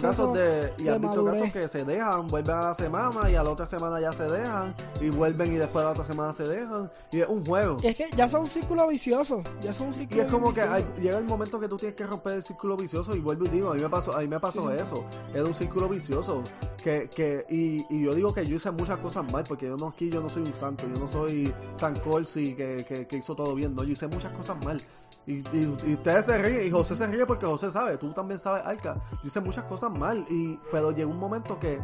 casos 0.01 0.33
de 0.33 0.73
y 0.77 0.83
de 0.83 0.89
has 0.91 1.01
visto 1.01 1.25
casos 1.25 1.51
que 1.51 1.67
se 1.67 1.85
dejan, 1.85 2.27
vuelven 2.27 2.55
a 2.55 2.61
la 2.69 2.73
semana 2.75 3.29
y 3.29 3.35
a 3.35 3.43
la 3.43 3.49
otra 3.49 3.65
semana 3.65 3.99
ya 3.99 4.11
se 4.13 4.23
dejan 4.23 4.73
y 5.01 5.09
vuelven 5.09 5.53
y 5.53 5.57
después 5.57 5.81
a 5.81 5.85
la 5.87 5.91
otra 5.91 6.05
semana 6.05 6.33
se 6.33 6.43
dejan 6.43 6.91
y 7.11 7.21
es 7.21 7.27
un 7.27 7.45
juego. 7.45 7.77
Y 7.81 7.87
es 7.87 7.95
que 7.95 8.09
ya 8.15 8.27
son 8.29 8.41
un 8.41 8.47
círculo 8.47 8.87
vicioso. 8.87 9.41
Ya 9.61 9.73
son 9.73 9.87
un 9.87 9.93
Y 9.93 9.97
círculo 9.97 10.21
es 10.23 10.31
como 10.31 10.53
que 10.53 10.61
hay- 10.61 10.85
llega 11.01 11.17
el 11.17 11.25
momento 11.25 11.59
que 11.59 11.67
tú 11.67 11.77
tienes 11.77 11.95
que 11.95 12.05
romper 12.05 12.33
el 12.33 12.43
círculo 12.43 12.77
vicioso 12.77 13.15
y 13.15 13.19
vuelvo 13.19 13.45
y 13.45 13.49
digo, 13.49 13.71
a 13.71 13.75
mí 13.75 13.81
me 13.81 13.89
pasó, 13.89 14.15
a 14.15 14.19
mí 14.21 14.27
me 14.27 14.39
pasó 14.39 14.69
Sí. 14.71 14.77
eso. 14.81 15.05
Era 15.33 15.43
un 15.45 15.53
círculo 15.53 15.89
vicioso. 15.89 16.43
Que, 16.83 17.09
que, 17.15 17.45
y, 17.49 17.85
y 17.89 18.03
yo 18.03 18.13
digo 18.13 18.33
que 18.33 18.45
yo 18.45 18.57
hice 18.57 18.69
muchas 18.71 18.99
cosas 18.99 19.23
mal, 19.31 19.45
porque 19.47 19.67
yo 19.67 19.77
no 19.77 19.87
aquí 19.87 20.09
yo 20.09 20.19
no 20.19 20.27
soy 20.27 20.41
un 20.43 20.53
santo, 20.53 20.83
yo 20.93 20.99
no 20.99 21.07
soy 21.07 21.53
San 21.75 21.95
Corsi 22.01 22.55
que, 22.55 22.83
que, 22.85 23.07
que 23.07 23.17
hizo 23.17 23.33
todo 23.35 23.55
bien, 23.55 23.73
no, 23.73 23.83
yo 23.85 23.93
hice 23.93 24.05
muchas 24.07 24.33
cosas 24.33 24.57
mal. 24.65 24.81
Y, 25.25 25.35
y, 25.35 25.75
y 25.87 25.93
ustedes 25.93 26.25
se 26.25 26.37
ríen, 26.37 26.67
y 26.67 26.71
José 26.71 26.97
se 26.97 27.07
ríe 27.07 27.25
porque 27.25 27.45
José 27.45 27.62
sabe, 27.71 27.97
tú 27.97 28.11
también 28.13 28.39
sabes, 28.39 28.65
Arca, 28.65 29.01
yo 29.11 29.19
hice 29.23 29.41
muchas 29.41 29.65
cosas 29.65 29.91
mal, 29.91 30.25
y 30.29 30.59
pero 30.71 30.91
llegó 30.91 31.11
un 31.11 31.19
momento 31.19 31.59
que, 31.59 31.79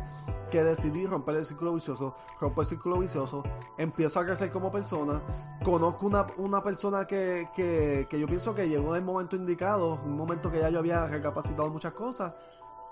que 0.50 0.64
decidí 0.64 1.06
romper 1.06 1.36
el 1.36 1.46
círculo 1.46 1.74
vicioso, 1.74 2.16
romper 2.40 2.64
el 2.64 2.70
círculo 2.70 3.00
vicioso, 3.00 3.44
empiezo 3.78 4.20
a 4.20 4.26
crecer 4.26 4.52
como 4.52 4.72
persona, 4.72 5.22
conozco 5.64 6.08
una, 6.08 6.26
una 6.38 6.64
persona 6.64 7.06
que, 7.06 7.50
que, 7.56 8.08
que 8.10 8.20
yo 8.20 8.28
pienso 8.28 8.54
que 8.56 8.68
llegó 8.68 8.96
en 8.96 9.02
el 9.02 9.06
momento 9.06 9.36
indicado, 9.36 10.00
un 10.06 10.18
momento 10.18 10.52
que 10.52 10.60
ya 10.60 10.70
yo 10.70 10.80
había 10.80 11.06
recapacitado 11.08 11.70
muchas 11.70 11.94
cosas, 11.94 12.34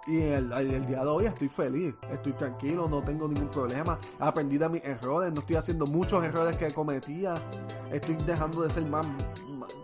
y 0.08 0.22
el, 0.22 0.52
el, 0.54 0.74
el 0.74 0.88
día 0.88 1.02
de 1.02 1.10
hoy 1.10 1.26
estoy 1.26 1.50
feliz, 1.50 1.94
estoy 2.10 2.32
tranquilo, 2.34 2.88
no 2.88 3.04
tengo 3.04 3.28
ningún 3.28 3.50
problema, 3.50 4.00
aprendí 4.20 4.58
de 4.58 4.70
mis 4.70 4.84
errores, 4.84 5.34
no 5.34 5.42
estoy 5.42 5.58
haciendo 5.58 5.86
muchos 5.86 6.24
errores 6.24 6.58
que 6.58 6.74
cometía, 6.74 7.36
estoy 7.92 8.16
dejando 8.16 8.62
de 8.62 8.70
ser 8.70 8.86
más, 8.86 9.06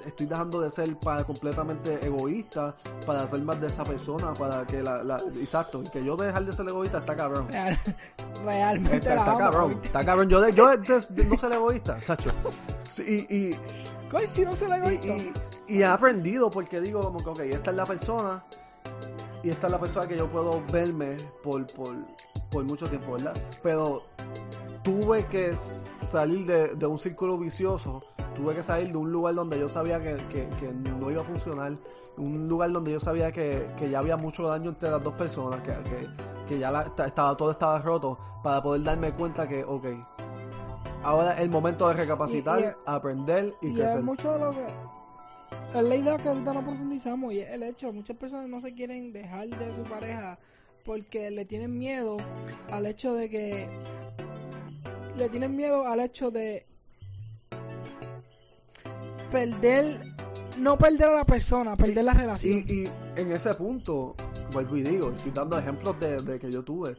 estoy 0.06 0.26
dejando 0.26 0.62
de 0.62 0.70
ser 0.70 0.98
para 1.00 1.24
completamente 1.24 2.06
egoísta, 2.06 2.76
para 3.06 3.28
ser 3.28 3.42
más 3.42 3.60
de 3.62 3.68
esa 3.68 3.84
persona, 3.84 4.34
para 4.34 4.66
que 4.66 4.82
la, 4.84 5.04
la 5.04 5.18
exacto, 5.40 5.82
y 5.84 5.90
que 5.90 6.04
yo 6.04 6.16
dejar 6.16 6.46
de 6.46 6.54
ser 6.54 6.68
egoísta 6.68 7.00
está 7.00 7.16
cabrón. 7.16 7.48
Real- 7.50 7.78
realmente 8.44 8.98
Está, 8.98 9.36
cabrón, 9.38 9.80
está 9.84 10.04
cabrón. 10.06 10.30
Yo, 10.30 10.42
de, 10.42 10.54
yo 10.54 10.68
de- 10.78 11.00
de 11.10 11.26
no 11.26 11.38
ser 11.38 11.52
egoísta, 11.54 12.02
Sacho. 12.02 12.32
Sí, 12.90 13.26
y, 13.30 13.36
y, 13.36 13.58
si 14.32 14.44
no 14.46 14.56
se 14.56 14.68
la 14.68 14.78
y, 14.94 15.34
y, 15.68 15.76
y 15.76 15.82
he 15.82 15.86
aprendido 15.86 16.50
porque 16.52 16.80
digo 16.82 17.02
como 17.02 17.24
que, 17.24 17.30
ok, 17.30 17.40
esta 17.54 17.72
es 17.72 17.78
la 17.78 17.86
persona 17.86 18.44
y 19.44 19.50
esta 19.50 19.68
es 19.68 19.72
la 19.72 19.80
persona 19.80 20.08
que 20.08 20.18
yo 20.18 20.30
puedo 20.30 20.62
verme 20.72 21.18
por, 21.44 21.66
por, 21.74 21.96
por 22.52 22.64
mucho 22.66 22.88
tiempo, 22.88 23.14
¿verdad? 23.14 23.34
Pero 23.64 24.04
tuve 24.84 25.26
que 25.28 25.56
salir 26.02 26.46
de, 26.46 26.76
de 26.76 26.86
un 26.86 27.00
círculo 27.00 27.38
vicioso, 27.38 28.04
tuve 28.36 28.56
que 28.56 28.64
salir 28.64 28.92
de 28.92 28.98
un 28.98 29.12
lugar 29.12 29.36
donde 29.36 29.60
yo 29.60 29.68
sabía 29.70 30.02
que, 30.02 30.16
que, 30.32 30.48
que 30.60 30.72
no 30.74 31.10
iba 31.12 31.22
a 31.22 31.26
funcionar, 31.26 31.74
un 32.18 32.48
lugar 32.48 32.72
donde 32.72 32.92
yo 32.92 33.00
sabía 33.00 33.32
que, 33.32 33.68
que 33.78 33.90
ya 33.90 34.00
había 34.00 34.18
mucho 34.18 34.48
daño 34.48 34.70
entre 34.72 34.90
las 34.90 35.02
dos 35.04 35.14
personas, 35.16 35.62
que, 36.48 36.60
ya 36.60 36.70
la- 36.72 36.84
esta- 36.84 37.08
estaba, 37.08 37.36
todo 37.38 37.52
estaba 37.52 37.80
roto, 37.80 38.18
para 38.44 38.62
poder 38.62 38.84
darme 38.84 39.12
cuenta 39.14 39.48
que, 39.48 39.64
ok, 39.64 39.86
ahora 41.04 41.34
es 41.34 41.40
el 41.40 41.50
momento 41.50 41.88
de 41.88 41.94
recapacitar, 41.96 42.60
Y- 42.60 42.64
y- 42.64 42.68
aprender 42.86 43.56
y, 43.62 43.68
Y 43.70 43.74
crecer. 43.74 43.98
es 44.00 44.04
mucho 44.04 44.34
de 44.34 44.40
lo 44.40 44.52
que. 44.52 44.66
Es 45.76 45.84
la 45.84 45.96
idea 45.96 46.18
que 46.18 46.30
ahorita 46.30 46.54
no 46.54 46.62
profundizamos 46.64 47.34
y 47.34 47.40
es 47.40 47.50
el 47.50 47.64
hecho. 47.64 47.92
Muchas 47.92 48.16
personas 48.16 48.48
no 48.48 48.62
se 48.62 48.74
quieren 48.76 49.12
dejar 49.12 49.48
de 49.50 49.72
su 49.74 49.82
pareja 49.82 50.38
porque 50.86 51.32
le 51.32 51.46
tienen 51.46 51.78
miedo 51.80 52.18
al 52.72 52.86
hecho 52.86 53.16
de 53.16 53.28
que. 53.30 53.68
Le 55.18 55.30
tienen 55.30 55.56
miedo 55.56 55.88
al 55.88 56.00
hecho 56.00 56.30
de. 56.30 56.68
Perder. 59.34 60.14
No 60.60 60.78
perder 60.78 61.10
a 61.10 61.16
la 61.16 61.26
persona, 61.26 61.76
perder 61.76 62.06
la 62.06 62.14
relación. 62.14 62.64
Y, 62.68 62.84
y 62.84 62.92
en 63.16 63.32
ese 63.32 63.56
punto, 63.56 64.16
vuelvo 64.52 64.78
y 64.78 64.84
digo, 64.84 65.10
estoy 65.10 65.32
dando 65.32 65.58
ejemplos 65.58 66.00
de, 66.00 66.22
de 66.22 66.40
que 66.40 66.52
yo 66.52 66.64
tuve. 66.64 66.96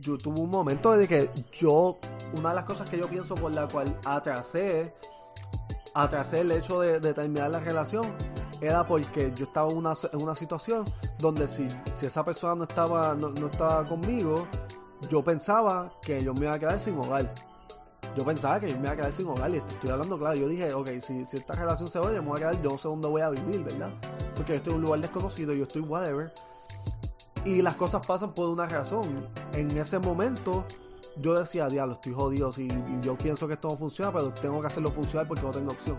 Yo 0.00 0.16
tuve 0.16 0.40
un 0.40 0.48
momento 0.48 0.92
de 0.92 1.06
que 1.06 1.30
yo, 1.52 1.98
una 2.38 2.48
de 2.48 2.54
las 2.54 2.64
cosas 2.64 2.88
que 2.88 2.96
yo 2.96 3.06
pienso 3.06 3.34
por 3.34 3.54
la 3.54 3.68
cual 3.68 3.94
atrasé, 4.06 4.94
atrasé 5.92 6.40
el 6.40 6.52
hecho 6.52 6.80
de, 6.80 6.98
de 6.98 7.12
terminar 7.12 7.50
la 7.50 7.60
relación, 7.60 8.06
era 8.62 8.86
porque 8.86 9.32
yo 9.36 9.44
estaba 9.44 9.70
en 9.70 9.76
una, 9.76 9.92
en 10.10 10.22
una 10.22 10.34
situación 10.34 10.86
donde 11.18 11.46
si, 11.46 11.68
si 11.92 12.06
esa 12.06 12.24
persona 12.24 12.54
no 12.54 12.64
estaba, 12.64 13.14
no, 13.14 13.28
no 13.28 13.48
estaba 13.48 13.86
conmigo, 13.86 14.48
yo 15.10 15.22
pensaba 15.22 15.92
que 16.00 16.24
yo 16.24 16.32
me 16.32 16.46
iba 16.46 16.54
a 16.54 16.58
quedar 16.58 16.80
sin 16.80 16.94
hogar. 16.98 17.34
Yo 18.16 18.24
pensaba 18.24 18.60
que 18.60 18.70
yo 18.70 18.76
me 18.76 18.84
iba 18.84 18.92
a 18.92 18.96
quedar 18.96 19.12
sin 19.12 19.26
hogar 19.26 19.50
y 19.50 19.56
estoy 19.56 19.90
hablando 19.90 20.18
claro. 20.18 20.36
Yo 20.36 20.48
dije, 20.48 20.72
ok, 20.72 20.88
si, 21.00 21.22
esta 21.36 21.54
relación 21.54 21.88
se 21.88 21.98
oye, 21.98 22.20
me 22.20 22.28
voy 22.28 22.36
a 22.36 22.40
quedar, 22.40 22.62
yo 22.62 22.70
no 22.70 22.78
sé 22.78 22.88
dónde 22.88 23.08
voy 23.08 23.22
a 23.22 23.30
vivir, 23.30 23.64
¿verdad? 23.64 23.90
Porque 24.36 24.52
yo 24.52 24.56
estoy 24.58 24.72
en 24.72 24.78
un 24.78 24.84
lugar 24.84 25.00
desconocido, 25.00 25.52
yo 25.52 25.64
estoy 25.64 25.82
whatever. 25.82 26.32
Y 27.44 27.60
las 27.60 27.74
cosas 27.74 28.06
pasan 28.06 28.32
por 28.32 28.48
una 28.48 28.66
razón. 28.66 29.28
En 29.52 29.70
ese 29.76 29.98
momento, 29.98 30.64
yo 31.16 31.34
decía, 31.38 31.66
diablo, 31.68 31.94
estoy 31.94 32.12
jodido. 32.12 32.50
Y 32.56 32.68
yo 33.02 33.18
pienso 33.18 33.48
que 33.48 33.54
esto 33.54 33.68
no 33.68 33.76
funciona, 33.76 34.12
pero 34.12 34.32
tengo 34.32 34.60
que 34.60 34.66
hacerlo 34.68 34.90
funcionar 34.90 35.26
porque 35.26 35.42
no 35.42 35.50
tengo 35.50 35.72
opción. 35.72 35.98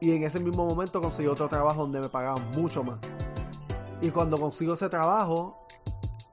Y 0.00 0.12
en 0.12 0.24
ese 0.24 0.40
mismo 0.40 0.66
momento 0.66 1.00
conseguí 1.00 1.28
otro 1.28 1.48
trabajo 1.48 1.82
donde 1.82 2.00
me 2.00 2.08
pagaban 2.08 2.50
mucho 2.56 2.82
más. 2.82 2.98
Y 4.00 4.10
cuando 4.10 4.38
consigo 4.38 4.74
ese 4.74 4.88
trabajo, 4.88 5.64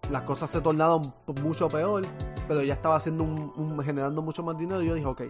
las 0.09 0.23
cosas 0.23 0.49
se 0.49 0.61
tornaron 0.61 1.13
mucho 1.41 1.67
peor, 1.67 2.03
pero 2.47 2.63
ya 2.63 2.73
estaba 2.73 2.95
haciendo 2.95 3.23
un, 3.23 3.79
generando 3.83 4.21
mucho 4.21 4.43
más 4.43 4.57
dinero 4.57 4.81
y 4.81 4.87
yo 4.87 4.93
dije, 4.95 5.07
ok, 5.07 5.21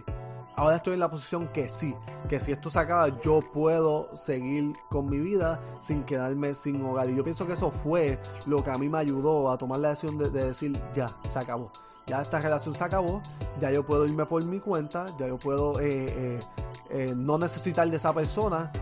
ahora 0.56 0.76
estoy 0.76 0.94
en 0.94 1.00
la 1.00 1.10
posición 1.10 1.48
que 1.48 1.68
sí, 1.68 1.94
que 2.28 2.40
si 2.40 2.52
esto 2.52 2.70
se 2.70 2.78
acaba 2.78 3.20
yo 3.20 3.40
puedo 3.52 4.08
seguir 4.16 4.72
con 4.90 5.08
mi 5.08 5.18
vida 5.18 5.60
sin 5.80 6.04
quedarme 6.04 6.54
sin 6.54 6.82
hogar. 6.84 7.10
Y 7.10 7.16
yo 7.16 7.24
pienso 7.24 7.46
que 7.46 7.52
eso 7.52 7.70
fue 7.70 8.18
lo 8.46 8.64
que 8.64 8.70
a 8.70 8.78
mí 8.78 8.88
me 8.88 8.98
ayudó 8.98 9.50
a 9.50 9.58
tomar 9.58 9.80
la 9.80 9.90
decisión 9.90 10.18
de, 10.18 10.30
de 10.30 10.46
decir, 10.46 10.80
ya, 10.94 11.08
se 11.32 11.38
acabó. 11.38 11.70
Ya 12.06 12.20
esta 12.20 12.40
relación 12.40 12.74
se 12.74 12.82
acabó, 12.82 13.22
ya 13.60 13.70
yo 13.70 13.86
puedo 13.86 14.04
irme 14.04 14.26
por 14.26 14.44
mi 14.44 14.58
cuenta, 14.58 15.06
ya 15.18 15.28
yo 15.28 15.38
puedo 15.38 15.78
eh, 15.78 16.06
eh, 16.08 16.40
eh, 16.90 17.14
no 17.16 17.38
necesitar 17.38 17.88
de 17.88 17.96
esa 17.96 18.12
persona 18.12 18.72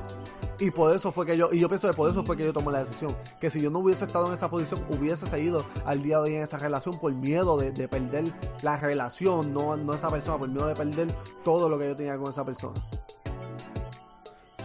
y 0.60 0.70
por 0.70 0.94
eso 0.94 1.10
fue 1.10 1.24
que 1.24 1.36
yo, 1.36 1.50
y 1.52 1.58
yo 1.58 1.68
pienso 1.68 1.88
que 1.88 1.94
por 1.94 2.10
eso 2.10 2.22
fue 2.22 2.36
que 2.36 2.44
yo 2.44 2.52
tomé 2.52 2.70
la 2.70 2.80
decisión. 2.80 3.16
Que 3.40 3.50
si 3.50 3.60
yo 3.60 3.70
no 3.70 3.78
hubiese 3.78 4.04
estado 4.04 4.26
en 4.26 4.34
esa 4.34 4.50
posición, 4.50 4.84
hubiese 4.90 5.26
seguido 5.26 5.64
al 5.86 6.02
día 6.02 6.18
de 6.18 6.22
hoy 6.22 6.34
en 6.36 6.42
esa 6.42 6.58
relación 6.58 6.98
por 6.98 7.12
miedo 7.14 7.56
de, 7.56 7.72
de 7.72 7.88
perder 7.88 8.24
la 8.62 8.76
relación, 8.76 9.54
no, 9.54 9.76
no 9.76 9.94
esa 9.94 10.08
persona, 10.08 10.38
por 10.38 10.48
miedo 10.48 10.66
de 10.66 10.74
perder 10.74 11.12
todo 11.44 11.68
lo 11.68 11.78
que 11.78 11.88
yo 11.88 11.96
tenía 11.96 12.18
con 12.18 12.28
esa 12.28 12.44
persona. 12.44 12.80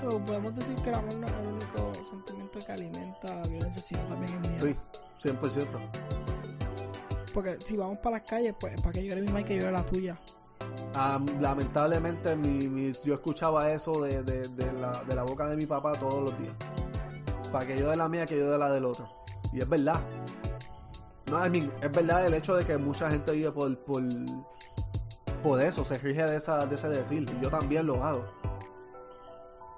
So, 0.02 0.20
podemos 0.20 0.54
decir 0.56 0.76
que 0.76 0.90
el 0.90 0.96
amor 0.96 1.16
no 1.16 1.26
es 1.26 1.34
el 1.34 1.48
único 1.48 1.92
sentimiento 2.10 2.60
que 2.60 2.72
alimenta 2.72 3.36
la 3.36 3.48
violencia, 3.48 3.82
sino 3.82 4.02
también 4.02 4.34
el 4.34 4.52
miedo. 4.52 4.78
Sí, 5.18 5.30
100%. 5.30 5.68
Porque 7.34 7.58
si 7.60 7.76
vamos 7.76 8.00
para 8.00 8.18
las 8.18 8.30
calles, 8.30 8.54
pues 8.60 8.80
para 8.82 8.92
que 8.92 9.06
llore 9.06 9.22
mi 9.22 9.28
madre 9.30 9.46
que 9.46 9.56
llore 9.60 9.72
la 9.72 9.86
tuya. 9.86 10.20
Lamentablemente 11.40 12.36
mi, 12.36 12.94
yo 13.04 13.14
escuchaba 13.14 13.72
eso 13.72 14.02
de, 14.02 14.24
de, 14.24 14.74
la, 14.74 15.04
de 15.04 15.16
la 15.16 15.24
boca 15.24 15.48
de 15.48 15.58
mi 15.58 15.66
papá 15.66 15.94
todos 15.94 16.24
los 16.24 16.40
días. 16.40 16.54
Para 17.52 17.66
que 17.66 17.78
yo 17.78 17.90
de 17.90 17.96
la 17.96 18.10
mía, 18.10 18.26
que 18.26 18.38
yo 18.38 18.52
de 18.52 18.58
la 18.58 18.72
del 18.72 18.86
otro. 18.86 19.10
Y 19.52 19.60
es 19.60 19.70
verdad. 19.70 20.02
No, 21.28 21.46
I 21.46 21.50
mean, 21.50 21.72
es 21.82 21.92
verdad 21.92 22.26
el 22.26 22.34
hecho 22.34 22.56
de 22.56 22.66
que 22.66 22.78
mucha 22.78 23.10
gente 23.10 23.32
vive 23.32 23.52
por, 23.52 23.78
por, 23.80 24.04
por 25.42 25.62
eso, 25.62 25.84
se 25.86 25.98
rige 25.98 26.24
de, 26.24 26.38
esa, 26.38 26.66
de 26.66 26.76
ese 26.76 26.90
decir. 26.90 27.26
Y 27.40 27.44
yo 27.44 27.50
también 27.50 27.86
lo 27.86 28.04
hago. 28.04 28.26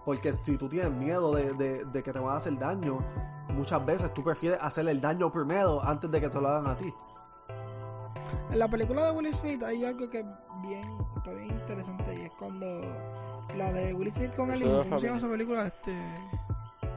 Porque 0.05 0.31
si 0.31 0.57
tú 0.57 0.69
tienes 0.69 0.91
miedo 0.91 1.33
de, 1.33 1.86
que 1.93 2.13
te 2.13 2.19
van 2.19 2.33
a 2.33 2.38
hacer 2.38 2.57
daño, 2.57 2.99
muchas 3.49 3.86
veces 3.86 4.13
tú 4.13 4.23
prefieres 4.23 4.60
hacerle 4.62 4.91
el 4.91 5.01
daño 5.01 5.31
primero 5.31 5.83
antes 5.83 6.10
de 6.10 6.21
que 6.21 6.29
te 6.29 6.39
lo 6.39 6.47
hagan 6.47 6.67
a 6.67 6.77
ti. 6.77 6.93
En 8.51 8.59
la 8.59 8.67
película 8.67 9.05
de 9.05 9.11
Will 9.11 9.33
Smith 9.33 9.61
hay 9.63 9.83
algo 9.85 10.09
que 10.09 10.19
es 10.19 10.25
bien, 10.63 10.81
está 11.17 11.31
bien 11.31 11.49
interesante 11.51 12.15
y 12.15 12.25
es 12.25 12.31
cuando 12.39 12.81
la 13.55 13.71
de 13.73 13.93
Will 13.93 14.11
Smith 14.11 14.33
con 14.35 14.51
el 14.51 14.61
¿cómo 14.63 14.99
se 14.99 15.05
llama 15.05 15.17
esa 15.17 15.29
película? 15.29 15.67
Este, 15.67 15.95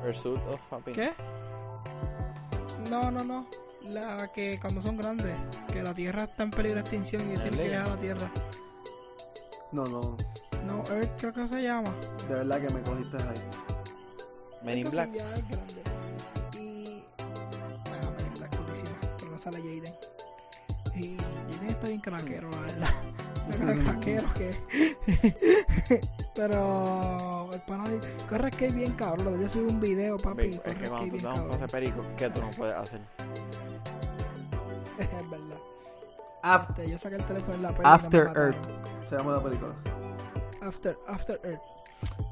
Pursuit 0.02 0.40
of 0.48 0.60
Happiness. 0.72 1.10
¿Qué? 1.16 2.90
No, 2.90 3.10
no, 3.10 3.24
no. 3.24 3.46
La 3.82 4.28
que 4.32 4.58
cuando 4.60 4.80
son 4.82 4.96
grandes, 4.96 5.34
que 5.72 5.82
la 5.82 5.94
Tierra 5.94 6.24
está 6.24 6.42
en 6.44 6.50
peligro 6.50 6.76
de 6.76 6.80
extinción 6.80 7.22
y 7.22 7.34
tienen 7.34 7.50
que 7.50 7.68
llegar 7.68 7.86
a 7.86 7.90
la 7.90 8.00
Tierra. 8.00 8.30
No, 9.72 9.84
no, 9.84 10.16
No, 10.66 10.82
Earth 10.92 11.10
creo 11.18 11.32
que 11.32 11.48
se 11.48 11.62
llama. 11.62 11.92
de 12.28 12.34
verdad 12.34 12.60
que 12.66 12.74
me 12.74 12.80
cogiste 12.82 13.16
ahí. 13.16 13.40
Men 14.62 14.78
in 14.78 14.90
Black. 14.90 15.12
ya 15.12 15.32
es 15.32 15.48
grande. 15.48 15.82
Y. 16.58 17.02
Ah, 17.18 18.10
Men 18.16 18.26
in 18.26 18.34
Black, 18.34 18.56
durísima. 18.56 18.98
Pero 19.18 19.30
no 19.30 19.38
sale 19.38 19.58
Jaden. 19.58 19.94
Y 20.94 21.16
Jaden 21.16 21.68
está 21.68 21.88
bien 21.88 22.00
craquero, 22.00 22.50
la 22.50 22.60
verdad. 22.60 22.90
Está 23.50 23.74
craquero 23.74 24.28
que. 24.34 26.00
Pero. 26.34 27.50
El 27.52 27.60
pana 27.62 27.84
corre 28.28 28.50
que 28.50 28.68
bien 28.68 28.92
cabrón. 28.92 29.40
Yo 29.40 29.48
subí 29.48 29.72
un 29.72 29.80
video, 29.80 30.16
papi. 30.18 30.50
Es 30.50 30.58
corre 30.58 30.74
que 30.74 30.84
que 30.84 30.90
cuando 30.90 31.06
tú 31.06 31.10
bien 31.10 31.22
te 31.22 31.28
das 31.28 31.38
un 31.40 31.48
pase 31.48 31.66
perico, 31.68 32.02
¿qué 32.16 32.30
tú 32.30 32.40
no 32.40 32.50
puedes 32.50 32.76
hacer? 32.76 33.00
es 34.98 35.30
verdad. 35.30 35.58
After, 36.42 36.86
yo 36.86 36.98
saqué 36.98 37.16
el 37.16 37.24
teléfono 37.24 37.54
en 37.54 37.62
la 37.62 37.74
peli. 37.74 37.82
After 37.84 38.32
Earth. 38.36 38.56
se 39.06 39.16
llama 39.16 39.32
la 39.32 39.42
película. 39.42 39.74
After, 40.62 40.96
After 41.08 41.40
Earth. 41.44 41.62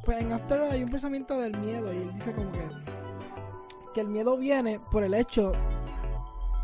Pues 0.05 0.19
en 0.19 0.33
After 0.33 0.61
hay 0.61 0.83
un 0.83 0.91
pensamiento 0.91 1.39
del 1.41 1.57
miedo 1.59 1.93
y 1.93 1.99
él 1.99 2.13
dice 2.15 2.33
como 2.33 2.53
que 2.53 2.69
que 3.93 4.01
el 4.01 4.09
miedo 4.09 4.37
viene 4.37 4.81
por 4.93 5.03
el 5.03 5.15
hecho 5.15 5.53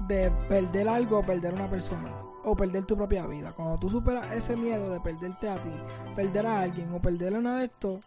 de 0.06 0.30
perder 0.48 0.88
algo 0.88 1.18
o 1.18 1.22
perder 1.22 1.54
una 1.54 1.68
persona 1.68 2.10
o 2.44 2.54
perder 2.54 2.84
tu 2.84 2.96
propia 2.96 3.26
vida. 3.26 3.52
Cuando 3.52 3.78
tú 3.78 3.88
superas 3.88 4.30
ese 4.32 4.56
miedo 4.56 4.90
de 4.90 5.00
perderte 5.00 5.48
a 5.48 5.56
ti, 5.62 5.70
perder 6.14 6.46
a 6.46 6.60
alguien 6.60 6.92
o 6.92 7.00
perder 7.00 7.34
a 7.34 7.38
una 7.38 7.58
de 7.58 7.64
estos, 7.66 8.00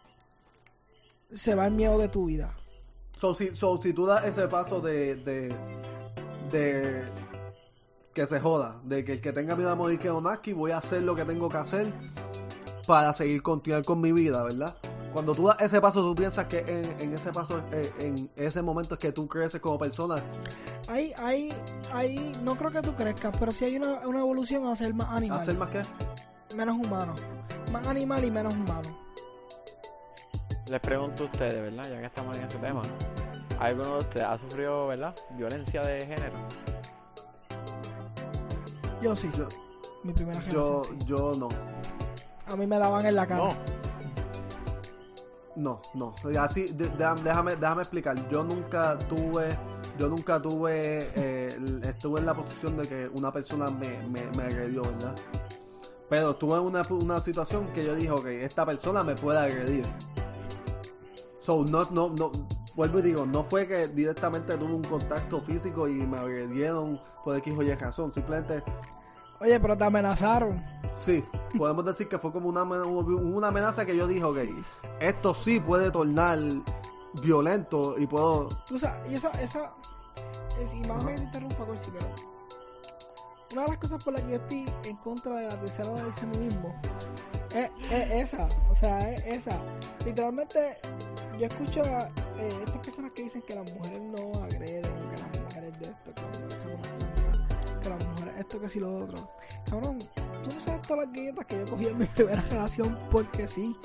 se 1.34 1.54
va 1.54 1.66
el 1.66 1.74
miedo 1.74 1.98
de 1.98 2.08
tu 2.08 2.26
vida. 2.26 2.56
So, 3.16 3.34
si, 3.34 3.54
so, 3.54 3.78
si 3.78 3.92
tú 3.92 4.06
das 4.06 4.24
ese 4.24 4.46
paso 4.46 4.80
de, 4.80 5.16
de, 5.16 5.54
de 6.52 7.04
que 8.18 8.26
se 8.26 8.40
joda. 8.40 8.80
De 8.84 9.04
que 9.04 9.12
el 9.14 9.20
que 9.20 9.32
tenga 9.32 9.54
miedo 9.54 9.70
a 9.70 9.74
morir 9.74 9.98
que 9.98 10.10
Onaski, 10.10 10.52
voy 10.52 10.72
a 10.72 10.78
hacer 10.78 11.02
lo 11.02 11.14
que 11.14 11.24
tengo 11.24 11.48
que 11.48 11.56
hacer 11.56 11.92
para 12.86 13.12
seguir 13.12 13.42
continuar 13.42 13.84
con 13.84 14.00
mi 14.00 14.12
vida, 14.12 14.42
¿verdad? 14.42 14.76
Cuando 15.12 15.34
tú 15.34 15.46
das 15.46 15.56
ese 15.60 15.80
paso, 15.80 16.02
tú 16.02 16.14
piensas 16.14 16.46
que 16.46 16.58
en, 16.60 17.00
en 17.00 17.14
ese 17.14 17.32
paso, 17.32 17.60
eh, 17.72 17.92
en 17.98 18.30
ese 18.36 18.62
momento 18.62 18.94
es 18.94 19.00
que 19.00 19.12
tú 19.12 19.26
creces 19.26 19.60
como 19.60 19.78
persona. 19.78 20.16
Ahí, 20.88 21.12
ahí, 21.18 21.52
ahí, 21.92 22.32
no 22.42 22.56
creo 22.56 22.70
que 22.70 22.82
tú 22.82 22.94
crezcas, 22.94 23.36
pero 23.38 23.50
sí 23.50 23.64
hay 23.64 23.76
una, 23.76 24.06
una 24.06 24.20
evolución 24.20 24.66
a 24.66 24.76
ser 24.76 24.94
más 24.94 25.08
animal. 25.08 25.40
¿Hacer 25.40 25.56
más 25.56 25.70
que? 25.70 25.82
Menos 26.54 26.76
humano. 26.76 27.14
Más 27.72 27.86
animal 27.86 28.24
y 28.24 28.30
menos 28.30 28.54
humano. 28.54 28.96
Les 30.68 30.80
pregunto 30.80 31.22
a 31.24 31.26
ustedes, 31.26 31.54
¿verdad? 31.54 31.90
Ya 31.90 32.00
que 32.00 32.06
estamos 32.06 32.36
en 32.36 32.42
este 32.44 32.58
tema. 32.58 32.82
¿Alguno 33.58 33.92
de 33.94 33.98
ustedes 33.98 34.26
ha 34.26 34.38
sufrido, 34.38 34.86
¿verdad? 34.88 35.14
Violencia 35.36 35.80
de 35.82 36.00
género. 36.02 36.36
Yo 39.00 39.16
sí. 39.16 39.30
Yo, 39.36 39.48
Mi 40.04 40.12
primera 40.12 40.38
yo, 40.48 40.82
generación. 40.82 41.00
sí. 41.00 41.06
yo 41.06 41.32
no. 41.38 41.48
A 42.46 42.56
mí 42.56 42.66
me 42.66 42.78
daban 42.78 43.04
en 43.06 43.14
la 43.14 43.26
cara. 43.26 43.44
No. 43.44 43.77
No, 45.58 45.82
no. 45.92 46.14
Así, 46.38 46.68
déjame, 46.72 47.56
déjame 47.56 47.82
explicar. 47.82 48.28
Yo 48.28 48.44
nunca 48.44 48.96
tuve, 48.96 49.58
yo 49.98 50.06
nunca 50.08 50.40
tuve, 50.40 51.10
eh, 51.16 51.58
estuve 51.82 52.20
en 52.20 52.26
la 52.26 52.34
posición 52.34 52.76
de 52.76 52.86
que 52.86 53.08
una 53.08 53.32
persona 53.32 53.68
me, 53.68 54.06
me, 54.08 54.22
me 54.36 54.44
agredió, 54.44 54.82
¿verdad? 54.82 55.16
Pero 56.08 56.30
estuve 56.30 56.54
en 56.54 56.60
una, 56.60 56.82
una 56.90 57.18
situación 57.18 57.66
que 57.72 57.84
yo 57.84 57.96
dije, 57.96 58.10
ok, 58.12 58.26
esta 58.26 58.64
persona 58.64 59.02
me 59.02 59.16
puede 59.16 59.40
agredir. 59.40 59.84
So, 61.40 61.64
no, 61.64 61.90
no, 61.90 62.10
no, 62.10 62.30
vuelvo 62.76 63.00
y 63.00 63.02
digo, 63.02 63.26
no 63.26 63.42
fue 63.42 63.66
que 63.66 63.88
directamente 63.88 64.56
tuve 64.56 64.74
un 64.74 64.84
contacto 64.84 65.40
físico 65.40 65.88
y 65.88 65.94
me 65.94 66.18
agredieron 66.18 67.00
por 67.24 67.36
X 67.36 67.54
o 67.58 67.62
Y 67.64 67.74
razón. 67.74 68.12
Simplemente, 68.12 68.62
Oye, 69.40 69.60
pero 69.60 69.76
te 69.76 69.84
amenazaron. 69.84 70.64
sí, 70.96 71.24
podemos 71.56 71.84
decir 71.84 72.08
que 72.08 72.18
fue 72.18 72.32
como 72.32 72.48
una, 72.48 72.62
una 72.62 73.48
amenaza 73.48 73.86
que 73.86 73.96
yo 73.96 74.06
dije, 74.06 74.24
ok, 74.24 74.38
esto 75.00 75.34
sí 75.34 75.60
puede 75.60 75.90
tornar 75.90 76.38
violento 77.22 77.98
y 77.98 78.06
puedo 78.06 78.48
Tú 78.66 78.78
sabes, 78.78 79.10
y 79.10 79.14
esa, 79.14 79.30
esa, 79.40 79.72
es, 80.60 80.74
y 80.74 80.80
más 80.88 81.04
me 81.04 81.14
interrumpa, 81.14 81.64
Corsi, 81.64 81.90
pero 81.92 82.06
una 83.52 83.62
de 83.62 83.68
las 83.68 83.78
cosas 83.78 84.04
por 84.04 84.12
las 84.12 84.22
que 84.22 84.30
yo 84.32 84.36
estoy 84.36 84.64
en 84.84 84.96
contra 84.96 85.34
de 85.36 85.48
la 85.48 85.60
tercera 85.60 85.90
del 85.90 86.12
feminismo 86.12 86.74
es, 87.54 87.70
es 87.90 88.10
esa, 88.10 88.48
o 88.70 88.76
sea, 88.76 88.98
es 89.10 89.24
esa. 89.24 89.58
Literalmente, 90.04 90.76
yo 91.38 91.46
escucho 91.46 91.80
a 91.82 92.10
eh, 92.38 92.48
estas 92.64 92.78
personas 92.78 93.12
que 93.12 93.22
dicen 93.22 93.42
que 93.42 93.54
las 93.54 93.72
mujeres 93.72 94.02
no 94.02 94.42
agreden, 94.42 94.82
que 94.82 95.22
las 95.22 95.40
mujeres 95.40 95.78
de 95.78 95.86
esto, 95.86 96.14
que 96.14 96.22
las 96.22 96.40
mujeres 96.40 96.62
son 96.62 97.17
esto, 98.38 98.60
que 98.60 98.68
si 98.68 98.80
lo 98.80 98.94
otro. 99.04 99.30
Cabrón, 99.68 99.98
tú 99.98 100.54
no 100.54 100.60
sabes 100.60 100.82
todas 100.82 101.06
las 101.06 101.14
galletas 101.14 101.46
que 101.46 101.58
yo 101.58 101.64
cogí 101.66 101.86
en 101.86 101.98
mi 101.98 102.06
primera 102.06 102.42
relación 102.50 102.98
porque 103.10 103.48
sí, 103.48 103.76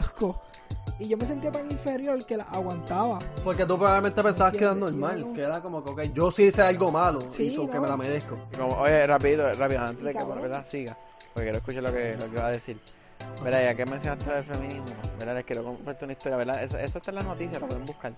loco. 0.00 0.40
Y 1.00 1.06
yo 1.08 1.16
me 1.16 1.26
sentía 1.26 1.52
tan 1.52 1.70
inferior 1.70 2.24
que 2.26 2.36
las 2.36 2.48
aguantaba. 2.48 3.20
Porque 3.44 3.64
tú 3.64 3.76
probablemente 3.78 4.20
pensabas 4.20 4.52
que 4.52 4.64
era 4.64 4.74
normal, 4.74 5.32
que 5.32 5.42
era 5.42 5.60
como 5.62 5.84
que, 5.84 5.90
ok, 5.90 6.02
yo 6.12 6.30
sí 6.32 6.44
hice 6.44 6.62
algo 6.62 6.90
malo, 6.90 7.20
Sí, 7.30 7.44
y 7.44 7.50
so 7.54 7.68
que 7.68 7.76
no. 7.76 7.82
me 7.82 7.88
la 7.88 7.96
merezco. 7.96 8.36
Como, 8.56 8.74
oye, 8.76 9.06
rápido, 9.06 9.52
rápido, 9.54 9.80
antes 9.80 10.04
de 10.04 10.12
que. 10.12 10.24
¿verdad? 10.24 10.66
siga, 10.68 10.98
porque 11.32 11.44
quiero 11.44 11.58
escuchar 11.58 11.82
lo 11.84 11.92
que, 11.92 12.16
lo 12.16 12.28
que 12.30 12.36
va 12.36 12.46
a 12.48 12.50
decir. 12.50 12.80
Verá, 13.42 13.62
ya 13.62 13.74
que 13.74 13.86
mencionaste 13.86 14.36
el 14.36 14.44
feminismo, 14.44 14.84
¿verdad? 15.18 15.36
Les 15.36 15.44
quiero 15.44 15.62
compartir 15.62 16.04
una 16.04 16.12
historia, 16.12 16.36
¿verdad? 16.38 16.62
Eso, 16.62 16.78
eso 16.78 16.98
está 16.98 17.10
en 17.10 17.14
las 17.16 17.26
noticias, 17.26 17.60
lo 17.60 17.68
pueden 17.68 17.84
buscar. 17.84 18.12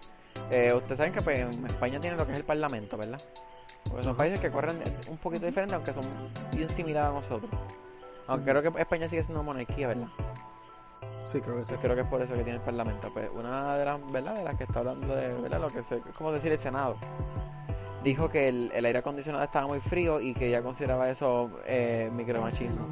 Eh, 0.50 0.72
ustedes 0.72 0.96
saben 0.96 1.12
que 1.12 1.20
pues, 1.20 1.38
en 1.40 1.66
España 1.66 2.00
tienen 2.00 2.18
lo 2.18 2.26
que 2.26 2.32
es 2.32 2.38
el 2.38 2.44
parlamento, 2.44 2.96
¿verdad? 2.96 3.20
Porque 3.88 4.02
son 4.02 4.16
países 4.16 4.40
que 4.40 4.50
corren 4.50 4.82
un 5.08 5.16
poquito 5.18 5.46
diferente, 5.46 5.74
aunque 5.74 5.92
son 5.92 6.04
bien 6.56 6.68
similares 6.68 7.10
a 7.10 7.12
nosotros. 7.12 7.50
Aunque 8.26 8.50
creo 8.50 8.62
que 8.62 8.80
España 8.80 9.08
sigue 9.08 9.22
siendo 9.22 9.42
monarquía, 9.42 9.88
¿verdad? 9.88 10.08
Sí, 11.24 11.40
creo 11.40 11.56
que 11.56 11.64
sí. 11.64 11.74
Creo 11.80 11.94
que 11.94 12.02
es 12.02 12.06
por 12.06 12.22
eso 12.22 12.34
que 12.34 12.42
tiene 12.42 12.58
el 12.58 12.64
parlamento. 12.64 13.12
Pues 13.12 13.28
una 13.34 13.76
de 13.76 13.84
las, 13.84 14.12
¿verdad? 14.12 14.34
De 14.34 14.44
las 14.44 14.56
que 14.56 14.64
está 14.64 14.78
hablando 14.80 15.14
de, 15.14 15.34
¿verdad? 15.34 15.60
Lo 15.60 15.68
que 15.68 15.82
se, 15.82 15.96
es 15.96 16.02
como 16.16 16.32
decir 16.32 16.52
el 16.52 16.58
Senado. 16.58 16.96
Dijo 18.02 18.30
que 18.30 18.48
el, 18.48 18.70
el 18.74 18.84
aire 18.86 19.00
acondicionado 19.00 19.44
estaba 19.44 19.66
muy 19.66 19.80
frío 19.80 20.20
y 20.20 20.32
que 20.32 20.48
ella 20.48 20.62
consideraba 20.62 21.10
eso 21.10 21.50
eh, 21.66 22.10
micromachismo. 22.12 22.86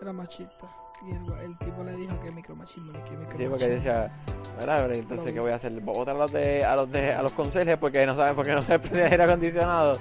Era 0.00 0.12
machista. 0.12 0.66
Y 1.04 1.10
el, 1.10 1.32
el 1.44 1.58
tipo 1.58 1.82
le 1.82 1.92
dijo 1.96 2.18
que 2.20 2.30
micromachismo, 2.30 2.92
ni 2.92 2.98
que 3.00 3.10
micromachismo. 3.16 3.38
Sí, 3.38 3.46
porque 3.48 3.68
decía, 3.68 4.12
¿verdad? 4.58 4.76
Pero 4.76 4.88
Lo 4.88 4.94
entonces. 4.94 5.32
¿qué 5.32 5.40
voy 5.40 5.50
a 5.50 5.56
hacer? 5.56 5.72
¿Votar 5.80 6.14
a 6.14 6.18
los 6.18 6.32
de, 6.32 6.64
a 6.64 6.76
los 6.76 6.90
de, 6.90 7.12
a 7.12 7.22
los 7.22 7.32
conserjes 7.32 7.76
porque 7.78 8.06
no 8.06 8.14
saben 8.14 8.34
por 8.36 8.46
qué 8.46 8.52
no 8.52 8.62
se 8.62 8.78
prende 8.78 9.04
aire 9.04 9.22
acondicionado? 9.24 9.94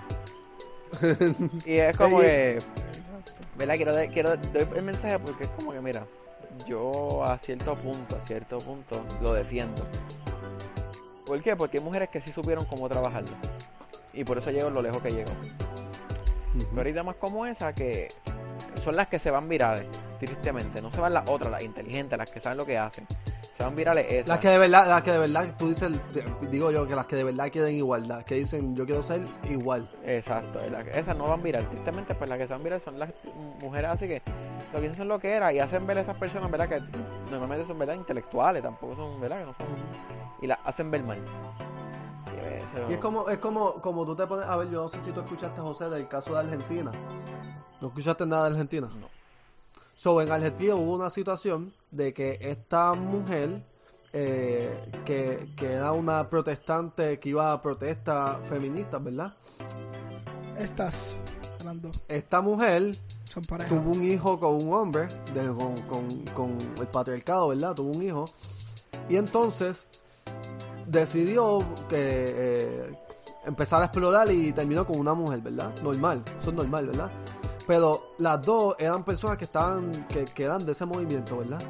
y 1.66 1.74
es 1.78 1.97
como 1.97 2.20
que. 2.20 2.60
¿verdad? 3.58 3.76
Quiero, 3.76 3.93
dar- 3.93 4.10
quiero 4.10 4.38
doy 4.38 4.68
el 4.76 4.84
mensaje 4.84 5.18
porque 5.20 5.43
es 5.43 5.49
como 5.52 5.72
que, 5.72 5.82
mira, 5.82 6.06
yo 6.68 7.24
a 7.24 7.38
cierto 7.38 7.76
punto, 7.76 8.16
a 8.16 8.20
cierto 8.28 8.58
punto, 8.60 9.04
lo 9.22 9.34
defiendo. 9.34 9.84
¿Por 11.26 11.41
qué? 11.41 11.56
Porque 11.56 11.78
hay 11.78 11.84
mujeres 11.84 12.10
que 12.10 12.22
sí 12.22 12.32
supieron 12.32 12.66
cómo 12.66 12.89
trabajarlo. 12.89 13.36
Y 14.14 14.24
por 14.24 14.38
eso 14.38 14.52
llegó 14.52 14.70
lo 14.70 14.82
lejos 14.82 15.02
que 15.02 15.12
llegó. 15.12 15.32
Ujú. 15.32 16.66
Pero 16.76 16.88
hay 16.88 16.93
damas 16.93 17.16
como 17.16 17.45
esa 17.45 17.74
que 17.74 18.10
son 18.84 18.95
las 18.95 19.08
que 19.08 19.20
se 19.20 19.32
van 19.32 19.47
virales, 19.47 19.86
tristemente. 20.28 20.82
No 20.82 20.91
se 20.91 21.01
van 21.01 21.13
las 21.13 21.30
otras, 21.30 21.51
las 21.51 21.63
inteligentes, 21.63 22.17
las 22.17 22.30
que 22.32 22.39
saben 22.39 22.57
lo 22.57 22.65
que 22.65 22.78
hacen. 22.78 23.05
Se 23.57 23.63
van 23.63 23.76
virales 23.76 24.05
esas. 24.09 24.28
Las 24.28 24.39
que 24.39 24.49
de 24.49 24.57
verdad, 24.57 24.88
las 24.88 25.01
que 25.01 25.11
de 25.11 25.19
verdad, 25.19 25.55
tú 25.57 25.69
dices, 25.69 25.91
digo 26.49 26.72
yo, 26.72 26.88
que 26.88 26.95
las 26.95 27.05
que 27.05 27.15
de 27.15 27.24
verdad 27.24 27.51
quieren 27.51 27.76
igualdad, 27.76 28.24
que 28.24 28.36
dicen, 28.36 28.76
yo 28.76 28.86
quiero 28.86 29.03
ser 29.03 29.22
igual. 29.49 29.89
Exacto, 30.03 30.59
esas 30.59 31.17
no 31.17 31.28
van 31.28 31.43
viral. 31.43 31.67
Tristemente, 31.69 32.15
pues 32.15 32.30
las 32.30 32.39
que 32.39 32.47
se 32.47 32.53
van 32.53 32.63
viral 32.63 32.82
son 32.82 32.99
las 32.99 33.09
mujeres 33.61 33.91
así 33.91 34.07
que 34.07 34.22
lo 34.74 34.80
que 34.80 34.82
dicen 34.82 34.97
son 34.97 35.07
lo 35.07 35.19
que 35.19 35.32
era 35.32 35.51
y 35.51 35.59
hacen 35.59 35.86
ver 35.86 35.97
a 35.97 36.01
esas 36.01 36.17
personas, 36.17 36.49
¿verdad? 36.49 36.69
Que 36.69 36.80
normalmente 37.30 37.67
son, 37.67 37.78
¿verdad? 37.78 37.95
Intelectuales, 37.95 38.63
tampoco 38.63 38.95
son, 38.95 39.19
¿verdad? 39.19 39.39
Que 39.39 39.45
no 39.45 39.53
son... 39.53 39.67
Y 40.41 40.47
las 40.47 40.59
hacen 40.65 40.89
ver 40.89 41.03
mal. 41.03 41.19
Y 42.89 42.93
es 42.93 42.99
como, 42.99 43.28
es 43.30 43.38
como, 43.38 43.74
como 43.76 44.05
tú 44.05 44.15
te 44.15 44.26
pones, 44.26 44.47
a 44.47 44.55
ver, 44.55 44.69
yo 44.69 44.84
no 44.84 44.89
sé 44.89 44.99
si 45.01 45.11
tú 45.11 45.19
escuchaste, 45.19 45.59
José, 45.59 45.89
del 45.89 46.07
caso 46.07 46.34
de 46.34 46.39
Argentina. 46.39 46.91
¿No 47.82 47.88
escuchaste 47.89 48.26
nada 48.26 48.45
de 48.45 48.51
Argentina? 48.51 48.89
No. 48.99 49.20
So, 50.02 50.20
en 50.20 50.32
Argentina 50.32 50.74
hubo 50.74 50.95
una 50.95 51.12
situación 51.12 51.72
de 51.91 52.12
que 52.12 52.39
esta 52.41 52.95
mujer, 52.95 53.64
eh, 54.14 54.76
que, 55.06 55.54
que 55.56 55.74
era 55.74 55.91
una 55.91 56.28
protestante 56.28 57.20
que 57.20 57.30
iba 57.30 57.54
a 57.54 57.62
protestas 57.62 58.39
feministas, 58.47 59.04
¿verdad? 59.04 59.36
Estas, 60.58 61.16
dos, 61.76 62.02
Esta 62.08 62.41
mujer 62.41 62.95
son 63.26 63.43
tuvo 63.70 63.91
un 63.91 64.02
hijo 64.02 64.39
con 64.39 64.56
un 64.56 64.74
hombre, 64.74 65.08
de- 65.36 65.54
con, 65.54 65.76
con- 65.84 66.26
con 66.34 66.58
el 66.80 66.88
patriarcado, 66.88 67.49
¿verdad? 67.49 67.76
Tuvo 67.76 67.91
un 67.91 68.02
hijo. 68.02 68.26
Y 69.08 69.18
entonces 69.18 69.86
decidió 70.88 71.60
que 71.89 71.95
eh, 71.99 72.99
empezar 73.45 73.84
a 73.84 73.86
explorar 73.86 74.32
y 74.32 74.52
terminó 74.52 74.84
con 74.84 74.97
una 74.97 75.14
mujer, 75.14 75.41
¿verdad? 75.41 75.72
Normal, 75.84 76.24
eso 76.39 76.49
es 76.49 76.56
normal, 76.56 76.88
¿verdad? 76.88 77.12
Pero 77.72 78.15
las 78.17 78.41
dos 78.41 78.76
eran 78.80 79.05
personas 79.05 79.38
que 79.38 79.45
estaban, 79.45 80.05
que, 80.09 80.43
eran 80.43 80.65
de 80.65 80.74
ese 80.74 80.86
movimiento, 80.86 81.38
¿verdad? 81.38 81.61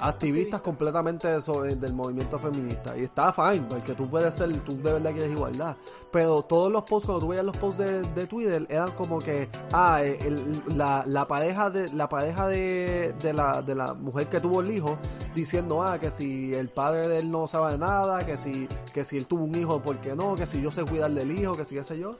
Activistas 0.00 0.60
completamente 0.60 1.40
sobre- 1.40 1.74
del 1.76 1.92
movimiento 1.94 2.38
feminista. 2.38 2.96
Y 2.96 3.04
estaba 3.04 3.32
fine, 3.32 3.66
porque 3.68 3.94
tú 3.94 4.08
puedes 4.08 4.34
ser, 4.34 4.52
tú 4.60 4.76
de 4.76 4.92
verdad 4.92 5.12
quieres 5.12 5.32
igualdad. 5.32 5.76
Pero 6.12 6.42
todos 6.42 6.70
los 6.72 6.82
posts, 6.84 7.06
cuando 7.06 7.20
tú 7.24 7.28
veías 7.28 7.44
los 7.44 7.56
posts 7.56 7.78
de, 8.14 8.26
Twitter, 8.26 8.66
eran 8.68 8.90
como 8.92 9.18
que, 9.18 9.48
ah, 9.72 10.02
eh, 10.02 10.18
el- 10.22 10.62
la, 10.76 11.04
la 11.06 11.26
pareja 11.26 11.70
de 11.70 11.92
la 11.92 12.08
pareja 12.08 12.46
de, 12.48 13.14
de 13.20 13.32
la, 13.32 13.62
de 13.62 13.74
la 13.74 13.94
mujer 13.94 14.28
que 14.28 14.40
tuvo 14.40 14.60
el 14.60 14.70
hijo, 14.70 14.98
diciendo, 15.34 15.82
ah, 15.82 15.98
que 15.98 16.10
si 16.10 16.54
el 16.54 16.68
padre 16.68 17.08
de 17.08 17.18
él 17.18 17.30
no 17.30 17.46
sabe 17.46 17.76
nada, 17.78 18.24
que 18.24 18.36
si, 18.36 18.68
que 18.94 19.04
si 19.04 19.16
él 19.18 19.26
tuvo 19.26 19.44
un 19.44 19.54
hijo, 19.54 19.82
¿por 19.82 19.98
qué 19.98 20.14
no? 20.14 20.34
Que 20.34 20.46
si 20.46 20.60
yo 20.62 20.70
sé 20.70 20.84
cuidar 20.84 21.10
del 21.10 21.36
hijo, 21.38 21.56
que 21.56 21.64
si 21.64 21.74
qué 21.74 21.84
sé 21.84 21.98
yo. 21.98 22.16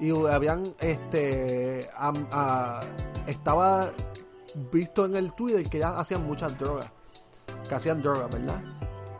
Y 0.00 0.10
habían, 0.26 0.62
este, 0.80 1.88
am- 1.96 2.26
ah, 2.32 2.80
estaba 3.26 3.90
visto 4.72 5.04
en 5.04 5.16
el 5.16 5.32
Twitter 5.34 5.68
que 5.68 5.78
ya 5.80 5.98
hacían 5.98 6.26
muchas 6.26 6.56
drogas, 6.58 6.90
que 7.66 7.74
hacían 7.74 8.02
drogas, 8.02 8.30
¿verdad? 8.30 8.60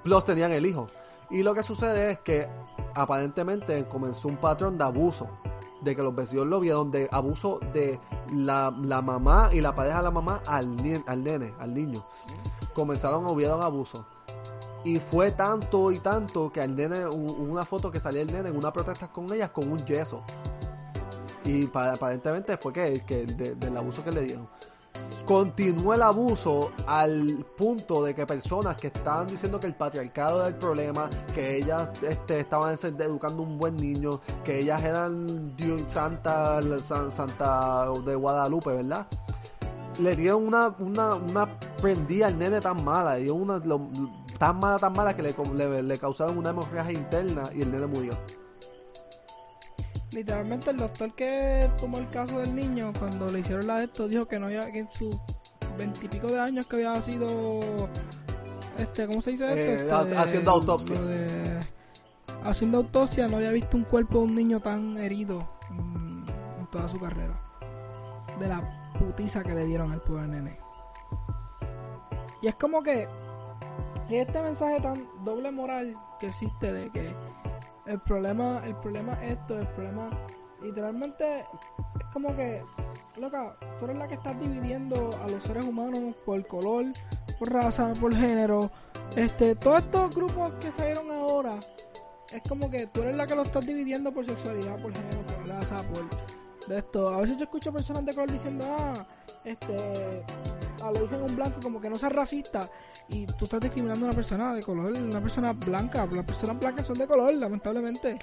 Plus 0.03 0.25
tenían 0.25 0.53
el 0.53 0.67
hijo. 0.67 0.89
Y 1.31 1.43
lo 1.43 1.55
que 1.55 1.63
sucede 1.63 2.13
es 2.13 2.19
que 2.21 2.49
aparentemente 2.95 3.87
comenzó 3.89 4.29
un 4.29 4.37
patrón 4.37 4.79
de 4.79 4.85
abuso. 4.85 5.29
De 5.83 5.95
que 5.95 6.03
los 6.03 6.15
vecinos 6.15 6.47
lo 6.47 6.59
vieron, 6.59 6.91
de 6.91 7.09
abuso 7.13 7.61
de 7.73 8.01
la, 8.33 8.75
la 8.83 9.03
mamá 9.03 9.51
y 9.53 9.61
la 9.61 9.75
pareja 9.75 9.99
de 9.99 10.05
la 10.05 10.11
mamá 10.11 10.43
al, 10.47 10.75
al 11.07 11.23
nene, 11.25 11.55
al 11.59 11.75
niño. 11.75 12.07
Comenzaron, 12.75 13.27
hubieron 13.27 13.63
abuso. 13.63 14.07
Y 14.85 14.99
fue 14.99 15.33
tanto 15.33 15.93
y 15.93 15.99
tanto 15.99 16.51
que 16.51 16.61
al 16.63 16.75
nene, 16.75 17.07
una 17.07 17.65
foto 17.65 17.91
que 17.91 18.01
salía 18.01 18.23
el 18.23 18.33
nene 18.33 18.49
en 18.49 18.57
una 18.57 18.73
protesta 18.73 19.09
con 19.09 19.31
ellas 19.33 19.51
con 19.51 19.71
un 19.71 19.79
yeso. 19.85 20.23
Y 21.45 21.67
pa- 21.67 21.93
aparentemente 21.93 22.57
fue 22.57 22.73
que, 22.73 23.05
que 23.05 23.27
de- 23.27 23.55
del 23.55 23.77
abuso 23.77 24.03
que 24.03 24.13
le 24.13 24.23
dieron. 24.23 24.49
Continúe 25.25 25.95
el 25.95 26.03
abuso 26.03 26.71
al 26.87 27.45
punto 27.57 28.03
de 28.05 28.15
que 28.15 28.27
personas 28.27 28.77
que 28.77 28.87
estaban 28.89 29.27
diciendo 29.27 29.59
que 29.59 29.67
el 29.67 29.75
patriarcado 29.75 30.41
era 30.41 30.49
el 30.49 30.55
problema, 30.55 31.11
que 31.35 31.57
ellas 31.57 31.91
este, 32.03 32.41
estaban 32.41 32.75
educando 32.75 33.43
un 33.43 33.59
buen 33.59 33.77
niño, 33.77 34.21
que 34.45 34.61
ellas 34.61 34.83
eran 34.85 35.57
Dios, 35.57 35.83
Santa, 35.87 36.61
San- 36.81 37.11
Santa 37.11 37.89
de 38.05 38.15
Guadalupe, 38.15 38.71
¿verdad? 38.71 39.07
Le 39.99 40.15
dieron 40.15 40.47
una, 40.47 40.69
una, 40.79 41.15
una 41.15 41.59
prendida 41.81 42.27
al 42.27 42.39
nene 42.39 42.61
tan 42.61 42.85
mala, 42.85 43.17
dieron 43.17 43.43
una 43.43 43.61
tan 44.39 44.61
mala, 44.61 44.79
tan 44.79 44.93
mala 44.93 45.17
que 45.17 45.23
le, 45.23 45.83
le 45.83 45.99
causaron 45.99 46.39
una 46.39 46.51
hemorragia 46.51 46.93
interna 46.93 47.45
y 47.55 47.63
el 47.63 47.73
nene 47.73 47.87
murió. 47.87 48.13
Literalmente 50.17 50.71
el 50.71 50.79
doctor 50.79 51.15
que 51.15 51.71
tomó 51.77 51.99
el 51.99 52.09
caso 52.09 52.39
del 52.39 52.55
niño 52.55 52.91
cuando 52.99 53.29
le 53.29 53.41
hicieron 53.41 53.67
la 53.67 53.81
de 53.81 53.85
esto 53.85 54.09
dijo 54.09 54.25
que 54.27 54.39
no 54.39 54.47
había 54.47 54.73
que 54.73 54.79
en 54.79 54.91
sus 54.91 55.15
veintipico 55.77 56.29
de 56.29 56.41
años 56.41 56.67
que 56.67 56.77
había 56.77 57.03
sido 57.03 57.61
este 58.79 59.07
¿cómo 59.07 59.21
se 59.21 59.33
dice 59.33 59.47
esto? 59.47 59.61
Eh, 59.61 59.75
Este, 59.75 60.17
haciendo 60.17 60.59
de- 60.61 61.61
haciendo 62.45 62.79
autopsia 62.79 63.29
no 63.29 63.37
había 63.37 63.51
visto 63.51 63.77
un 63.77 63.85
cuerpo 63.85 64.21
de 64.21 64.25
un 64.25 64.35
niño 64.35 64.61
tan 64.61 64.97
herido 64.97 65.47
en, 65.69 66.25
en 66.61 66.67
toda 66.71 66.89
su 66.89 66.99
carrera. 66.99 67.39
De 68.41 68.49
la 68.49 68.95
putiza 68.99 69.45
que 69.45 69.55
le 69.55 69.67
dieron 69.67 69.93
al 69.93 70.01
pobre 70.01 70.29
nene. 70.29 70.59
Y 72.41 72.49
es 72.49 72.55
como 72.55 72.83
que 72.83 73.07
este 74.09 74.41
mensaje 74.41 74.81
tan 74.81 75.07
doble 75.25 75.51
moral 75.51 75.95
que 76.21 76.29
existe 76.29 76.73
de 76.73 76.91
que 76.91 77.15
el 77.87 78.01
problema, 78.01 78.63
el 78.65 78.75
problema 78.77 79.13
es 79.23 79.33
esto, 79.33 79.59
el 79.59 79.67
problema 79.69 80.11
literalmente 80.63 81.41
es 81.41 82.07
como 82.13 82.35
que, 82.35 82.63
loca, 83.17 83.57
tú 83.79 83.85
eres 83.85 83.99
la 83.99 84.09
que 84.09 84.15
estás 84.15 84.39
dividiendo 84.41 85.11
a 85.23 85.29
los 85.29 85.43
seres 85.45 85.67
humanos 85.67 86.15
por 86.25 86.45
color, 86.47 86.87
por 87.39 87.53
raza, 87.53 87.93
por 88.01 88.15
género, 88.15 88.71
este, 89.17 89.55
todos 89.55 89.85
estos 89.85 90.15
grupos 90.15 90.53
que 90.61 90.73
salieron 90.73 91.11
ahora, 91.11 91.57
es 92.33 92.43
como 92.49 92.71
que 92.71 92.87
tú 92.89 93.03
eres 93.03 93.17
la 93.17 93.27
que 93.27 93.35
lo 93.35 93.43
estás 93.43 93.67
dividiendo 93.67 94.13
por 94.13 94.27
sexualidad, 94.27 94.81
por 94.81 94.93
género, 94.93 95.23
por 95.27 95.49
raza, 95.49 95.83
por 95.93 96.09
de 96.69 96.79
esto. 96.79 97.09
A 97.09 97.21
veces 97.21 97.37
yo 97.37 97.45
escucho 97.45 97.73
personas 97.73 98.05
de 98.05 98.13
color 98.13 98.33
diciendo, 98.33 98.65
ah, 98.79 99.07
este, 99.45 100.25
le 100.93 101.01
dicen 101.01 101.23
un 101.23 101.35
blanco 101.35 101.61
como 101.63 101.81
que 101.81 101.89
no 101.89 101.97
seas 101.97 102.13
racista 102.13 102.71
y 103.09 103.27
tú 103.27 103.45
estás 103.45 103.61
discriminando 103.61 104.07
a 104.07 104.09
una 104.09 104.17
persona 104.17 104.55
de 104.55 104.63
color, 104.63 104.93
una 104.93 105.21
persona 105.21 105.53
blanca, 105.53 106.07
las 106.07 106.25
personas 106.25 106.59
blancas 106.59 106.87
son 106.87 106.99
de 106.99 107.07
color, 107.07 107.33
lamentablemente. 107.35 108.19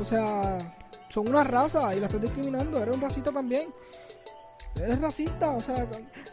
O 0.00 0.04
sea, 0.04 0.58
son 1.08 1.28
una 1.28 1.44
raza 1.44 1.94
y 1.94 2.00
la 2.00 2.06
estás 2.06 2.22
discriminando, 2.22 2.82
eres 2.82 2.94
un 2.94 3.00
racista 3.00 3.30
también. 3.30 3.72
Eres 4.76 5.00
racista, 5.00 5.50
o 5.50 5.60
sea, 5.60 5.86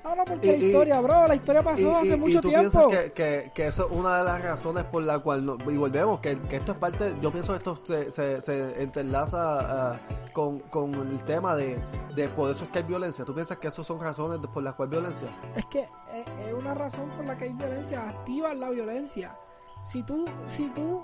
ah, 0.04 0.16
no, 0.18 0.26
porque 0.26 0.48
Y- 0.48 0.52
la 0.52 0.58
y- 0.58 0.66
historia, 0.66 1.00
bro, 1.00 1.28
la 1.28 1.36
historia 1.36 1.62
pasó 1.64 1.80
Y- 1.82 1.84
y- 1.84 1.88
hace 1.96 2.16
y 2.16 2.20
mucho 2.20 2.42
tú 2.42 2.50
tiempo. 2.50 2.88
piensas 2.90 3.04
que, 3.06 3.12
que, 3.14 3.52
que 3.54 3.68
eso 3.68 3.86
es 3.86 3.92
una 3.92 4.18
de 4.18 4.24
las 4.24 4.42
razones 4.42 4.84
por 4.86 5.04
la 5.04 5.20
cual, 5.20 5.46
no- 5.46 5.58
y 5.72 5.78
volvemos, 5.78 6.20
que, 6.22 6.40
que 6.40 6.56
esto 6.56 6.72
es 6.72 6.78
parte, 6.80 7.14
yo 7.22 7.32
pienso 7.32 7.52
que 7.54 7.58
esto 7.60 7.80
se, 7.84 8.10
se, 8.12 8.42
se 8.42 8.82
entrelaza 8.82 9.92
ah, 9.94 10.00
con, 10.34 10.60
con 10.60 10.94
el 10.96 11.24
tema 11.24 11.56
de, 11.56 11.78
de 12.16 12.30
por 12.30 12.50
eso 12.50 12.64
es 12.66 12.72
que 12.72 12.80
hay 12.80 12.84
violencia. 12.86 13.24
¿Tú 13.26 13.34
piensas 13.36 13.58
que 13.60 13.68
eso 13.68 13.84
son 13.84 14.00
razones 14.02 14.40
por 14.52 14.64
las 14.64 14.74
cuales 14.74 14.94
hay 14.96 15.00
violencia? 15.00 15.28
Es 15.56 15.66
que 15.68 15.82
es, 15.82 16.48
es 16.48 16.54
una 16.54 16.74
razón 16.74 17.10
por 17.12 17.26
la 17.26 17.38
que 17.38 17.46
hay 17.46 17.54
violencia, 17.54 18.10
activa 18.10 18.54
la 18.56 18.72
violencia. 18.72 19.36
Si 19.84 20.02
tú, 20.04 20.26
si 20.48 20.68
tú... 20.70 21.04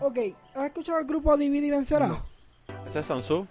Ok, 0.00 0.16
¿has 0.54 0.66
escuchado 0.66 0.98
el 1.00 1.06
grupo 1.06 1.36
Divide 1.36 1.66
y 1.66 1.70
Vencerá? 1.70 2.06
No. 2.06 2.22
Ese 2.88 3.00
es 3.00 3.06
Sun 3.06 3.20
Tzu. 3.20 3.46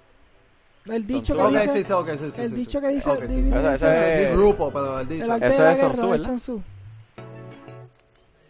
El 0.92 1.06
dicho 1.06 1.36
que 1.36 1.48
dice... 1.48 1.70
sí, 1.70 1.84
sí, 1.84 1.94
ok, 1.94 2.10
sí, 2.12 2.32
sí, 2.32 2.42
el 2.42 2.50
sí, 2.50 2.56
dicho 2.56 2.80
sí. 2.80 2.86
que 2.86 2.94
dice 2.94 3.12
sí. 3.28 3.40
es- 3.40 3.82
El 3.84 4.36
grupo, 4.38 4.72
pero 4.72 5.00
el 5.00 5.08
dicho. 5.08 5.24
El 5.26 5.32
arte 5.32 5.48
Eso 5.48 5.56
de 5.58 5.64
la 5.64 5.72
es 5.74 5.78
guerra, 5.80 6.36
Tzu. 6.38 6.62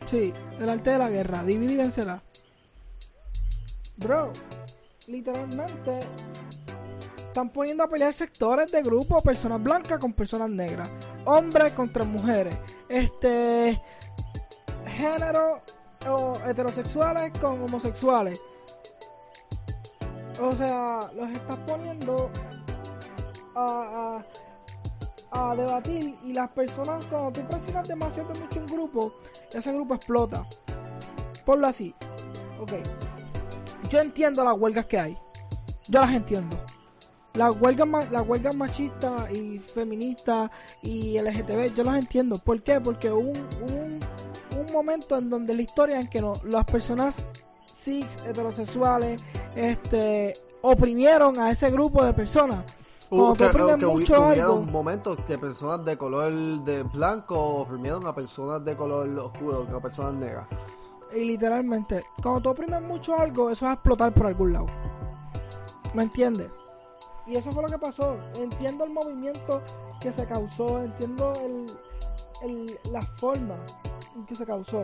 Sí, 0.05 0.33
el 0.59 0.69
arte 0.69 0.89
de 0.91 0.97
la 0.97 1.09
guerra, 1.09 1.43
divide 1.43 1.73
y 1.73 1.77
vencerá. 1.77 2.21
Bro, 3.97 4.31
literalmente 5.07 5.99
están 7.17 7.49
poniendo 7.49 7.83
a 7.83 7.87
pelear 7.87 8.13
sectores 8.13 8.71
de 8.71 8.81
grupo, 8.81 9.21
personas 9.21 9.61
blancas 9.61 9.99
con 9.99 10.13
personas 10.13 10.49
negras, 10.49 10.89
hombres 11.25 11.73
contra 11.73 12.05
mujeres, 12.05 12.57
este 12.87 13.79
género 14.87 15.61
o 16.07 16.33
heterosexuales 16.47 17.31
con 17.39 17.61
homosexuales. 17.63 18.41
O 20.41 20.53
sea, 20.53 21.11
los 21.15 21.29
estás 21.31 21.57
poniendo 21.67 22.29
a, 23.55 24.23
a, 25.31 25.55
debatir 25.55 26.17
y 26.23 26.33
las 26.33 26.49
personas, 26.51 27.05
cuando 27.07 27.31
tú 27.31 27.47
presionas 27.47 27.87
demasiado 27.87 28.29
mucho 28.39 28.59
un 28.61 28.65
grupo, 28.67 29.13
ese 29.51 29.73
grupo 29.73 29.95
explota. 29.95 30.47
Ponlo 31.45 31.67
así. 31.67 31.93
Ok. 32.59 32.73
Yo 33.89 33.99
entiendo 33.99 34.43
las 34.43 34.57
huelgas 34.57 34.85
que 34.85 34.99
hay. 34.99 35.17
Yo 35.89 35.99
las 35.99 36.13
entiendo. 36.13 36.57
Las 37.33 37.59
huelgas, 37.59 38.09
las 38.11 38.27
huelgas 38.27 38.55
machistas 38.55 39.31
y 39.31 39.59
feministas 39.59 40.49
y 40.81 41.19
LGTB, 41.19 41.75
yo 41.75 41.83
las 41.83 41.99
entiendo. 41.99 42.37
¿Por 42.37 42.63
qué? 42.63 42.79
Porque 42.79 43.11
hubo 43.11 43.31
un, 43.31 43.47
un, 43.73 43.99
un 44.57 44.73
momento 44.73 45.17
en 45.17 45.29
donde 45.29 45.53
la 45.53 45.61
historia 45.61 45.99
en 45.99 46.07
que 46.07 46.21
no, 46.21 46.33
las 46.43 46.65
personas 46.65 47.27
cis, 47.89 48.17
heterosexuales, 48.25 49.23
este, 49.55 50.33
oprimieron 50.61 51.39
a 51.39 51.49
ese 51.51 51.69
grupo 51.71 52.03
de 52.05 52.13
personas. 52.13 52.63
Hubo 53.09 53.33
tú 53.33 53.39
que, 53.45 53.49
que 53.79 53.85
mucho 53.87 54.13
algo- 54.25 54.61
momentos 54.61 55.17
que 55.25 55.37
personas 55.39 55.83
de 55.83 55.97
color 55.97 56.31
de 56.63 56.83
blanco 56.83 57.35
oprimieron 57.39 58.05
a 58.05 58.13
personas 58.13 58.63
de 58.63 58.75
color 58.75 59.09
oscuro, 59.17 59.67
a 59.75 59.79
personas 59.81 60.13
negras. 60.13 60.47
Y 61.15 61.21
literalmente, 61.25 62.03
cuando 62.21 62.41
tú 62.41 62.49
oprimes 62.51 62.81
mucho 62.83 63.15
algo, 63.19 63.49
eso 63.49 63.65
va 63.65 63.71
a 63.71 63.73
explotar 63.73 64.13
por 64.13 64.27
algún 64.27 64.53
lado. 64.53 64.67
¿Me 65.95 66.03
entiendes? 66.03 66.49
Y 67.25 67.35
eso 67.35 67.51
fue 67.51 67.63
lo 67.63 67.69
que 67.69 67.79
pasó. 67.79 68.15
Entiendo 68.39 68.83
el 68.83 68.91
movimiento 68.91 69.63
que 69.99 70.13
se 70.13 70.25
causó, 70.27 70.83
entiendo 70.83 71.33
el, 71.43 71.65
el- 72.47 72.79
la 72.91 73.01
forma 73.17 73.55
en 74.15 74.25
que 74.27 74.35
se 74.35 74.45
causó. 74.45 74.83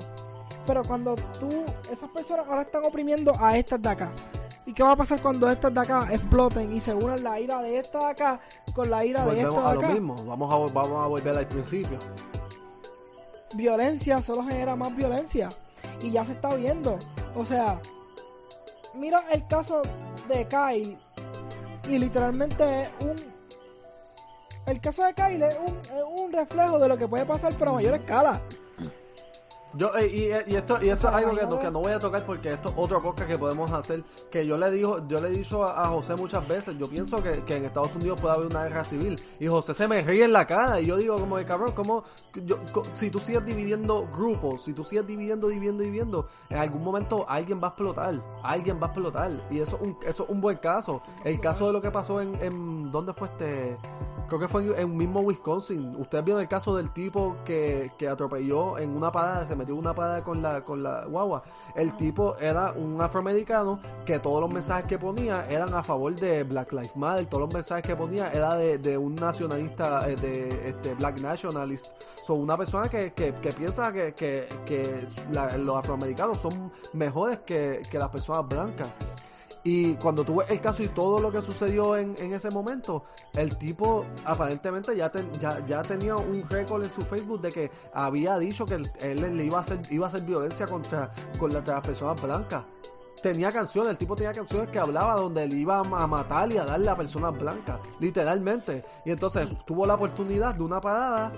Pero 0.65 0.83
cuando 0.83 1.15
tú, 1.39 1.49
esas 1.91 2.09
personas 2.09 2.47
ahora 2.47 2.63
están 2.63 2.85
oprimiendo 2.85 3.33
a 3.39 3.57
estas 3.57 3.81
de 3.81 3.89
acá. 3.89 4.11
¿Y 4.65 4.73
qué 4.73 4.81
va 4.81 4.93
a 4.93 4.95
pasar 4.95 5.21
cuando 5.21 5.49
estas 5.49 5.73
de 5.73 5.79
acá 5.79 6.07
exploten 6.11 6.75
y 6.75 6.79
se 6.79 6.93
unan 6.93 7.23
la 7.23 7.39
ira 7.39 7.61
de 7.61 7.77
esta 7.77 7.99
de 7.99 8.05
acá 8.05 8.39
con 8.73 8.89
la 8.89 9.05
ira 9.05 9.21
de 9.21 9.27
Volvemos 9.27 9.53
esta 9.53 9.67
a 9.67 9.69
de 9.69 9.75
lo 9.75 9.81
acá? 9.81 9.89
mismo, 9.89 10.15
vamos 10.25 10.53
a, 10.53 10.73
vamos 10.73 11.03
a 11.03 11.07
volver 11.07 11.37
al 11.37 11.47
principio. 11.47 11.99
violencia 13.53 14.21
solo 14.21 14.43
genera 14.43 14.75
más 14.75 14.95
violencia. 14.95 15.49
Y 16.01 16.11
ya 16.11 16.25
se 16.25 16.31
está 16.33 16.49
viendo. 16.55 16.97
O 17.35 17.45
sea, 17.45 17.79
mira 18.95 19.23
el 19.31 19.45
caso 19.47 19.81
de 20.27 20.47
Kyle. 20.47 20.97
Y 21.87 21.99
literalmente 21.99 22.81
es 22.81 22.89
un. 23.01 23.15
El 24.65 24.81
caso 24.81 25.03
de 25.03 25.13
Kyle 25.13 25.43
es 25.43 25.57
un, 25.59 25.77
es 25.77 26.23
un 26.23 26.33
reflejo 26.33 26.79
de 26.79 26.87
lo 26.87 26.97
que 26.97 27.07
puede 27.07 27.25
pasar, 27.25 27.53
pero 27.57 27.71
a 27.71 27.73
mayor 27.75 27.93
escala. 27.93 28.41
Yo, 29.77 29.93
eh, 29.97 30.07
y, 30.07 30.51
y 30.53 30.55
esto, 30.55 30.77
y 30.81 30.89
esto 30.89 31.09
es 31.09 31.13
algo 31.13 31.31
que 31.35 31.65
que 31.65 31.71
no 31.71 31.79
voy 31.79 31.91
a 31.91 31.99
tocar 31.99 32.25
porque 32.25 32.49
esto 32.49 32.69
es 32.69 32.75
otro 32.77 33.01
podcast 33.01 33.29
que 33.29 33.37
podemos 33.37 33.71
hacer. 33.71 34.03
Que 34.31 34.45
yo 34.45 34.57
le 34.57 34.71
dijo, 34.71 35.05
yo 35.07 35.19
le 35.19 35.27
he 35.27 35.31
dicho 35.31 35.63
a, 35.63 35.87
José 35.87 36.15
muchas 36.15 36.47
veces, 36.47 36.77
yo 36.77 36.89
pienso 36.89 37.21
que, 37.21 37.43
que 37.43 37.57
en 37.57 37.65
Estados 37.65 37.95
Unidos 37.95 38.21
puede 38.21 38.35
haber 38.35 38.47
una 38.47 38.63
guerra 38.63 38.85
civil. 38.85 39.19
Y 39.39 39.47
José 39.47 39.73
se 39.73 39.87
me 39.87 39.99
ríe 40.01 40.23
en 40.23 40.33
la 40.33 40.47
cara. 40.47 40.79
Y 40.79 40.85
yo 40.85 40.95
digo 40.95 41.17
como 41.17 41.37
de 41.37 41.45
cabrón, 41.45 41.73
como 41.73 42.03
yo, 42.45 42.57
si 42.93 43.09
tú 43.09 43.19
sigues 43.19 43.45
dividiendo 43.45 44.07
grupos, 44.07 44.63
si 44.63 44.73
tú 44.73 44.83
sigues 44.83 45.05
dividiendo, 45.05 45.47
dividiendo, 45.49 45.83
dividiendo, 45.83 46.27
en 46.49 46.57
algún 46.57 46.83
momento 46.83 47.25
alguien 47.27 47.59
va 47.61 47.67
a 47.67 47.71
explotar. 47.71 48.23
Alguien 48.43 48.79
va 48.81 48.87
a 48.87 48.89
explotar. 48.91 49.31
Y 49.51 49.59
eso 49.59 49.75
es 49.75 49.81
un, 49.81 49.97
eso 50.05 50.23
es 50.23 50.29
un 50.29 50.39
buen 50.39 50.57
caso. 50.57 51.01
El 51.25 51.39
caso 51.41 51.67
de 51.67 51.73
lo 51.73 51.81
que 51.81 51.91
pasó 51.91 52.21
en, 52.21 52.35
en 52.41 52.91
¿dónde 52.91 53.13
fue 53.13 53.27
este? 53.27 53.77
Creo 54.27 54.39
que 54.39 54.47
fue 54.47 54.79
en, 54.81 54.97
mismo 54.97 55.19
Wisconsin. 55.21 55.95
Ustedes 55.97 56.25
vieron 56.25 56.41
el 56.41 56.47
caso 56.47 56.75
del 56.75 56.91
tipo 56.91 57.37
que, 57.45 57.91
que 57.97 58.07
atropelló 58.07 58.77
en 58.79 58.95
una 58.95 59.11
parada, 59.11 59.47
se 59.47 59.55
metió 59.55 59.73
en 59.75 59.79
una 59.81 59.93
parada 59.93 60.23
con 60.23 60.41
la, 60.41 60.63
con 60.63 60.81
la 60.81 61.05
guagua. 61.05 61.43
El 61.75 61.95
tipo 61.95 62.35
era 62.37 62.71
un 62.73 62.99
afroamericano 63.01 63.79
que 64.05 64.17
todos 64.19 64.41
los 64.41 64.51
mensajes 64.51 64.85
que 64.85 64.97
ponía 64.97 65.47
eran 65.47 65.73
a 65.73 65.83
favor 65.83 66.15
de 66.15 66.43
Black 66.43 66.71
Lives 66.73 66.95
Matter. 66.95 67.27
Todos 67.27 67.41
los 67.41 67.53
mensajes 67.53 67.83
que 67.85 67.95
ponía 67.95 68.31
era 68.31 68.55
de, 68.55 68.77
de 68.79 68.97
un 68.97 69.13
nacionalista, 69.15 70.09
eh, 70.09 70.15
de 70.15 70.69
este 70.69 70.95
Black 70.95 71.19
Nationalist. 71.21 71.87
Son 72.25 72.39
una 72.39 72.57
persona 72.57 72.89
que, 72.89 73.13
que, 73.13 73.33
que 73.33 73.53
piensa 73.53 73.93
que, 73.93 74.13
que, 74.15 74.47
que 74.65 75.07
la- 75.31 75.55
los 75.57 75.77
afroamericanos 75.77 76.39
son 76.39 76.71
mejores 76.93 77.39
que, 77.45 77.83
que 77.91 77.99
las 77.99 78.09
personas 78.09 78.47
blancas. 78.47 78.89
Y 79.67 79.95
cuando 79.95 80.23
tú 80.23 80.35
ves 80.37 80.49
el 80.51 80.61
caso 80.61 80.83
y 80.83 80.87
todo 80.89 81.19
lo 81.19 81.31
que 81.31 81.41
sucedió 81.41 81.97
en, 81.97 82.15
en 82.19 82.33
ese 82.33 82.51
momento, 82.51 83.03
el 83.33 83.57
tipo 83.57 84.05
aparentemente 84.23 84.95
ya, 84.95 85.11
ten- 85.11 85.31
ya, 85.41 85.65
ya 85.65 85.81
tenía 85.81 86.15
un 86.15 86.47
récord 86.47 86.83
en 86.83 86.89
su 86.91 87.01
Facebook 87.01 87.41
de 87.41 87.51
que 87.51 87.71
había 87.91 88.37
dicho 88.37 88.65
que 88.67 88.75
él, 88.75 88.91
él 89.01 89.35
le 89.35 89.43
iba 89.45 89.57
a 89.57 89.61
hacer, 89.61 89.79
iba 89.89 90.05
a 90.05 90.09
hacer 90.09 90.21
violencia 90.21 90.67
contra, 90.67 91.11
contra 91.39 91.61
las 91.65 91.85
personas 91.85 92.21
blancas. 92.21 92.63
tenía 93.23 93.51
canciones, 93.51 93.89
el 93.89 93.97
tipo 93.97 94.15
tenía 94.15 94.33
canciones 94.33 94.69
que 94.69 94.77
hablaba 94.77 95.15
donde 95.15 95.43
él 95.45 95.53
iba 95.57 95.79
a 95.79 96.05
matar 96.07 96.51
y 96.53 96.57
a 96.57 96.65
darle 96.65 96.89
a 96.91 96.95
personas 96.95 97.35
blancas, 97.35 97.79
literalmente. 97.99 98.85
Y 99.03 99.09
entonces 99.09 99.47
tuvo 99.65 99.87
la 99.87 99.95
oportunidad 99.95 100.53
de 100.53 100.63
una 100.63 100.79
parada, 100.79 101.31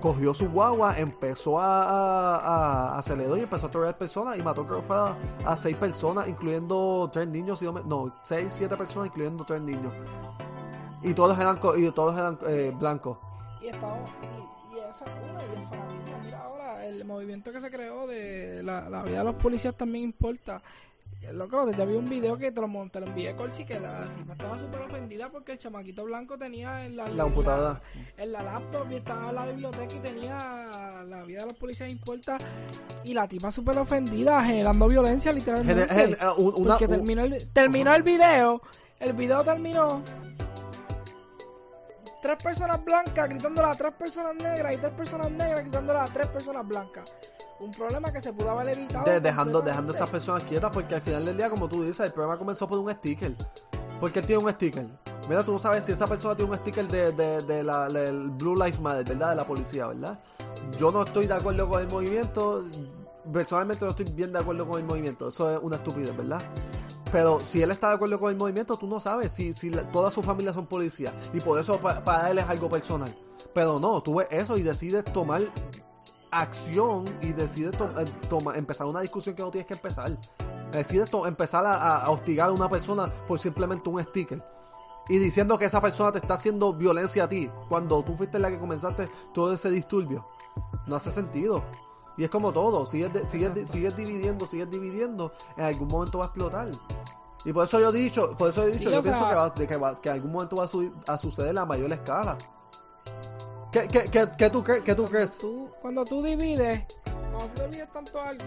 cogió 0.00 0.34
su 0.34 0.50
guagua, 0.50 0.98
empezó 0.98 1.58
a, 1.58 2.36
a, 2.36 2.98
a 2.98 3.36
y 3.36 3.40
empezó 3.40 3.66
a 3.66 3.70
traer 3.70 3.96
personas 3.96 4.38
y 4.38 4.42
mató 4.42 4.66
creo 4.66 4.82
fue 4.82 4.96
a, 4.96 5.16
a 5.44 5.56
seis 5.56 5.76
personas, 5.76 6.28
incluyendo 6.28 7.08
tres 7.12 7.28
niños, 7.28 7.62
no, 7.62 8.14
seis, 8.22 8.52
siete 8.52 8.76
personas, 8.76 9.08
incluyendo 9.08 9.44
tres 9.44 9.60
niños. 9.60 9.92
Y 11.02 11.14
todos 11.14 11.38
eran, 11.38 11.58
y 11.76 11.90
todos 11.90 12.14
eran 12.16 12.38
eh, 12.46 12.72
blancos. 12.78 13.18
Y 13.60 13.68
estamos, 13.68 14.10
y, 14.74 14.78
esa 14.78 15.04
una, 15.04 15.42
y 15.42 15.60
el 15.60 15.68
fanatismo, 15.68 16.18
mira 16.24 16.42
ahora, 16.42 16.86
el 16.86 17.04
movimiento 17.04 17.52
que 17.52 17.60
se 17.60 17.70
creó 17.70 18.06
de 18.06 18.62
la 18.62 19.02
vida 19.02 19.18
de 19.18 19.24
los 19.24 19.34
policías 19.36 19.74
también 19.74 20.04
importa. 20.04 20.62
Loco, 21.32 21.70
ya 21.72 21.84
vi 21.84 21.94
un 21.94 22.08
video 22.08 22.36
que 22.36 22.52
te 22.52 22.60
lo, 22.60 22.68
te 22.90 23.00
lo 23.00 23.06
envié, 23.06 23.34
Corsi, 23.34 23.64
que 23.64 23.80
la 23.80 24.06
tipa 24.16 24.32
estaba 24.34 24.58
súper 24.58 24.82
ofendida 24.82 25.28
porque 25.30 25.52
el 25.52 25.58
chamaquito 25.58 26.04
blanco 26.04 26.36
tenía 26.38 26.84
en 26.84 26.96
la, 26.96 27.08
La 27.08 27.24
computadora. 27.24 27.80
en 28.16 28.32
la 28.32 28.42
laptop 28.42 28.86
y 28.90 28.94
estaba 28.96 29.30
en 29.30 29.34
la 29.34 29.46
biblioteca 29.46 29.94
y 29.94 29.98
tenía 30.00 31.04
la 31.08 31.22
vida 31.24 31.40
de 31.40 31.46
los 31.46 31.54
policías 31.54 31.90
importa 31.90 32.38
y 33.04 33.14
la 33.14 33.26
tipa 33.26 33.50
súper 33.50 33.78
ofendida, 33.78 34.44
generando 34.44 34.86
violencia 34.86 35.32
literalmente. 35.32 35.86
Gen- 35.88 36.08
gen- 36.10 36.12
eh, 36.20 36.26
una- 36.38 36.72
porque 36.74 36.88
terminó 36.88 37.22
el, 37.24 37.48
terminó 37.52 37.94
el 37.94 38.02
video, 38.02 38.62
el 39.00 39.12
video 39.14 39.42
terminó 39.42 40.02
tres 42.24 42.42
personas 42.42 42.82
blancas 42.82 43.28
gritándole 43.28 43.68
a 43.68 43.74
tres 43.74 43.92
personas 43.92 44.34
negras 44.36 44.74
y 44.74 44.78
tres 44.78 44.94
personas 44.94 45.30
negras 45.30 45.60
gritándole 45.60 45.98
a 45.98 46.04
tres 46.06 46.26
personas 46.28 46.66
blancas. 46.66 47.14
Un 47.60 47.70
problema 47.70 48.10
que 48.10 48.20
se 48.22 48.32
pudo 48.32 48.48
haber 48.50 48.70
evitado. 48.78 49.04
de- 49.04 49.20
dejando, 49.20 49.60
dejando 49.60 49.92
a 49.92 49.94
esas 49.96 50.08
personas 50.08 50.42
quietas 50.44 50.70
porque 50.72 50.94
al 50.94 51.02
final 51.02 51.22
del 51.26 51.36
día, 51.36 51.50
como 51.50 51.68
tú 51.68 51.82
dices, 51.82 52.00
el 52.06 52.12
problema 52.12 52.38
comenzó 52.38 52.66
por 52.66 52.78
un 52.78 52.90
sticker. 52.92 53.34
Porque 54.00 54.20
él 54.20 54.26
tiene 54.26 54.42
un 54.42 54.50
sticker. 54.50 54.86
Mira, 55.28 55.44
tú 55.44 55.52
no 55.52 55.58
sabes 55.58 55.84
si 55.84 55.92
esa 55.92 56.06
persona 56.06 56.34
tiene 56.34 56.50
un 56.52 56.56
sticker 56.58 56.88
de, 56.88 57.12
de, 57.12 57.42
de 57.42 57.62
la, 57.62 57.88
del 57.88 58.30
Blue 58.30 58.54
Lives 58.54 58.80
Matter, 58.80 59.04
¿verdad? 59.04 59.30
De 59.30 59.36
la 59.36 59.44
policía, 59.46 59.86
¿verdad? 59.88 60.18
Yo 60.78 60.90
no 60.90 61.02
estoy 61.02 61.26
de 61.26 61.34
acuerdo 61.34 61.68
con 61.68 61.80
el 61.82 61.88
movimiento. 61.88 62.64
Personalmente 63.32 63.84
no 63.84 63.90
estoy 63.90 64.06
bien 64.12 64.32
de 64.32 64.38
acuerdo 64.38 64.66
con 64.66 64.80
el 64.80 64.86
movimiento. 64.86 65.28
Eso 65.28 65.54
es 65.54 65.62
una 65.62 65.76
estupidez, 65.76 66.16
¿verdad? 66.16 66.40
Pero 67.14 67.38
si 67.38 67.62
él 67.62 67.70
está 67.70 67.90
de 67.90 67.94
acuerdo 67.94 68.18
con 68.18 68.30
el 68.32 68.36
movimiento, 68.36 68.76
tú 68.76 68.88
no 68.88 68.98
sabes 68.98 69.30
si, 69.30 69.52
toda 69.92 70.10
su 70.10 70.20
familia 70.20 70.52
son 70.52 70.66
policías. 70.66 71.14
Y 71.32 71.38
por 71.38 71.60
eso 71.60 71.78
pa- 71.78 72.02
para 72.02 72.28
él 72.32 72.38
es 72.38 72.48
algo 72.48 72.68
personal. 72.68 73.16
Pero 73.54 73.78
no, 73.78 74.02
tú 74.02 74.16
ves 74.16 74.26
eso 74.32 74.58
y 74.58 74.62
decides 74.62 75.04
tomar 75.04 75.42
acción 76.32 77.04
y 77.22 77.32
decides 77.32 77.76
eh, 77.80 78.04
empezar 78.56 78.88
una 78.88 79.00
discusión 79.00 79.36
que 79.36 79.44
no 79.44 79.52
tienes 79.52 79.68
que 79.68 79.74
empezar. 79.74 80.18
Decides 80.72 81.08
empezar 81.24 81.64
a- 81.64 81.98
a 81.98 82.10
hostigar 82.10 82.48
a 82.48 82.52
una 82.52 82.68
persona 82.68 83.12
por 83.28 83.38
simplemente 83.38 83.88
un 83.88 84.02
sticker. 84.02 84.42
Y 85.08 85.18
diciendo 85.18 85.56
que 85.56 85.66
esa 85.66 85.80
persona 85.80 86.10
te 86.10 86.18
está 86.18 86.34
haciendo 86.34 86.72
violencia 86.74 87.22
a 87.24 87.28
ti 87.28 87.48
cuando 87.68 88.02
tú 88.02 88.16
fuiste 88.16 88.40
la 88.40 88.50
que 88.50 88.58
comenzaste 88.58 89.08
todo 89.32 89.54
ese 89.54 89.70
disturbio. 89.70 90.26
No 90.88 90.96
hace 90.96 91.12
sentido. 91.12 91.62
Y 92.16 92.24
es 92.24 92.30
como 92.30 92.52
todo, 92.52 92.86
sigues, 92.86 93.12
de- 93.12 93.26
sigues, 93.26 93.54
di- 93.54 93.66
sigues 93.66 93.96
dividiendo, 93.96 94.46
sigues 94.46 94.70
dividiendo, 94.70 95.32
en 95.56 95.64
algún 95.64 95.88
momento 95.88 96.18
va 96.18 96.24
a 96.26 96.28
explotar. 96.28 96.68
Y 97.44 97.52
por 97.52 97.64
eso 97.64 97.78
yo 97.80 97.90
he 97.90 97.92
dicho, 97.92 98.36
por 98.38 98.50
eso 98.50 98.62
he 98.62 98.66
dicho, 98.72 98.88
Sí, 98.88 98.94
yo 98.94 99.02
pienso 99.02 99.20
sea- 99.20 99.28
que, 99.30 99.34
va, 99.34 99.50
de 99.50 99.66
que, 99.66 99.76
va- 99.76 100.00
que 100.00 100.08
en 100.08 100.14
algún 100.14 100.32
momento 100.32 100.56
va 100.56 100.64
a, 100.64 100.68
su- 100.68 100.92
a 101.06 101.18
suceder 101.18 101.58
a 101.58 101.64
mayor 101.66 101.92
escala. 101.92 102.38
¿Qué, 103.72 103.88
qué, 103.88 104.04
qué, 104.10 104.28
qué 104.38 104.50
tú, 104.50 104.62
qué 104.62 104.94
tú 104.94 105.04
crees? 105.06 105.36
Tú, 105.38 105.68
cuando 105.82 106.04
tú 106.04 106.22
divides, 106.22 106.84
cuando 107.32 107.46
tú 107.54 107.62
divides 107.62 107.92
tanto 107.92 108.20
algo, 108.20 108.44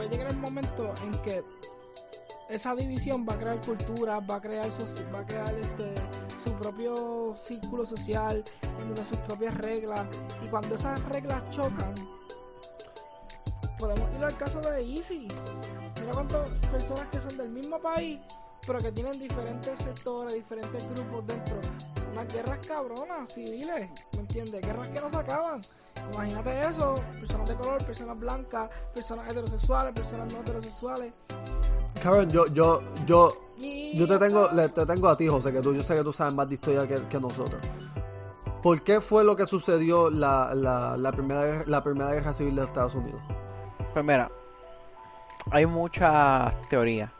va 0.00 0.04
a 0.04 0.06
llegar 0.08 0.30
el 0.30 0.38
momento 0.38 0.94
en 1.04 1.12
que 1.22 1.44
esa 2.48 2.74
división 2.74 3.26
va 3.28 3.34
a 3.34 3.38
crear 3.38 3.60
cultura, 3.60 4.20
va 4.20 4.36
a 4.36 4.40
crear 4.40 4.68
va 5.14 5.20
a 5.20 5.26
crear 5.26 5.54
este 5.54 5.94
su 6.42 6.52
propio 6.54 7.34
círculo 7.36 7.84
social, 7.86 8.42
sus 9.08 9.18
propias 9.18 9.54
reglas, 9.58 10.06
y 10.42 10.48
cuando 10.48 10.74
esas 10.74 11.02
reglas 11.10 11.42
chocan, 11.50 11.94
podemos 13.86 14.16
ir 14.18 14.24
al 14.24 14.36
caso 14.36 14.60
de 14.60 14.80
Easy. 14.82 15.28
Mira 16.00 16.12
cuántas 16.12 16.50
personas 16.70 17.06
que 17.10 17.20
son 17.20 17.36
del 17.36 17.48
mismo 17.50 17.78
país, 17.80 18.18
pero 18.66 18.78
que 18.78 18.92
tienen 18.92 19.18
diferentes 19.18 19.78
sectores, 19.78 20.34
diferentes 20.34 20.84
grupos 20.94 21.26
dentro. 21.26 21.56
Unas 22.12 22.32
guerras 22.32 22.58
cabronas, 22.66 23.32
civiles, 23.32 23.90
¿me 24.14 24.20
entiendes? 24.20 24.64
Guerras 24.66 24.88
que 24.88 25.00
no 25.00 25.10
se 25.10 25.16
acaban. 25.16 25.60
Imagínate 26.12 26.60
eso, 26.60 26.94
personas 27.20 27.48
de 27.48 27.56
color, 27.56 27.84
personas 27.84 28.18
blancas, 28.18 28.70
personas 28.94 29.30
heterosexuales, 29.30 29.92
personas 29.94 30.32
no 30.32 30.40
heterosexuales. 30.40 31.12
Karen, 32.02 32.28
yo, 32.30 32.46
yo, 32.46 32.80
yo, 33.06 33.32
Y 33.58 33.96
yo 33.96 34.06
te 34.06 34.18
tengo, 34.18 34.48
le- 34.52 34.68
te 34.68 34.84
tengo 34.86 35.08
a 35.08 35.16
ti, 35.16 35.28
José, 35.28 35.52
que 35.52 35.60
tú, 35.60 35.74
yo 35.74 35.82
sé 35.82 35.94
que 35.94 36.02
tú 36.04 36.12
sabes 36.12 36.34
más 36.34 36.48
de 36.48 36.54
historia 36.54 36.86
que, 36.86 36.96
que 37.08 37.20
nosotros. 37.20 37.60
¿Por 38.62 38.82
qué 38.82 39.00
fue 39.00 39.24
lo 39.24 39.36
que 39.36 39.46
sucedió 39.46 40.08
la, 40.10 40.54
la, 40.54 40.96
la 40.96 41.12
primera, 41.12 41.64
la 41.66 41.82
primera 41.82 42.12
guerra 42.12 42.32
civil 42.32 42.56
de 42.56 42.62
Estados 42.64 42.94
Unidos? 42.94 43.20
Pues 43.94 44.04
mira, 44.04 44.30
hay 45.50 45.64
muchas 45.66 46.52
teorías. 46.68 47.10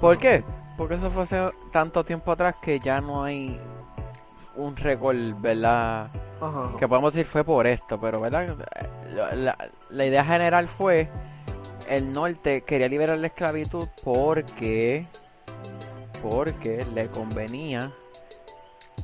¿Por 0.00 0.18
qué? 0.18 0.44
Porque 0.76 0.94
eso 0.94 1.10
fue 1.10 1.24
hace 1.24 1.50
tanto 1.72 2.04
tiempo 2.04 2.30
atrás 2.32 2.54
que 2.62 2.78
ya 2.80 3.00
no 3.00 3.24
hay 3.24 3.58
un 4.56 4.76
récord, 4.76 5.16
¿verdad? 5.40 6.08
Ajá. 6.40 6.70
Que 6.78 6.86
podemos 6.86 7.12
decir 7.14 7.26
fue 7.26 7.42
por 7.44 7.66
esto, 7.66 7.98
pero 8.00 8.20
¿verdad? 8.20 8.56
La, 9.14 9.34
la- 9.34 9.58
la 9.90 10.04
idea 10.06 10.24
general 10.24 10.68
fue 10.68 11.08
el 11.88 12.12
norte 12.12 12.62
quería 12.62 12.88
liberar 12.88 13.18
la 13.18 13.26
esclavitud 13.28 13.88
porque 14.04 15.06
porque 16.22 16.84
le 16.94 17.08
convenía 17.08 17.90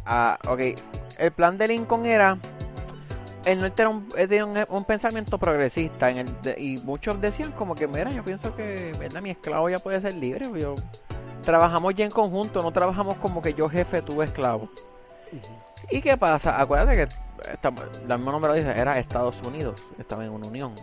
a 0.07 0.39
ok 0.49 0.61
el 1.19 1.33
plan 1.33 1.59
de 1.59 1.69
Lincoln 1.69 2.07
era 2.07 2.39
el 3.45 3.59
norte 3.61 3.83
era 3.83 3.89
un, 3.89 4.09
tenía 4.09 4.45
un, 4.45 4.59
un 4.69 4.85
pensamiento 4.85 5.39
progresista 5.39 6.09
en 6.11 6.19
el 6.19 6.43
de- 6.43 6.61
y 6.61 6.79
muchos 6.79 7.21
decían 7.21 7.53
como 7.53 7.75
que 7.75 7.87
mira 7.87 8.11
yo 8.11 8.23
pienso 8.25 8.55
que 8.55 8.93
¿verdad? 8.99 9.23
mi 9.23 9.31
esclavo 9.31 9.69
ya 9.71 9.79
puede 9.79 10.01
ser 10.01 10.15
libre 10.15 10.49
yo 10.61 10.75
trabajamos 11.43 11.95
ya 11.95 12.05
en 12.05 12.11
conjunto 12.11 12.63
no 12.63 12.73
trabajamos 12.73 13.15
como 13.17 13.41
que 13.41 13.55
yo 13.55 13.69
jefe 13.69 14.03
tú 14.03 14.23
esclavo 14.23 14.69
¿Y 15.91 16.01
qué 16.01 16.17
pasa? 16.17 16.61
Acuérdate 16.61 16.93
que 16.97 17.09
estamos, 17.53 17.83
la 18.09 18.17
misma 18.17 18.33
nombre 18.33 18.51
lo 18.51 18.55
dice, 18.57 18.71
era 18.71 18.99
Estados 18.99 19.37
Unidos, 19.47 19.85
estaba 19.99 20.25
en 20.25 20.33
una 20.33 20.49
unión. 20.49 20.75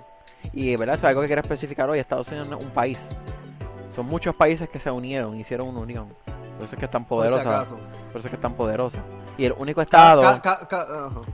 Y 0.53 0.75
verdad, 0.77 0.95
eso 0.95 1.05
es 1.05 1.09
algo 1.09 1.21
que 1.21 1.27
quiero 1.27 1.41
especificar 1.41 1.89
hoy, 1.89 1.99
Estados 1.99 2.27
Unidos 2.29 2.47
no 2.49 2.57
es 2.59 2.63
un 2.63 2.71
país. 2.71 2.97
Son 3.95 4.05
muchos 4.05 4.33
países 4.35 4.69
que 4.69 4.79
se 4.79 4.89
unieron, 4.89 5.37
hicieron 5.39 5.67
una 5.67 5.79
unión. 5.79 6.07
Por 6.57 6.65
eso 6.67 6.73
es 6.75 6.79
que 6.79 6.85
es 6.85 6.91
tan 6.91 7.03
Por 7.05 7.23
si 7.25 7.29
poderosa. 7.29 7.49
acaso. 7.57 7.75
Por 8.11 8.19
eso 8.19 8.27
es 8.27 8.29
que 8.29 8.35
es 8.35 8.41
tan 8.41 8.53
poderosa. 8.53 8.99
Y 9.37 9.45
el 9.45 9.53
único 9.57 9.81
estado. 9.81 10.21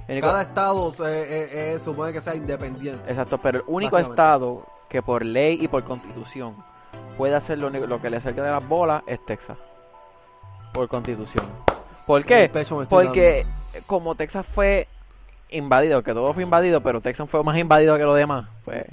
El 0.08 0.14
único- 0.16 0.28
Cada 0.28 0.42
estado 0.42 0.90
eh, 0.90 0.94
eh, 1.08 1.74
eh, 1.76 1.80
supone 1.80 2.12
que 2.14 2.22
sea 2.22 2.36
independiente. 2.36 3.10
exacto, 3.10 3.38
pero 3.38 3.60
el 3.60 3.64
único 3.68 3.98
estado 3.98 4.66
que 4.90 5.02
por 5.02 5.24
ley 5.26 5.58
y 5.62 5.68
por 5.68 5.84
constitución 5.84 6.56
puede 7.18 7.36
hacer 7.36 7.58
lo, 7.60 7.70
lo 7.70 8.02
que 8.02 8.10
le 8.10 8.18
acerca 8.18 8.44
de 8.44 8.52
las 8.52 8.68
bolas 8.68 9.04
es 9.08 9.24
Texas. 9.26 9.58
Por 10.74 10.88
constitución. 10.88 11.46
¿Por 12.08 12.26
qué? 12.26 12.50
Porque 12.90 13.46
como 13.88 14.16
Texas 14.16 14.46
fue 14.52 14.88
invadido, 15.50 16.02
que 16.02 16.14
todo 16.14 16.34
fue 16.34 16.44
invadido, 16.44 16.82
pero 16.82 17.02
Texas 17.02 17.30
fue 17.30 17.44
más 17.44 17.58
invadido 17.58 17.98
que 17.98 18.04
los 18.04 18.16
demás, 18.18 18.48
pues 18.66 18.86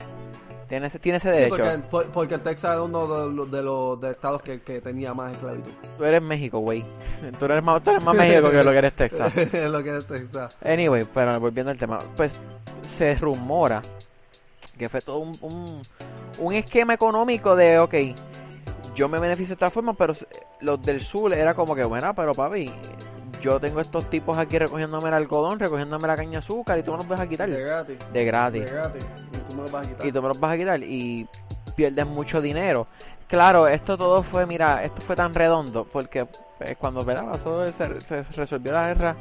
tiene 0.69 0.87
ese, 0.89 0.99
tiene 0.99 1.19
ese 1.19 1.29
dando. 1.31 1.57
Sí, 1.57 1.63
derecho. 1.63 1.79
porque, 1.89 1.89
por- 1.91 2.13
porque 2.13 2.39
Texas 2.39 2.73
era 2.73 2.83
uno 2.83 3.07
de 3.27 3.33
los, 3.35 3.51
de 3.51 3.63
los 3.63 4.01
de 4.01 4.11
estados 4.11 4.43
que, 4.43 4.61
que 4.61 4.81
tenía 4.81 5.15
más 5.15 5.33
esclavitud. 5.33 5.71
Tú 5.97 6.05
eres 6.05 6.23
México, 6.23 6.59
güey. 6.61 6.85
Tú 7.39 7.45
eres 7.47 7.63
más, 7.63 7.83
tú 7.83 7.91
eres 7.91 8.05
más 8.05 8.17
México 8.17 8.51
que 8.51 8.63
lo 8.63 8.71
que 8.71 8.79
eres 8.79 8.93
Texas. 8.97 9.37
es 9.37 9.53
lo 9.71 9.83
que 9.83 9.97
es 9.97 10.07
Texas. 10.07 10.57
Anyway, 10.65 11.07
pero 11.13 11.39
volviendo 11.41 11.73
al 11.73 11.79
tema, 11.79 11.99
pues 12.17 12.33
se 12.97 13.15
rumora 13.17 13.83
que 14.79 14.89
fue 14.89 15.01
todo 15.01 15.19
un, 15.19 15.37
un, 15.41 15.83
un 16.39 16.53
esquema 16.55 16.95
económico 16.95 17.57
de, 17.57 17.79
ok, 17.81 17.95
yo 18.95 19.09
me 19.09 19.19
beneficio 19.19 19.49
de 19.49 19.55
esta 19.55 19.71
forma, 19.71 19.93
pero 19.95 20.15
los 20.61 20.81
del 20.83 21.01
sur 21.01 21.35
era 21.35 21.55
como 21.55 21.75
que, 21.75 21.83
bueno, 21.85 22.15
pero 22.15 22.33
papi, 22.33 22.71
yo 23.41 23.59
tengo 23.61 23.81
estos 23.81 24.09
tipos 24.11 24.37
aquí 24.39 24.59
recogiéndome 24.59 25.09
el 25.09 25.15
algodón, 25.15 25.59
recogiéndome 25.59 26.07
la 26.07 26.17
caña 26.17 26.31
de 26.33 26.39
azúcar 26.39 26.79
y 26.79 26.83
tú 26.83 26.93
me 26.93 26.99
los 26.99 27.09
vas 27.09 27.21
a 27.21 27.27
quitar 27.27 27.49
De 27.51 27.61
gratis. 27.63 27.99
de 28.13 28.25
gratis. 28.25 28.65
De 28.65 28.71
gratis. 28.71 29.07
Y 29.33 29.37
tú 29.51 29.57
me 29.57 29.63
lo 29.65 29.69
vas 29.71 29.87
a 29.87 29.89
quitar. 29.91 30.07
y 30.07 30.13
tú 30.13 30.23
me 30.23 30.29
los 30.29 30.41
vas 30.41 30.53
a 30.53 30.57
quitar 30.57 30.83
y 30.83 31.27
pierdes 31.77 32.07
mucho 32.07 32.41
dinero. 32.41 32.87
Claro, 33.29 33.69
esto 33.69 33.97
todo 33.99 34.23
fue, 34.23 34.47
mira, 34.47 34.83
esto 34.85 35.01
fue 35.03 35.15
tan 35.15 35.35
redondo 35.35 35.85
porque 35.85 36.27
pues, 36.57 36.77
cuando 36.79 37.05
¿verdad? 37.05 37.27
pasó, 37.31 37.67
se, 37.67 38.01
se 38.01 38.23
resolvió 38.23 38.73
la 38.73 38.87
guerra, 38.89 39.17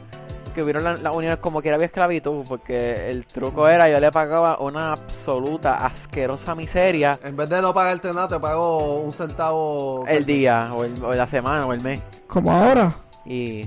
que 0.56 0.64
hubieron 0.64 0.84
la- 0.86 0.96
las 0.96 1.16
uniones 1.16 1.38
como 1.40 1.62
que 1.62 1.72
había 1.72 1.86
esclavitud, 1.86 2.44
porque 2.48 3.10
el 3.12 3.26
truco 3.28 3.68
era 3.68 3.90
yo 3.90 4.00
le 4.00 4.10
pagaba 4.12 4.58
una 4.60 4.94
absoluta 4.94 5.76
asquerosa 5.76 6.56
miseria 6.56 7.20
En 7.24 7.36
vez 7.36 7.48
de 7.50 7.62
no 7.62 7.74
pagarte 7.76 8.08
nada, 8.14 8.28
te 8.30 8.40
pago 8.40 9.02
un 9.02 9.14
centavo. 9.14 10.06
el 10.08 10.26
día 10.26 10.74
o, 10.74 10.84
el- 10.84 11.04
o 11.04 11.12
la 11.14 11.28
semana 11.28 11.66
o 11.68 11.74
el 11.74 11.82
mes 11.84 12.02
Como 12.28 12.52
ahora. 12.52 12.92
y 13.26 13.62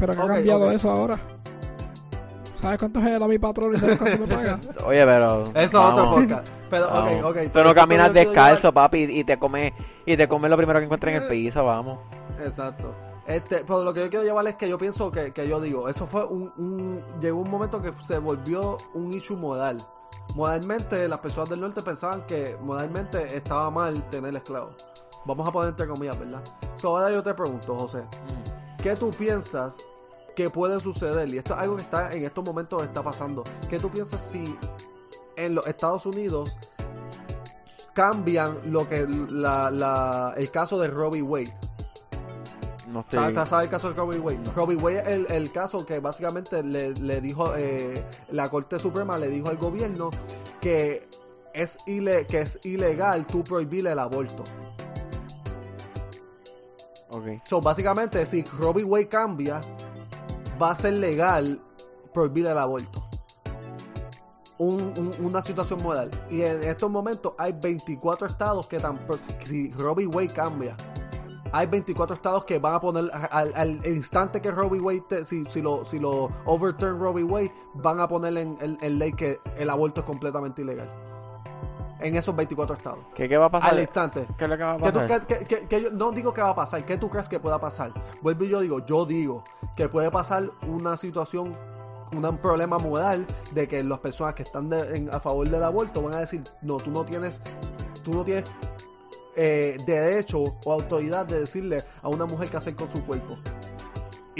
Pero 0.00 0.14
que 0.14 0.20
ha 0.20 0.26
cambiado 0.26 0.70
eso 0.72 0.90
ahora. 0.90 1.18
¿Sabes 2.60 2.78
cuánto 2.78 3.00
es 3.00 3.20
mi 3.20 3.38
patrón 3.38 3.74
y 3.74 3.78
sabes 3.78 3.98
cuánto 3.98 4.18
me 4.18 4.34
paga? 4.34 4.60
Oye, 4.86 5.04
pero. 5.06 5.44
Eso 5.44 5.54
es 5.54 5.74
otro 5.74 6.10
podcast. 6.10 6.48
Pero, 6.68 6.88
vamos. 6.88 7.16
ok, 7.16 7.24
ok. 7.24 7.36
Tú 7.36 7.50
pero 7.52 7.64
no 7.68 7.74
caminas 7.74 8.12
descalzo, 8.12 8.72
papi, 8.72 9.04
y 9.04 9.24
te 9.24 9.38
comes 9.38 9.72
y 10.04 10.16
te 10.16 10.28
comes 10.28 10.50
lo 10.50 10.56
primero 10.56 10.78
que 10.78 10.84
encuentres 10.84 11.16
en 11.16 11.22
el 11.22 11.28
piso, 11.28 11.64
vamos. 11.64 11.98
Exacto. 12.42 12.94
Este, 13.26 13.58
pero 13.58 13.84
lo 13.84 13.94
que 13.94 14.00
yo 14.00 14.10
quiero 14.10 14.24
llevar 14.24 14.46
es 14.48 14.56
que 14.56 14.68
yo 14.68 14.76
pienso 14.76 15.10
que, 15.10 15.32
que 15.32 15.48
yo 15.48 15.60
digo, 15.60 15.88
eso 15.88 16.06
fue 16.06 16.24
un, 16.24 16.52
un. 16.56 17.04
Llegó 17.20 17.40
un 17.40 17.50
momento 17.50 17.80
que 17.80 17.92
se 18.04 18.18
volvió 18.18 18.76
un 18.94 19.12
issue 19.12 19.36
modal. 19.36 19.78
Modalmente, 20.34 21.08
las 21.08 21.20
personas 21.20 21.50
del 21.50 21.60
norte 21.60 21.80
pensaban 21.82 22.26
que 22.26 22.56
modalmente 22.60 23.36
estaba 23.36 23.70
mal 23.70 24.02
tener 24.10 24.34
esclavos. 24.34 24.74
Vamos 25.24 25.46
a 25.46 25.52
poner 25.52 25.70
entre 25.70 25.86
comillas, 25.86 26.18
¿verdad? 26.18 26.42
So, 26.76 26.96
ahora 26.96 27.12
yo 27.12 27.22
te 27.22 27.34
pregunto, 27.34 27.76
José, 27.76 28.02
¿qué 28.82 28.96
tú 28.96 29.10
piensas 29.10 29.76
que 30.36 30.50
puede 30.50 30.80
suceder? 30.80 31.28
Y 31.28 31.38
esto 31.38 31.54
es 31.54 31.60
algo 31.60 31.76
que 31.76 31.82
está 31.82 32.12
en 32.12 32.24
estos 32.24 32.44
momentos 32.44 32.82
está 32.82 33.02
pasando. 33.02 33.44
¿Qué 33.68 33.78
tú 33.78 33.90
piensas 33.90 34.20
si 34.20 34.42
en 35.36 35.54
los 35.54 35.66
Estados 35.66 36.06
Unidos 36.06 36.56
cambian 37.94 38.60
lo 38.72 38.88
que 38.88 39.06
la, 39.06 39.70
la- 39.70 40.34
el 40.36 40.50
caso 40.50 40.78
de 40.78 40.88
Robbie 40.88 41.22
Wade? 41.22 41.54
No 42.88 43.00
estoy. 43.00 43.20
¿Sabes, 43.34 43.48
sabes 43.48 43.64
el 43.66 43.70
caso 43.70 43.88
de 43.90 43.94
Robbie 43.94 44.18
Wade? 44.18 44.40
Robbie 44.54 44.76
Wade 44.76 45.00
es 45.00 45.06
el, 45.08 45.26
el 45.30 45.52
caso 45.52 45.86
que 45.86 46.00
básicamente 46.00 46.62
le, 46.62 46.92
le 46.94 47.20
dijo 47.20 47.54
eh, 47.56 48.04
la 48.30 48.48
Corte 48.48 48.78
Suprema 48.78 49.16
le 49.18 49.28
dijo 49.28 49.48
al 49.48 49.58
gobierno 49.58 50.10
que 50.60 51.08
es 51.54 51.78
ile- 51.86 52.26
que 52.26 52.40
es 52.40 52.58
ilegal 52.64 53.26
tú 53.26 53.44
prohibir 53.44 53.86
el 53.86 53.98
aborto. 53.98 54.42
Ok. 57.10 57.42
So, 57.44 57.60
básicamente, 57.60 58.24
si 58.26 58.42
Robbie 58.58 58.84
Wade 58.84 59.08
cambia, 59.08 59.60
va 60.60 60.70
a 60.70 60.74
ser 60.74 60.94
legal 60.94 61.60
prohibir 62.12 62.46
el 62.46 62.58
aborto. 62.58 63.04
Un- 64.58 64.92
un- 64.98 65.24
una 65.24 65.40
situación 65.40 65.82
moral. 65.82 66.10
Y 66.30 66.42
en 66.42 66.62
estos 66.64 66.90
momentos 66.90 67.32
hay 67.38 67.52
24 67.52 68.26
estados 68.26 68.66
que 68.68 68.78
tan, 68.78 69.00
si, 69.44 69.70
Robbie 69.72 70.06
Wade 70.06 70.28
cambia, 70.28 70.76
hay 71.52 71.66
24 71.66 72.14
estados 72.14 72.44
que 72.44 72.58
van 72.58 72.74
a 72.74 72.80
poner 72.80 73.10
al, 73.12 73.52
al 73.56 73.86
instante 73.86 74.40
que 74.42 74.50
Robbie 74.50 74.80
Wade, 74.80 75.02
te- 75.08 75.24
si, 75.24 75.44
si 75.46 75.62
lo, 75.62 75.84
si 75.84 75.98
lo 75.98 76.30
overturn 76.44 77.00
Robbie 77.00 77.24
Wade, 77.24 77.52
van 77.74 78.00
a 78.00 78.06
poner 78.06 78.36
en, 78.36 78.58
en- 78.60 78.78
en 78.82 78.98
ley 78.98 79.12
que 79.14 79.40
el 79.56 79.70
aborto 79.70 80.00
es 80.02 80.06
completamente 80.06 80.62
ilegal. 80.62 80.88
En 82.00 82.16
esos 82.16 82.34
24 82.34 82.76
estados. 82.76 82.98
¿Qué, 83.14 83.28
¿Qué 83.28 83.36
va 83.36 83.46
a 83.46 83.50
pasar? 83.50 83.70
Al 83.74 83.80
instante. 83.80 84.26
¿Qué 84.38 84.44
es 84.44 84.50
lo 84.50 84.56
que 84.56 84.62
va 84.62 84.72
a 84.72 84.78
¿Qué 84.78 84.92
tú- 84.92 84.98
pasar? 85.00 85.68
yo 85.68 85.90
no 85.92 86.12
digo 86.12 86.32
que 86.32 86.40
va 86.42 86.50
a 86.50 86.54
pasar, 86.54 86.84
¿qué 86.84 86.96
tú 86.96 87.08
crees 87.10 87.28
que 87.28 87.38
pueda 87.40 87.58
pasar? 87.58 87.92
Vuelvo 88.22 88.44
y 88.44 88.48
yo 88.48 88.60
digo, 88.60 88.84
yo 88.86 89.04
digo 89.04 89.44
que 89.76 89.88
puede 89.88 90.10
pasar 90.10 90.50
una 90.66 90.96
situación, 90.96 91.56
un 92.12 92.38
problema 92.38 92.78
moral 92.78 93.26
de 93.52 93.68
que 93.68 93.84
las 93.84 93.98
personas 93.98 94.34
que 94.34 94.42
están 94.42 94.68
de- 94.70 94.96
en- 94.96 95.14
a 95.14 95.20
favor 95.20 95.48
del 95.48 95.62
aborto 95.62 96.02
van 96.02 96.14
a 96.14 96.18
decir, 96.20 96.42
no, 96.62 96.78
tú 96.78 96.90
no 96.90 97.04
tienes, 97.04 97.40
tú 98.02 98.12
no 98.12 98.24
tienes 98.24 98.44
eh, 99.36 99.76
derecho 99.86 100.40
o 100.64 100.72
autoridad 100.72 101.24
de 101.26 101.40
decirle 101.40 101.84
a 102.02 102.08
una 102.08 102.26
mujer 102.26 102.48
qué 102.50 102.56
hacer 102.56 102.74
con 102.74 102.90
su 102.90 103.04
cuerpo. 103.06 103.36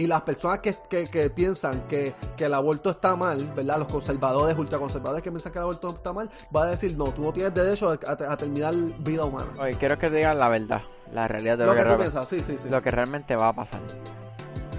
Y 0.01 0.07
las 0.07 0.22
personas 0.22 0.61
que, 0.61 0.74
que- 0.88 1.05
que 1.05 1.28
piensan 1.30 1.82
que, 1.88 2.14
que 2.36 2.44
el 2.46 2.55
aborto 2.55 2.90
está 2.90 3.16
mal, 3.16 3.53
¿verdad? 3.55 3.78
Los 3.80 3.88
conservadores, 3.88 4.57
ultraconservadores 4.57 5.22
que 5.22 5.30
piensan 5.30 5.53
que 5.53 5.59
el 5.59 5.62
aborto 5.64 5.88
está 5.88 6.12
mal, 6.12 6.30
van 6.51 6.68
a 6.68 6.70
decir, 6.70 6.96
no, 6.96 7.12
tú 7.12 7.22
no 7.22 7.32
tienes 7.32 7.53
derecho 7.53 7.90
a, 7.90 7.98
a- 8.07 8.32
a 8.32 8.36
terminar 8.36 8.74
vida 9.01 9.24
humana. 9.24 9.51
Oye, 9.59 9.74
quiero 9.74 9.98
que 9.98 10.09
te 10.09 10.16
digan 10.16 10.38
la 10.38 10.48
verdad, 10.48 10.82
la 11.12 11.28
realidad 11.28 11.59
de 11.59 11.66
Lo 11.66 11.74
lo, 11.74 11.82
que 11.82 11.88
tú 11.90 11.96
piensas, 11.98 12.28
sí, 12.28 12.40
sí, 12.40 12.57
sí. 12.57 12.68
lo 12.70 12.80
que 12.82 12.90
realmente 12.90 13.36
va 13.36 13.48
a 13.48 13.53
pasar. 13.53 13.80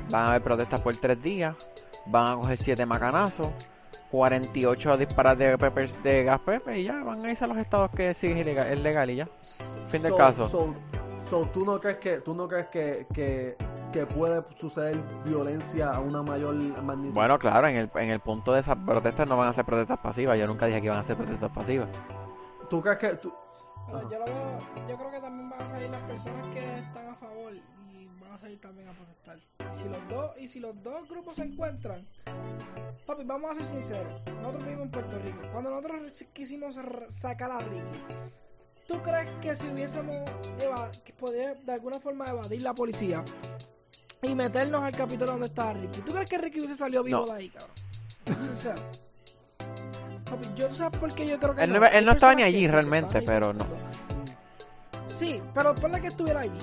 Van 0.10 0.26
a 0.26 0.30
haber 0.30 0.42
protestas 0.42 0.82
por 0.82 0.96
tres 0.98 1.22
días, 1.22 1.56
van 2.08 2.28
a 2.30 2.36
coger 2.36 2.58
siete 2.58 2.86
macanazos, 2.86 3.50
48 4.10 4.98
disparos 4.98 5.38
de, 5.38 5.58
de 6.04 6.24
gas 6.24 6.40
pepper 6.42 6.78
y 6.78 6.84
ya 6.86 7.02
van 7.04 7.26
a 7.26 7.30
irse 7.32 7.44
a 7.44 7.48
los 7.48 7.58
estados 7.58 7.92
que 7.96 8.14
sí 8.14 8.28
es 8.28 8.38
ilegal, 8.38 8.68
es 8.74 8.80
legal 8.80 9.10
y 9.10 9.16
ya. 9.18 9.30
Fin 9.90 10.02
del 10.02 10.12
So- 10.12 10.18
caso. 10.18 10.48
So, 10.50 10.74
so, 11.26 11.46
¿tú 11.54 11.66
no 11.66 11.80
crees 11.80 11.98
que, 11.98 12.18
tú 12.22 12.34
no 12.34 12.48
crees 12.48 12.68
que, 12.68 13.08
que, 13.14 13.56
que 13.92 14.06
puede 14.06 14.44
suceder 14.56 14.98
violencia 15.26 15.92
a 15.92 16.00
una 16.00 16.24
mayor 16.24 16.56
magnitud? 16.56 17.14
Bueno, 17.14 17.38
claro, 17.38 17.68
en 17.68 17.76
el, 17.76 17.92
en 17.96 18.10
el 18.10 18.20
punto 18.20 18.54
de 18.54 18.62
esas 18.62 18.78
protestas 18.78 19.28
no 19.28 19.38
van 19.38 19.50
a 19.50 19.54
ser 19.54 19.66
protestas 19.66 20.00
pasivas. 20.00 20.40
Yo 20.40 20.48
nunca 20.48 20.66
dije 20.66 20.80
que 20.80 20.88
iban 20.88 21.00
a 21.00 21.04
ser 21.04 21.18
protestas 21.18 21.52
pasivas. 21.52 21.90
¿Tú 22.70 22.82
crees 22.82 22.98
que 23.00 23.10
tú, 23.16 23.34
Pero 23.88 24.10
yo 24.10 24.20
lo 24.20 24.26
veo, 24.26 24.60
yo 24.88 24.98
creo 24.98 25.12
que 25.12 25.20
también 25.20 25.50
van 25.50 25.62
a 25.62 25.68
salir 25.68 25.90
las 25.90 26.02
personas 26.04 26.48
que 26.54 26.80
están 26.80 27.10
a 27.10 27.16
favor 27.16 27.54
y 27.54 28.08
van 28.22 28.32
a 28.32 28.38
salir 28.38 28.62
también 28.62 28.88
a 28.88 28.94
protestar. 28.94 29.38
Y 29.38 29.76
si 29.76 29.90
los 29.90 30.10
dos, 30.10 30.38
y 30.38 30.48
si 30.48 30.60
los 30.62 30.84
dos 30.84 31.10
grupos 31.10 31.36
se 31.36 31.44
encuentran, 31.44 32.08
papi, 33.06 33.24
vamos 33.26 33.52
a 33.52 33.56
ser 33.56 33.66
sinceros. 33.66 34.22
Nosotros 34.26 34.64
vivimos 34.64 34.86
en 34.86 34.92
Puerto 34.92 35.20
Rico. 35.20 35.40
Cuando 35.52 35.70
nosotros 35.70 36.24
quisimos 36.32 36.80
sacar 37.10 37.52
a 37.52 37.60
Ricky, 37.60 38.00
¿tú 38.88 39.02
crees 39.02 39.30
que 39.42 39.56
si 39.58 39.68
hubiésemos 39.68 40.32
que 41.04 41.12
poder 41.12 41.58
de 41.64 41.74
alguna 41.74 42.00
forma 42.00 42.26
evadir 42.26 42.62
la 42.62 42.74
policía 42.74 43.24
y 44.24 44.36
meternos 44.36 44.84
al 44.84 44.92
capítulo 44.96 45.32
donde 45.32 45.48
estaba 45.48 45.74
Ricky, 45.74 46.02
¿tú 46.02 46.12
crees 46.12 46.30
que 46.30 46.38
Ricky 46.38 46.60
hubiese 46.60 46.76
salido 46.76 47.04
vivo 47.04 47.26
No. 47.26 47.34
de 47.34 47.40
ahí, 47.40 47.50
cabrón? 47.50 47.72
Sincero. 48.26 48.82
Papi, 50.26 50.48
yo 50.56 50.74
sabes 50.74 51.00
por 51.00 51.14
qué 51.14 51.26
yo 51.28 51.40
creo 51.40 51.56
que 51.56 51.64
Él 51.64 51.74
no 51.74 51.86
él 51.86 52.06
no 52.06 52.12
estaba 52.12 52.36
ni 52.36 52.44
allí 52.44 52.68
realmente, 52.68 53.22
pero 53.24 53.54
no. 53.54 53.66
Sí, 55.08 55.42
pero 55.54 55.74
ponle 55.76 56.02
que 56.02 56.08
estuviera 56.08 56.42
allí. 56.42 56.60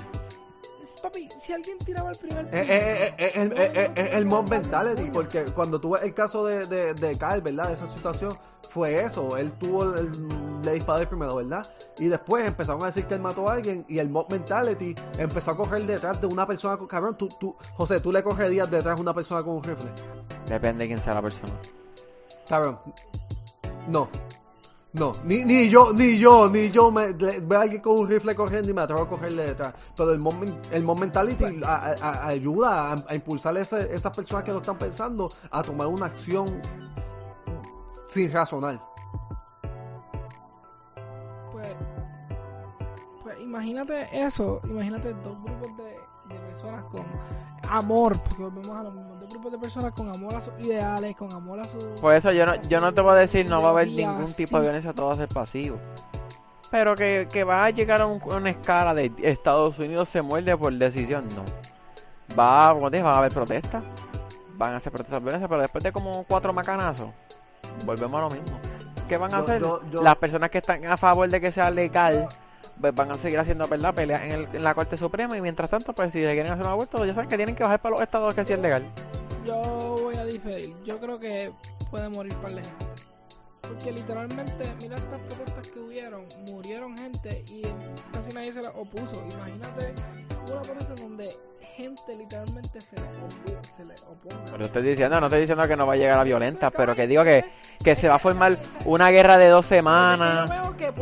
Papi, 1.03 1.29
si 1.37 1.53
alguien 1.53 1.79
tiraba 1.79 2.11
el 2.11 2.19
primer 2.19 2.47
Eh, 2.47 2.49
eh, 2.61 2.67
eh, 2.69 3.15
eh, 3.19 3.33
el, 3.35 3.53
eh, 3.53 3.93
eh, 3.95 4.11
eh, 4.15 4.25
mob 4.25 4.49
mentality, 4.51 5.11
porque 5.11 5.45
cuando 5.47 5.81
tuve 5.81 6.01
el 6.05 6.13
caso 6.15 6.45
de, 6.45 6.67
de, 6.67 6.95
de 6.95 7.17
Kyle, 7.17 7.41
¿verdad? 7.41 7.73
Esa 7.73 7.87
situación 7.87 8.37
fue 8.71 9.03
eso. 9.05 9.37
Él 9.37 9.53
tuvo 9.53 9.85
el, 9.85 9.99
el- 9.99 10.63
le 10.65 10.73
disparó 10.75 11.01
el 11.01 11.09
primero, 11.09 11.37
¿verdad? 11.37 11.65
Y 11.99 12.09
después 12.09 12.45
empezaron 12.45 12.83
a 12.83 12.87
decir 12.87 13.07
que 13.07 13.15
él 13.15 13.21
mató 13.21 13.49
a 13.49 13.55
alguien 13.55 13.85
y 13.89 13.99
el 14.01 14.11
mob 14.11 14.29
mentality 14.31 14.95
empezó 15.19 15.53
a 15.53 15.57
correr 15.57 15.85
detrás 15.85 16.21
de 16.21 16.27
una 16.27 16.47
persona 16.47 16.77
con 16.77 16.89
cabrón. 16.89 17.17
Tú, 17.17 17.29
tú, 17.29 17.55
José, 17.75 18.01
tú 18.01 18.11
le 18.11 18.23
correrías 18.25 18.69
detrás 18.69 18.97
de 18.97 19.03
una 19.03 19.15
persona 19.15 19.43
con 19.45 19.55
un 19.57 19.63
rifle. 19.63 19.91
Depende 20.47 20.85
de 20.85 20.89
quién 20.89 20.99
sea 20.99 21.15
la 21.15 21.23
persona. 21.23 21.53
Cabrón. 22.49 22.81
No. 23.89 24.09
No, 24.95 25.13
ni, 25.23 25.45
ni 25.45 25.69
yo, 25.69 25.93
ni 25.93 26.19
yo, 26.19 26.49
ni 26.49 26.71
yo 26.71 26.91
me 26.91 27.09
le- 27.13 27.41
veo 27.41 27.59
a 27.59 27.63
alguien 27.63 27.83
con 27.83 27.99
un 27.99 28.09
rifle 28.09 28.35
corriendo 28.35 28.71
y 28.71 28.73
me 28.73 28.81
atrevo 28.81 29.03
a 29.03 29.09
cogerle 29.09 29.45
detrás. 29.45 29.75
Pero 29.95 30.13
el 30.13 30.19
moment, 30.19 30.67
el 30.73 30.83
mentality 30.83 31.61
a- 31.63 31.77
a- 31.77 31.93
a- 32.01 32.27
ayuda 32.29 32.93
a, 32.93 33.05
a 33.07 33.15
impulsar 33.15 33.57
ese- 33.59 33.95
esas 33.95 34.17
personas 34.17 34.45
que 34.45 34.53
lo 34.53 34.59
están 34.59 34.79
pensando 34.79 35.29
a 35.51 35.63
tomar 35.63 35.89
una 35.89 36.07
acción 36.07 36.47
sin 38.09 38.33
razonar. 38.33 38.83
Pues, 41.53 41.69
pues 43.23 43.41
imagínate 43.41 44.09
eso, 44.25 44.61
imagínate 44.65 45.13
dos 45.23 45.37
grupos 45.43 45.77
de, 45.77 46.35
de 46.35 46.41
personas 46.47 46.85
con 46.87 47.05
amor, 47.69 48.19
porque 48.23 48.43
volvemos 48.43 48.71
a 48.77 48.83
lo 48.85 48.91
mismo, 48.93 49.18
de 49.29 49.59
personas 49.59 49.93
con 49.93 50.09
amor 50.09 50.35
a 50.37 50.41
sus 50.41 50.53
ideales, 50.61 51.15
con 51.17 51.33
amor 51.33 51.61
a 51.61 51.65
sus... 51.65 51.85
Por 52.01 52.15
eso 52.15 52.31
yo 52.33 52.47
no, 52.47 52.55
yo 52.63 52.81
no 52.81 52.93
te 52.93 53.01
voy 53.01 53.13
a 53.13 53.17
decir 53.17 53.49
no 53.49 53.61
va 53.61 53.69
a 53.69 53.71
haber 53.71 53.89
ningún 53.89 54.33
tipo 54.33 54.57
de 54.57 54.63
violencia, 54.65 54.93
todo 54.93 55.07
va 55.07 55.13
a 55.13 55.17
ser 55.17 55.29
pasivo. 55.29 55.77
Pero 56.71 56.95
que, 56.95 57.29
que 57.31 57.45
va 57.45 57.65
a 57.65 57.71
llegar 57.71 58.01
a, 58.03 58.07
un- 58.07 58.21
a 58.31 58.37
una 58.37 58.51
escala 58.51 58.95
de 58.95 59.13
Estados 59.23 59.79
Unidos 59.79 60.09
se 60.09 60.23
muerde 60.23 60.57
por 60.57 60.73
decisión, 60.73 61.27
no. 61.35 61.45
Va, 62.39 62.73
como 62.75 62.91
te 62.91 62.97
dije, 62.99 63.05
va 63.09 63.15
a 63.15 63.19
haber 63.19 63.33
protestas. 63.33 63.83
Van 64.55 64.75
a 64.75 64.77
hacer 64.79 64.93
protestas 64.93 65.23
violentas, 65.23 65.49
pero 65.49 65.63
después 65.63 65.85
de 65.85 65.93
como 65.93 66.25
cuatro 66.25 66.53
macanazos, 66.53 67.09
volvemos 67.87 68.19
a 68.19 68.23
lo 68.23 68.31
mismo. 68.31 68.59
¿Qué 69.09 69.17
van 69.17 69.33
a 69.33 69.39
Yo- 69.39 69.45
hacer? 69.45 69.61
yo- 69.63 69.81
yo- 69.91 70.03
Las 70.03 70.17
personas 70.17 70.51
que 70.51 70.59
están 70.59 70.85
a 70.87 70.97
favor 70.97 71.29
de 71.29 71.41
que 71.41 71.53
sea 71.53 71.71
legal 71.71 72.27
pues 72.81 72.95
van 72.95 73.11
a 73.11 73.15
seguir 73.15 73.41
haciendo 73.41 73.67
¿verdad? 73.67 73.93
peleas 73.93 74.23
en, 74.23 74.31
el- 74.33 74.49
en 74.53 74.63
la 74.63 74.73
Corte 74.73 74.97
Suprema 74.97 75.37
y 75.37 75.41
mientras 75.41 75.69
tanto, 75.69 75.93
pues 75.93 76.13
si 76.13 76.23
se 76.23 76.31
quieren 76.33 76.53
hacer 76.53 76.65
un 76.65 76.71
aborto, 76.73 77.05
ya 77.05 77.13
saben 77.13 77.29
que 77.29 77.37
tienen 77.37 77.57
que 77.57 77.65
bajar 77.65 77.81
para 77.81 77.95
los 77.95 78.03
estados 78.03 78.35
que 78.37 78.45
sí 78.45 78.53
es 78.53 78.61
legal. 78.61 78.85
Yo 79.49 79.63
voy 80.03 80.15
a 80.17 80.27
diferir, 80.27 80.75
yo 80.85 81.01
creo 81.01 81.19
que 81.19 81.51
puede 81.91 82.07
morir 82.11 82.35
par 82.37 82.55
de 82.55 82.63
gente. 82.63 82.87
Porque 83.63 83.93
literalmente, 83.93 84.71
mira 84.83 84.97
estas 84.97 85.21
protestas 85.21 85.71
que 85.71 85.79
hubieron, 85.79 86.27
murieron 86.51 86.95
gente 86.99 87.45
y 87.51 87.63
casi 88.13 88.31
nadie 88.33 88.53
se 88.53 88.61
las 88.61 88.73
opuso. 88.75 89.25
Imagínate 89.33 89.95
una 90.53 90.61
protesta 90.61 90.95
donde 90.97 91.29
gente 91.77 92.15
literalmente 92.15 92.79
se 92.79 92.97
le, 92.97 93.03
opu- 93.03 93.59
se 93.75 93.85
le 93.87 93.95
oponga. 94.07 94.45
Pero 94.53 94.65
estoy 94.67 94.83
diciendo, 94.83 95.19
no 95.19 95.27
estoy 95.29 95.41
diciendo 95.41 95.65
que 95.67 95.77
no 95.77 95.87
va 95.87 95.95
a 95.95 95.97
llegar 95.97 96.19
a 96.19 96.25
violentas, 96.25 96.71
pero 96.77 96.95
que 96.95 97.07
digo 97.07 97.25
que, 97.25 97.43
que 97.83 97.95
se 97.95 98.07
va 98.07 98.17
a 98.17 98.19
formar 98.19 98.59
una 98.85 99.09
guerra 99.09 99.39
de 99.39 99.49
dos 99.49 99.65
semanas 99.65 100.51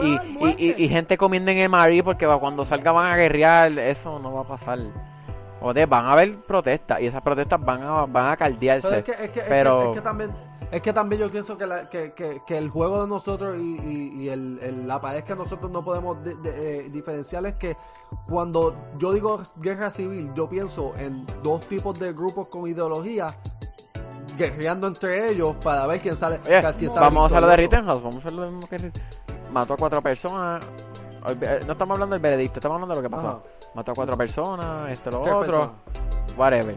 y, 0.05 0.15
y, 0.47 0.55
y, 0.79 0.85
y 0.85 0.89
gente 0.89 1.19
comiendo 1.19 1.51
en 1.51 1.59
el 1.59 1.69
marí 1.69 2.01
porque 2.01 2.29
cuando 2.39 2.65
salga 2.65 2.93
van 2.93 3.13
a 3.13 3.17
guerrear, 3.17 3.77
eso 3.77 4.21
no 4.21 4.33
va 4.35 4.43
a 4.43 4.47
pasar. 4.47 4.79
De, 5.73 5.87
van 5.87 6.07
a 6.07 6.13
haber 6.13 6.41
protestas 6.43 7.01
y 7.01 7.07
esas 7.07 7.23
protestas 7.23 7.61
van 7.65 7.83
a, 7.83 8.07
van 8.07 8.31
a 8.33 8.37
caldearse. 8.37 8.89
Pero 8.89 8.99
es 8.99 9.05
que, 9.05 9.25
es 9.25 9.31
que, 9.31 9.41
es 9.41 9.47
Pero- 9.47 9.79
que- 9.79 9.89
es 9.91 9.95
que 9.97 10.01
también 10.03 10.31
es 10.73 10.83
que 10.83 10.93
también 10.93 11.23
yo 11.23 11.31
pienso 11.31 11.57
que, 11.57 11.65
la- 11.65 11.89
que, 11.89 12.13
que, 12.13 12.41
que 12.45 12.59
el 12.59 12.69
juego 12.71 13.03
de 13.03 13.07
nosotros 13.09 13.57
y, 13.57 13.77
y- 13.85 14.23
y 14.25 14.29
el, 14.31 14.59
el- 14.61 14.89
la 14.89 15.01
pared 15.01 15.23
que 15.23 15.37
nosotros 15.37 15.71
no 15.71 15.85
podemos 15.85 16.21
de- 16.25 16.35
de- 16.37 16.87
eh, 16.87 16.91
diferenciar 16.91 17.47
es 17.47 17.55
que 17.55 17.77
cuando 18.29 18.75
yo 18.99 19.13
digo 19.13 19.41
guerra 19.59 19.91
civil, 19.93 20.33
yo 20.35 20.49
pienso 20.49 20.93
en 20.99 21.25
dos 21.45 21.61
tipos 21.69 21.97
de 22.01 22.13
grupos 22.13 22.49
con 22.49 22.67
ideología 22.69 23.37
guerreando 24.37 24.87
entre 24.89 25.31
ellos 25.31 25.55
para 25.63 25.87
ver 25.87 26.01
quién 26.01 26.17
sale. 26.17 26.41
Oye, 26.47 26.61
quién 26.79 26.91
sale 26.91 27.01
vamos 27.07 27.23
a 27.23 27.27
hacerlo 27.37 27.49
de 27.49 27.57
victorioso. 27.57 27.57
Rittenhouse, 27.57 28.03
vamos 28.03 28.17
a 28.17 28.19
hacer 28.19 28.33
lo 28.33 28.51
mismo 28.51 28.69
que 28.69 28.93
Mató 29.53 29.75
a 29.75 29.77
cuatro 29.77 30.03
personas. 30.03 30.65
Eh, 31.29 31.61
No 31.67 31.73
estamos 31.73 31.95
hablando 31.97 32.15
del 32.15 32.23
veredicto, 32.23 32.59
estamos 32.61 32.77
hablando 32.77 32.95
de 32.95 33.03
lo 33.03 33.09
que 33.09 33.15
pasó. 33.15 33.29
Ajá. 33.29 33.41
Mató 33.75 33.93
a 33.93 33.95
cuatro 33.95 34.17
personas, 34.17 34.91
esto, 34.91 35.11
lo 35.11 35.21
Tres 35.23 35.35
otro, 35.35 35.47
personas. 35.51 35.71
whatever. 36.39 36.77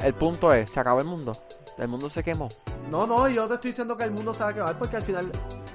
El 0.00 0.14
punto 0.14 0.52
es, 0.52 0.70
se 0.70 0.80
acabó 0.80 1.00
el 1.00 1.06
mundo. 1.06 1.32
El 1.76 1.88
mundo 1.88 2.08
se 2.10 2.22
quemó. 2.22 2.48
No, 2.90 3.06
no, 3.06 3.28
yo 3.28 3.46
te 3.48 3.54
estoy 3.54 3.70
diciendo 3.70 3.96
que 3.96 4.04
el 4.04 4.10
mundo 4.12 4.32
se 4.34 4.40
va 4.42 4.46
a 4.48 4.52
acabar 4.52 4.78
porque 4.78 4.96
al 4.96 5.02
final. 5.02 5.30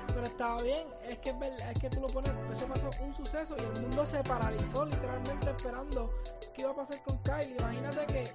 Pero 0.08 0.24
estaba 0.26 0.62
bien, 0.62 0.88
es 1.08 1.20
que, 1.20 1.30
es 1.32 1.40
verdad- 1.40 1.72
es 1.72 1.80
que 1.80 1.90
tú 1.90 2.02
lo 2.02 2.08
pones, 2.08 2.32
eso 2.56 2.66
pasó 2.68 2.90
un 3.04 3.14
suceso 3.16 3.56
y 3.58 3.62
el 3.62 3.82
mundo 3.82 4.06
se 4.06 4.24
paralizó 4.24 4.86
literalmente 4.86 5.50
esperando 5.50 6.10
qué 6.56 6.62
iba 6.62 6.72
a 6.72 6.76
pasar 6.76 7.02
con 7.04 7.18
Kyle. 7.20 7.56
Imagínate 7.60 8.06
que 8.08 8.34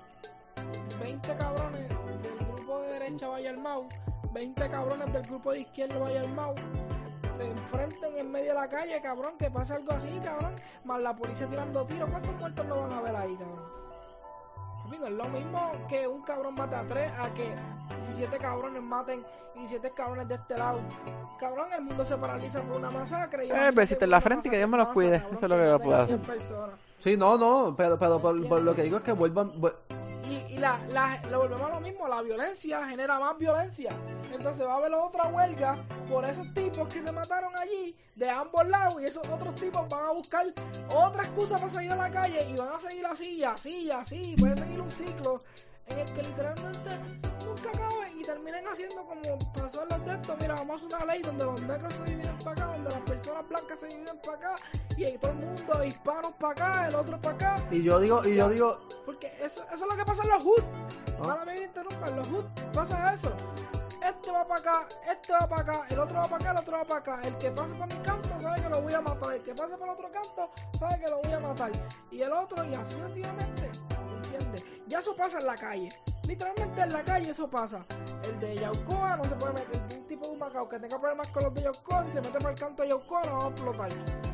20 1.01 1.37
cabrones 1.37 1.89
del 1.89 2.47
grupo 2.47 2.81
de 2.81 2.89
derecha 2.93 3.29
vaya 3.29 3.51
al 3.51 3.59
Mau, 3.59 3.89
20 4.33 4.69
cabrones 4.69 5.13
del 5.13 5.23
grupo 5.23 5.53
de 5.53 5.61
izquierda 5.61 5.99
vaya 5.99 6.21
al 6.21 6.33
Mau, 6.35 6.55
se 7.39 7.51
enfrenten 7.51 8.17
en 8.17 8.31
medio 8.33 8.49
de 8.53 8.55
la 8.61 8.69
calle, 8.69 9.01
cabrón, 9.01 9.33
que 9.39 9.49
pase 9.51 9.75
algo 9.75 9.93
así, 9.93 10.09
cabrón, 10.25 10.55
más 10.85 11.01
la 11.01 11.15
policía 11.15 11.47
tirando 11.47 11.85
tiros, 11.87 12.11
¿cuántos 12.11 12.35
muertos 12.35 12.67
no 12.67 12.81
van 12.83 12.93
a 12.93 13.01
ver 13.01 13.17
ahí, 13.17 13.37
cabrón? 13.37 13.79
Amigo, 14.85 15.07
es 15.07 15.13
lo 15.13 15.25
mismo 15.29 15.73
que 15.89 16.09
un 16.09 16.23
cabrón 16.23 16.55
mate 16.55 16.75
a 16.75 16.83
tres 16.87 17.13
a 17.19 17.29
que 17.35 17.55
17 17.97 18.39
cabrones 18.39 18.83
maten 18.83 19.23
y 19.55 19.59
17 19.61 19.91
cabrones 19.95 20.29
de 20.29 20.35
este 20.37 20.57
lado. 20.57 20.81
Cabrón, 21.39 21.73
el 21.75 21.83
mundo 21.83 22.05
se 22.07 22.17
paraliza 22.17 22.61
por 22.63 22.77
una 22.79 22.91
masacre. 22.91 23.47
y 23.47 23.51
Eh, 23.51 23.71
besito 23.75 24.05
en 24.05 24.11
la 24.11 24.21
frente 24.21 24.49
y 24.49 24.51
que 24.51 24.57
Dios 24.57 24.69
me 24.71 24.79
los 24.79 24.89
cuide. 24.89 25.21
cabrón, 25.21 25.37
Eso 25.37 25.45
es 25.47 25.51
lo 25.51 25.57
que 25.59 25.65
yo 25.67 25.79
puedo 25.79 25.95
a 25.97 26.03
hacer. 26.03 26.19
100 26.19 26.21
personas. 26.39 26.71
Sí, 26.99 27.17
no, 27.17 27.37
no, 27.39 27.75
pero, 27.77 27.99
pero 27.99 28.19
por, 28.19 28.49
por 28.49 28.63
lo 28.63 28.75
que 28.75 28.83
digo 28.83 28.97
es 28.97 29.03
que 29.03 29.13
vuelvan. 29.13 29.53
vu- 29.61 29.73
Y, 30.29 30.53
y 30.53 30.59
la, 30.59 30.79
la, 30.89 31.23
lo 31.31 31.39
volvemos 31.39 31.71
a 31.71 31.75
lo 31.75 31.81
mismo, 31.81 32.07
la 32.07 32.21
violencia 32.21 32.87
genera 32.87 33.19
más 33.19 33.39
violencia. 33.39 33.93
Entonces 34.33 34.67
va 34.67 34.75
a 34.75 34.77
haber 34.77 34.93
otra 34.95 35.25
huelga 35.29 35.79
por 36.09 36.25
esos 36.25 36.53
tipos 36.53 36.87
que 36.89 37.01
se 37.01 37.11
mataron 37.13 37.57
allí 37.57 37.97
de 38.15 38.29
ambos 38.29 38.69
lados 38.69 39.01
y 39.01 39.07
esos 39.07 39.27
otros 39.29 39.55
tipos 39.55 39.89
van 39.89 40.05
a 40.05 40.11
buscar 40.11 40.47
otra 40.95 41.23
excusa 41.23 41.57
para 41.57 41.71
salir 41.71 41.93
a 41.93 41.97
la 41.97 42.11
calle 42.11 42.47
y 42.49 42.57
van 42.57 42.75
a 42.75 42.81
seguir 42.81 43.07
así 43.07 43.43
así 43.43 43.91
así. 43.91 44.37
Puede 44.39 44.57
seguir 44.57 44.81
un 44.81 44.91
ciclo 44.91 45.43
en 45.91 45.99
el 45.99 46.13
que 46.13 46.23
literalmente 46.23 46.91
nunca 47.45 47.69
acabe 47.71 48.13
y 48.19 48.23
terminen 48.23 48.67
haciendo 48.67 49.05
como 49.07 49.39
pasó 49.55 49.83
en 49.83 49.89
los 49.89 50.05
de 50.07 50.15
estos. 50.15 50.37
Mira, 50.41 50.55
vamos 50.55 50.83
a 50.83 50.87
hacer 50.87 50.97
una 51.03 51.13
ley 51.13 51.23
donde 51.23 51.45
los 51.45 51.63
negros 51.63 51.95
se 51.95 52.05
dividen 52.05 52.39
para 52.39 52.53
acá, 52.53 52.67
donde 52.75 52.91
las 52.91 53.01
personas 53.01 53.49
blancas 53.49 53.81
se 53.81 53.87
dividen 53.87 54.19
para 54.21 54.37
acá 54.37 54.55
y 54.97 55.19
todo 55.19 55.31
el 55.31 55.37
mundo, 55.37 55.85
hispanos 55.85 56.33
para 56.41 56.53
acá, 56.53 56.89
el 56.89 56.95
otro 56.95 57.21
para 57.21 57.35
acá. 57.35 57.57
Y 57.71 57.83
yo 57.83 58.01
digo, 58.01 58.27
y 58.27 58.35
yo 58.35 58.49
digo, 58.49 58.81
Porque 59.07 59.33
eso, 59.41 59.65
eso 59.73 59.85
es 59.85 59.91
lo 59.91 59.97
que 59.97 60.05
pasa 60.05 60.23
en 60.25 60.29
los 60.31 60.43
hood. 60.43 60.63
Ah. 61.23 61.29
Mala 61.29 61.45
me 61.45 61.61
interrumpa, 61.61 62.09
en 62.09 62.17
los 62.17 62.29
hood 62.29 62.45
pasa 62.73 63.15
eso. 63.15 63.33
Este 64.05 64.31
va 64.31 64.47
para 64.47 64.61
acá, 64.61 64.89
este 65.11 65.33
va 65.33 65.49
para 65.49 65.63
acá, 65.63 65.87
el 65.91 65.99
otro 65.99 66.17
va 66.17 66.23
para 66.23 66.37
acá, 66.37 66.51
el 66.51 66.57
otro 66.59 66.73
va 66.79 66.85
para 66.85 67.01
acá. 67.01 67.21
El 67.29 67.37
que 67.39 67.51
pase 67.51 67.75
por 67.75 67.87
mi 67.87 68.01
canto 68.03 68.29
sabe 68.41 68.63
que 68.63 68.69
lo 68.69 68.83
voy 68.83 68.95
a 68.95 69.01
matar. 69.01 69.33
El 69.35 69.43
que 69.43 69.55
pase 69.55 69.77
por 69.77 69.89
el 69.89 69.95
otro 69.95 70.11
canto 70.11 70.51
sabe 70.79 71.01
que 71.01 71.11
lo 71.11 71.21
voy 71.21 71.33
a 71.33 71.41
matar. 71.41 71.73
Y 72.11 72.23
el 72.23 72.33
otro, 72.33 72.65
y 72.65 72.75
así 72.75 72.95
sucesivamente. 72.95 73.71
Ya 74.87 74.99
eso 74.99 75.15
pasa 75.15 75.39
en 75.39 75.47
la 75.47 75.55
calle. 75.55 75.89
Literalmente 76.29 76.81
en 76.83 76.93
la 76.93 77.03
calle 77.05 77.31
eso 77.31 77.49
pasa. 77.49 77.85
El 78.23 78.39
de 78.39 78.55
Yaucoa 78.57 79.17
no 79.17 79.25
se 79.25 79.35
puede 79.37 79.53
meter. 79.55 79.83
Un 79.99 80.07
tipo 80.07 80.27
de 80.27 80.33
Humacao 80.35 80.69
que 80.69 80.79
tenga 80.79 81.01
problemas 81.01 81.31
con 81.31 81.43
los 81.45 81.55
de 81.55 81.63
Yaucoa, 81.63 82.05
si 82.05 82.13
se 82.13 82.21
mete 82.21 82.39
por 82.39 82.51
el 82.51 82.59
canto 82.59 82.83
de 82.83 82.89
Yaucoa, 82.91 83.23
lo 83.25 83.31
vamos 83.31 83.45
a 83.45 83.49
explotar. 83.49 83.89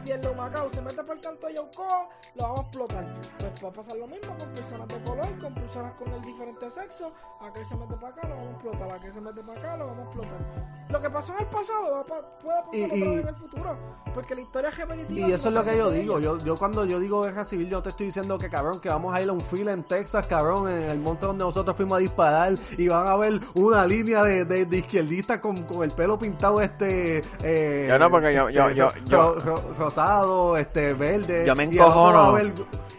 Si 0.05 0.11
el 0.11 0.21
de 0.21 0.29
Humacao 0.29 0.73
se 0.73 0.83
mete 0.83 1.05
por 1.05 1.17
el 1.17 1.23
canto 1.23 1.47
de 1.47 1.55
Yaucoa, 1.55 2.09
lo 2.35 2.43
vamos 2.43 2.59
a 2.59 2.63
explotar. 2.65 3.21
Pues 3.39 3.63
a 3.65 3.71
pasar 3.71 3.97
lo 3.97 4.07
mismo 4.09 4.37
con 4.37 4.49
personas 4.49 4.89
de 4.89 5.03
color, 5.05 5.39
con 5.39 5.55
personas 5.55 5.93
con 5.95 6.13
el 6.13 6.23
diferente 6.23 6.71
sexo. 6.71 7.13
Aquel 7.41 7.65
se 7.67 7.77
mete 7.77 7.95
para 7.95 8.09
acá, 8.09 8.29
lo 8.29 8.35
vamos 8.35 8.49
a 8.49 8.53
explotar. 8.55 8.93
Aquel 8.93 9.13
se 9.15 9.21
mete 9.21 9.41
para 9.43 9.61
acá, 9.61 9.77
lo 9.77 9.87
vamos 9.87 10.01
a 10.01 10.05
explotar. 10.11 10.75
Lo 10.91 11.01
que 11.01 11.11
pasó 11.11 11.33
en 11.33 11.39
el 11.41 11.47
pasado 11.47 12.07
puede 12.07 12.23
pasar 12.63 12.65
Y- 12.75 12.79
y- 12.99 13.03
en 13.21 13.29
el 13.29 13.35
futuro. 13.37 13.79
Porque 14.15 14.35
la 14.35 14.41
historia 14.43 14.69
es 14.71 14.77
repetitiva. 14.79 15.29
y 15.29 15.33
eso 15.33 15.49
es 15.49 15.55
lo 15.55 15.65
que 15.65 15.77
yo 15.77 15.91
digo. 15.91 16.19
Yo, 16.21 16.39
yo 16.39 16.57
cuando 16.57 16.85
yo 16.85 17.01
digo 17.01 17.23
guerra 17.23 17.45
civil, 17.45 17.69
yo 17.69 17.83
te 17.83 17.89
estoy 17.91 18.07
diciendo 18.07 18.37
que 18.39 18.49
cabrón, 18.49 18.81
que 18.81 18.89
vamos 18.89 19.13
a 19.15 19.21
ir 19.21 19.29
a 19.29 19.33
un 19.33 19.41
fila 19.41 19.73
en 19.73 19.83
Texas, 19.85 20.27
cabrón, 20.27 20.69
en 20.69 20.85
el 20.91 21.01
monte 21.01 21.27
donde 21.27 21.45
nosotros 21.45 21.75
fuimos 21.77 21.84
a 21.93 21.99
disparar 21.99 22.55
y 22.79 22.89
van 22.89 23.07
a 23.07 23.17
ver 23.17 23.41
una 23.55 23.85
línea 23.87 24.23
de, 24.23 24.45
de, 24.45 24.67
de 24.67 24.79
izquierdistas 24.79 25.39
con, 25.41 25.63
con 25.65 25.83
el 25.85 25.91
pelo 25.91 26.19
pintado 26.19 26.61
este 26.61 27.23
eh, 27.43 27.87
Yo 27.89 27.99
no, 27.99 28.11
porque 28.11 28.35
yo- 28.35 28.49
yo- 28.51 28.71
yo- 28.71 28.89
ro- 28.89 28.95
yo- 29.07 29.35
ro- 29.41 29.63
rosado, 29.79 30.57
este 30.57 30.95
verde. 30.95 31.45
Yo 31.47 31.55
me 31.55 31.65
encojono. 31.65 32.39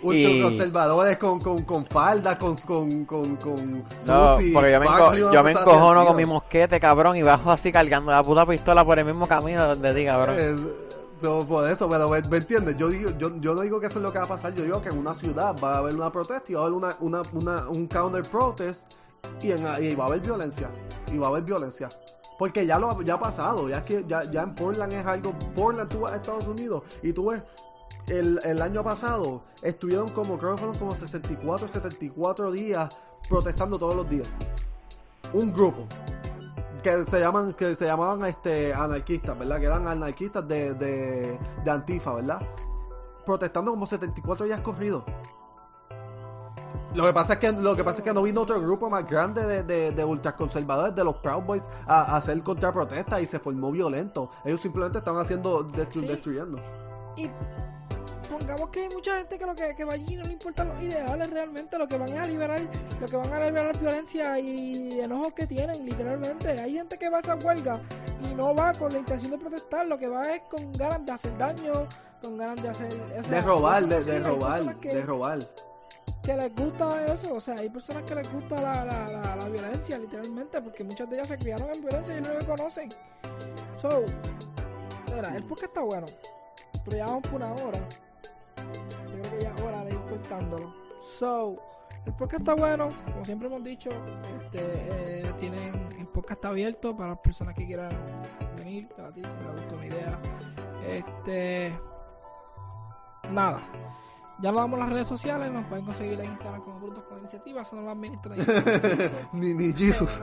Y- 0.02 0.24
ultraconservadores 0.24 1.18
con, 1.18 1.40
con, 1.40 1.64
con 1.64 1.86
falda, 1.88 2.38
con, 2.38 2.56
con, 2.58 3.06
con, 3.06 3.38
con 3.38 3.84
No, 4.06 4.34
porque 4.54 4.72
yo 4.72 4.80
me, 4.80 4.86
enco- 4.86 5.16
yo 5.34 5.44
me 5.44 5.52
encojono 5.52 6.06
con 6.06 6.16
mi 6.16 6.26
mosquete, 6.26 6.80
cabrón, 6.80 7.16
y 7.16 7.24
bajo 7.24 7.52
así 7.52 7.72
cargando 7.72 8.12
la 8.12 8.22
puta 8.22 8.46
pistola 8.46 8.86
por 8.86 9.00
el 9.00 9.06
mismo 9.06 9.28
camino 9.28 9.66
donde 9.68 9.94
diga, 9.96 10.14
cabrón. 10.14 10.36
Es- 10.38 10.62
so, 11.22 11.48
por 11.48 11.70
eso, 11.70 11.90
pero 11.90 12.10
me, 12.10 12.18
entiendes, 12.18 12.78
yo, 12.78 12.90
digo, 12.90 13.12
yo, 13.18 13.36
yo 13.40 13.56
no 13.56 13.62
digo 13.62 13.80
que 13.80 13.88
eso 13.88 14.00
es 14.00 14.04
lo 14.04 14.12
que 14.12 14.20
va 14.20 14.26
a 14.26 14.28
pasar, 14.28 14.54
yo 14.54 14.64
digo 14.64 14.82
que 14.82 14.90
en 14.90 14.98
una 14.98 15.14
ciudad 15.14 15.56
va 15.62 15.76
a 15.76 15.78
haber 15.78 15.96
una 15.96 16.12
protesta 16.12 16.52
y 16.52 16.56
va 16.56 16.62
a 16.62 16.64
haber 16.66 16.78
una, 16.78 16.98
una, 17.00 17.22
una, 17.34 17.70
un 17.70 17.88
counter 17.88 18.24
protest 18.24 18.94
y, 19.42 19.52
en, 19.52 19.60
y 19.84 19.96
va 19.96 20.06
a 20.06 20.08
haber 20.08 20.22
violencia, 20.22 20.70
y 21.12 21.18
va 21.18 21.28
a 21.28 21.30
haber 21.30 21.44
violencia. 21.44 21.90
Porque 22.38 22.66
ya 22.66 22.78
lo 22.78 23.02
ya 23.02 23.14
ha 23.14 23.20
pasado, 23.20 23.70
ya 23.70 23.82
que 23.82 24.04
ya, 24.06 24.24
ya 24.24 24.44
en 24.44 24.56
Portland 24.56 24.94
es 24.94 25.06
algo, 25.06 25.34
Portland 25.56 25.90
tú 25.90 26.02
vas 26.02 26.14
a 26.14 26.16
Estados 26.18 26.48
Unidos 26.48 26.84
y 27.02 27.14
tú 27.14 27.28
ves 27.28 27.42
el, 28.08 28.40
el 28.44 28.62
año 28.62 28.84
pasado 28.84 29.44
estuvieron 29.64 30.10
como, 30.10 30.38
creo 30.38 30.52
que 30.56 30.58
fueron 30.60 30.78
como 30.78 30.92
64, 30.94 31.68
74 31.68 32.52
días 32.52 32.90
protestando 33.28 33.80
todos 33.80 33.96
los 33.96 34.10
días. 34.10 34.28
Un 35.34 35.52
grupo 35.52 35.88
que 36.86 37.04
se 37.06 37.20
llaman 37.20 37.54
que 37.54 37.76
se 37.76 37.86
llamaban 37.86 38.24
este 38.26 38.72
anarquistas, 38.74 39.38
¿verdad? 39.40 39.60
Que 39.60 39.66
eran 39.66 39.88
anarquistas 39.88 40.48
de, 40.48 40.76
de, 40.76 41.40
de 41.64 41.72
Antifa, 41.72 42.14
¿verdad? 42.14 42.42
Protestando 43.26 43.72
como 43.72 43.88
74 43.88 44.46
días 44.46 44.60
corridos. 44.60 45.04
Lo 46.94 47.04
que 47.06 47.12
pasa 47.12 47.34
es 47.34 47.40
que 47.40 47.52
lo 47.52 47.76
que 47.76 47.84
pasa 47.84 47.98
es 47.98 48.04
que 48.04 48.14
no 48.14 48.22
vino 48.22 48.42
otro 48.42 48.62
grupo 48.62 48.90
más 48.90 49.06
grande 49.10 49.46
de, 49.46 49.64
de, 49.64 49.92
de 49.92 50.06
ultraconservadores 50.06 50.96
de 50.96 51.04
los 51.04 51.16
Proud 51.16 51.44
Boys 51.44 51.64
a, 51.88 52.02
a 52.14 52.18
hacer 52.18 52.42
contraprotesta 52.44 53.20
y 53.20 53.26
se 53.26 53.40
formó 53.40 53.72
violento. 53.72 54.30
Ellos 54.46 54.62
simplemente 54.62 55.00
estaban 55.00 55.20
haciendo 55.22 55.68
destru- 55.68 56.02
Sí. 56.02 56.08
destruyendo. 56.08 56.60
Y 57.18 57.30
pongamos 58.38 58.70
que 58.70 58.82
hay 58.82 58.90
mucha 58.90 59.18
gente 59.18 59.38
que 59.38 59.46
lo 59.46 59.56
que, 59.56 59.76
que 59.76 59.86
va 59.86 59.94
allí 59.94 60.16
no 60.16 60.24
le 60.24 60.34
importan 60.34 60.68
los 60.68 60.82
ideales 60.82 61.30
realmente, 61.30 61.78
lo 61.78 61.88
que 61.88 61.98
van 61.98 62.18
a 62.18 62.28
liberar, 62.28 62.60
lo 63.00 63.08
que 63.08 63.16
van 63.16 63.34
a 63.34 63.46
liberar 63.46 63.78
violencia 63.80 64.40
y 64.40 65.00
enojos 65.00 65.34
que 65.34 65.48
tienen, 65.48 65.86
literalmente. 65.86 66.50
Hay 66.50 66.74
gente 66.74 66.98
que 66.98 67.10
va 67.10 67.18
a 67.18 67.20
esa 67.22 67.36
huelga 67.36 67.82
y 68.30 68.36
no 68.36 68.54
va 68.54 68.74
con 68.74 68.92
la 68.92 69.00
intención 69.00 69.32
de 69.32 69.38
protestar, 69.38 69.86
lo 69.88 69.98
que 69.98 70.08
va 70.08 70.36
es 70.36 70.42
con 70.50 70.72
ganas 70.74 71.06
de 71.06 71.12
hacer 71.14 71.38
daño, 71.38 71.88
con 72.22 72.38
ganas 72.38 72.62
de 72.62 72.70
hacer... 72.70 72.94
o 72.94 73.24
sea, 73.24 73.36
De 73.36 73.42
robar, 73.42 73.86
de, 73.88 74.20
robar, 74.20 74.80
que, 74.80 74.90
de 74.90 75.04
robar. 75.04 75.40
que 76.22 76.36
les 76.36 76.56
gusta 76.56 77.06
eso, 77.06 77.36
o 77.36 77.42
sea, 77.42 77.56
hay 77.56 77.70
personas 77.70 78.04
que 78.04 78.16
les 78.16 78.32
gusta 78.34 78.62
la, 78.62 78.84
la, 78.84 79.10
la, 79.10 79.36
la 79.38 79.50
violencia, 79.50 79.98
literalmente, 79.98 80.62
porque 80.62 80.84
muchas 80.84 81.10
de 81.10 81.16
ellas 81.16 81.30
se 81.30 81.38
criaron 81.38 81.70
en 81.74 81.82
violencia 81.82 82.18
y 82.18 82.22
no 82.22 82.34
lo 82.34 82.46
conocen. 82.46 82.90
So, 83.82 84.04
mira, 85.14 85.36
el 85.36 85.44
podcast 85.44 85.70
está 85.70 85.82
bueno, 85.82 86.08
pero 86.84 86.98
ya 86.98 87.06
vamos 87.06 87.24
por 87.24 87.36
una 87.36 87.54
hora. 87.54 87.80
Yo 88.74 89.22
creo 89.22 89.32
que 89.32 89.40
ya 89.44 89.54
es 89.56 89.62
hora 89.62 89.84
de 89.84 89.92
ir 89.92 90.00
cortándolo. 90.02 90.74
So, 91.02 91.56
el 92.06 92.14
podcast 92.14 92.42
está 92.42 92.54
bueno, 92.56 92.90
como 93.12 93.26
siempre 93.26 93.48
hemos 93.48 93.64
dicho, 93.64 93.90
este, 94.40 94.60
eh, 94.62 95.34
tienen, 95.40 95.88
el 95.98 96.08
podcast 96.08 96.34
está 96.38 96.48
abierto 96.50 96.96
para 96.96 97.10
las 97.12 97.20
personas 97.20 97.56
que 97.56 97.66
quieran 97.66 97.92
venir, 98.58 98.88
debatir, 98.96 99.26
si 99.28 99.44
les 99.46 99.52
gusta 99.54 99.76
una 99.76 99.86
idea. 99.86 100.20
Este, 100.88 101.80
nada. 103.32 103.60
Ya 104.42 104.52
nos 104.52 104.62
damos 104.62 104.80
las 104.80 104.90
redes 104.92 105.08
sociales, 105.08 105.50
nos 105.52 105.64
pueden 105.66 105.86
conseguir 105.86 106.20
en 106.20 106.32
Instagram 106.32 106.62
como 106.62 106.80
Brutos 106.80 107.04
con 107.06 107.20
Iniciativas, 107.20 107.68
son 107.70 107.86
las 107.86 107.96
administran 107.96 108.38
ni, 109.34 109.54
ni 109.54 109.72
Jesus. 109.74 110.22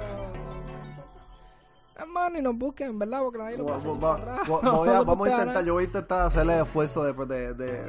Hermano, 1.97 2.31
ni 2.37 2.43
nos 2.43 2.57
busquen, 2.59 2.99
¿verdad? 2.99 3.21
Porque 3.23 3.39
nadie 3.39 3.57
lo 3.59 3.65
Va- 3.67 3.79
va- 3.79 4.17
va- 4.17 4.43
voy 4.47 4.89
a- 4.89 4.99
lo 4.99 5.05
vamos 5.05 5.29
a 5.29 5.31
intentar, 5.41 5.65
yo 5.65 5.75
voy 5.75 5.85
a 5.85 5.87
intentar 5.87 6.27
hacer 6.27 6.43
el 6.43 6.51
esfuerzo 6.51 7.05
de, 7.05 7.13
de, 7.27 7.55
de, 7.55 7.83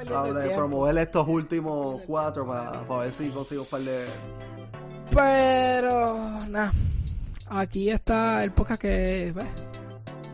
Ah, 0.00 0.24
el 0.28 0.34
de 0.34 0.40
tiempo. 0.42 0.56
promover 0.58 0.98
estos 0.98 1.26
últimos 1.28 2.02
cuatro 2.06 2.46
para, 2.46 2.86
para 2.86 3.00
ver 3.00 3.12
si 3.12 3.30
consigo 3.30 3.62
un 3.62 3.68
par 3.68 3.80
de. 3.80 4.04
Pero, 5.12 6.14
nada. 6.48 6.72
Aquí 7.50 7.90
está 7.90 8.44
el 8.44 8.52
podcast 8.52 8.80
que. 8.80 9.30
pues, 9.34 9.46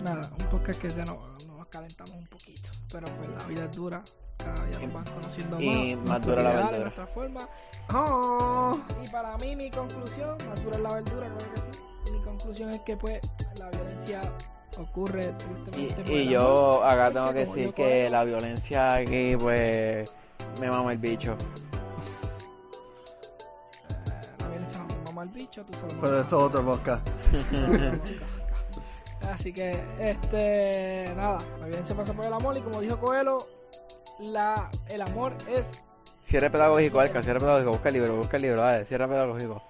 nada, 0.03 0.29
un 0.39 0.47
podcast 0.47 0.81
que 0.81 0.91
se 0.91 1.05
nos, 1.05 1.17
nos 1.47 1.67
calentamos 1.69 2.13
un 2.15 2.27
poquito. 2.27 2.71
Pero 2.93 3.07
pues 3.17 3.31
la 3.31 3.45
vida 3.47 3.65
es 3.65 3.77
dura. 3.77 4.03
Cada 4.39 4.65
día 4.67 4.79
nos 4.81 4.93
van 4.93 5.05
conociendo 5.05 5.61
Y 5.61 5.97
más. 5.97 6.09
más 6.09 6.27
nuestros 6.27 6.37
dura 6.37 6.43
la 6.43 6.57
verdura. 6.57 6.79
nuestra 6.81 7.07
forma. 7.07 7.49
Oh. 7.95 8.79
Y 9.03 9.09
para 9.09 9.37
mí, 9.39 9.57
mi 9.57 9.71
conclusión, 9.71 10.37
más 10.49 10.63
dura 10.63 10.77
es 10.77 10.83
la 10.83 10.95
verdura, 10.95 11.27
claro 11.29 11.55
que 11.55 11.61
sí. 11.61 12.13
Mi 12.13 12.23
conclusión 12.23 12.71
es 12.71 12.81
que, 12.81 12.97
pues, 12.97 13.21
la 13.59 13.71
violencia 13.71 14.21
ocurre 14.79 15.33
tristemente. 15.33 16.13
Y, 16.13 16.17
y 16.17 16.23
el 16.23 16.29
yo 16.31 16.83
amor, 16.83 16.85
acá 16.93 17.13
tengo 17.13 17.33
que 17.33 17.39
decir 17.41 17.73
que 17.75 17.83
puedo- 18.03 18.11
la 18.11 18.25
violencia 18.25 18.95
aquí, 18.95 19.37
pues, 19.37 20.15
me 20.61 20.71
mama 20.71 20.93
el 20.93 20.99
bicho. 20.99 21.37
Eh, 24.07 24.37
la 24.41 24.49
violencia 24.49 24.79
no 24.81 24.87
me 24.87 24.95
mama 24.97 25.13
mal 25.13 25.29
bicho, 25.29 25.65
tú 25.65 25.73
lo 25.95 26.01
Pero 26.01 26.21
eso 26.21 26.21
es 26.21 26.33
otro 26.33 26.65
podcast. 26.65 27.07
Así 29.33 29.53
que, 29.53 29.71
este, 29.99 31.05
nada, 31.17 31.39
la 31.61 31.67
violencia 31.67 31.95
pasa 31.97 32.13
por 32.13 32.27
el 32.27 32.33
amor 32.33 32.57
y 32.59 32.61
como 32.61 32.81
dijo 32.81 32.99
Coelho, 32.99 33.39
la, 34.19 34.71
el 34.89 35.01
amor 35.03 35.35
es, 35.49 35.83
Cierre 36.27 36.51
pedagógico, 36.51 37.01
Alca, 37.01 37.23
cierre 37.23 37.39
pedagógico, 37.39 37.71
busca 37.73 37.89
el 37.89 37.95
libro, 37.95 38.17
busca 38.17 38.37
el 38.37 38.43
libro, 38.43 38.61
dale, 38.63 38.85
cierre 38.87 39.07
pedagógico. 39.09 39.63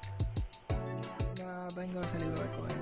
no 1.45 1.69
tengo 1.69 2.01
ese 2.01 2.19
libro 2.21 2.43
de 2.43 2.49
Coelho, 2.51 2.74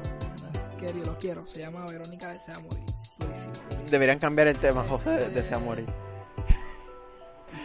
es 0.86 0.92
que 0.92 0.98
yo 1.00 1.04
lo 1.12 1.18
quiero, 1.18 1.46
se 1.46 1.58
llama 1.60 1.84
Verónica 1.86 2.28
desea 2.28 2.58
morir, 2.60 2.84
durísimo. 3.18 3.54
Deberían 3.90 4.18
cambiar 4.18 4.48
el 4.48 4.58
tema, 4.58 4.86
José 4.88 5.10
de- 5.10 5.28
desea 5.30 5.58
morir. 5.58 5.88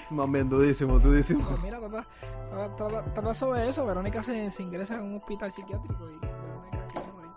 Más 0.10 0.32
bien, 0.32 0.50
dudísimo, 0.50 1.00
dudísimo. 1.00 1.46
Pues 1.48 1.62
mira, 1.62 1.80
trata, 1.80 2.08
trata, 2.50 2.76
trata- 2.76 3.14
trata 3.14 3.34
sobre 3.34 3.68
eso, 3.68 3.86
Verónica 3.86 4.24
se, 4.24 4.50
se 4.50 4.64
ingresa 4.64 4.96
en 4.96 5.02
un 5.02 5.16
hospital 5.18 5.52
psiquiátrico 5.52 6.10
y 6.10 6.18
Verónica 6.18 6.88
quiere 6.94 7.12
morir. 7.12 7.32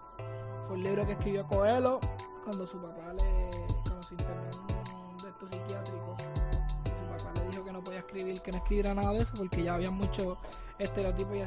Fue 0.67 0.77
un 0.77 0.83
libro 0.83 1.07
que 1.07 1.13
escribió 1.13 1.47
Coelho 1.47 2.01
cuando 2.45 2.67
su 2.67 2.79
papá 2.81 3.13
le, 3.13 3.51
cuando 3.85 4.03
se 4.03 4.15
internó 4.15 4.43
en 4.43 5.11
un 5.11 5.17
de 5.19 5.29
estos 5.29 5.49
psiquiátricos, 5.51 6.23
su 6.23 7.25
papá 7.25 7.41
le 7.41 7.51
dijo 7.51 7.65
que 7.65 7.73
no 7.73 7.83
podía 7.83 7.99
escribir, 8.01 8.41
que 8.41 8.51
no 8.53 8.59
escribiera 8.59 8.95
nada 8.95 9.13
de 9.13 9.19
eso 9.19 9.33
porque 9.37 9.63
ya 9.65 9.75
había 9.75 9.91
muchos 9.91 10.39
estereotipos 10.79 11.35
y, 11.35 11.39
y 11.39 11.43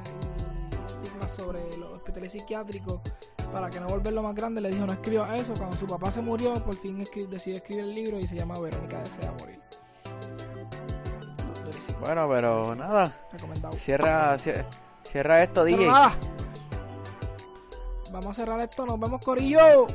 estigmas 1.03 1.31
sobre 1.31 1.77
los 1.77 1.93
hospitales 1.93 2.31
psiquiátricos. 2.31 2.99
Para 3.51 3.69
que 3.69 3.79
no 3.79 3.87
volverlo 3.87 4.23
más 4.23 4.33
grande, 4.35 4.61
le 4.61 4.69
dijo 4.69 4.85
no 4.85 4.93
escriba 4.93 5.35
eso. 5.35 5.53
Cuando 5.55 5.77
su 5.77 5.85
papá 5.85 6.09
se 6.09 6.21
murió, 6.21 6.53
por 6.55 6.75
fin 6.75 6.99
escri- 6.99 7.27
decidió 7.27 7.57
escribir 7.57 7.83
el 7.85 7.93
libro 7.95 8.17
y 8.19 8.23
se 8.27 8.35
llama 8.35 8.59
Verónica 8.59 8.99
desea 8.99 9.31
morir. 9.39 9.59
Durísimo, 11.63 11.99
Bueno, 11.99 12.27
pero 12.29 12.75
nada, 12.75 13.15
recomendado. 13.31 13.73
cierra, 13.77 14.35
cier- 14.37 14.65
cierra 15.09 15.43
esto, 15.43 15.63
Pero 15.63 15.77
DJ. 15.77 15.87
nada. 15.87 16.17
Vamos 18.11 18.27
a 18.27 18.33
cerrar 18.33 18.59
esto. 18.61 18.85
Nos 18.85 18.99
vemos, 18.99 19.23
Corillo. 19.23 19.87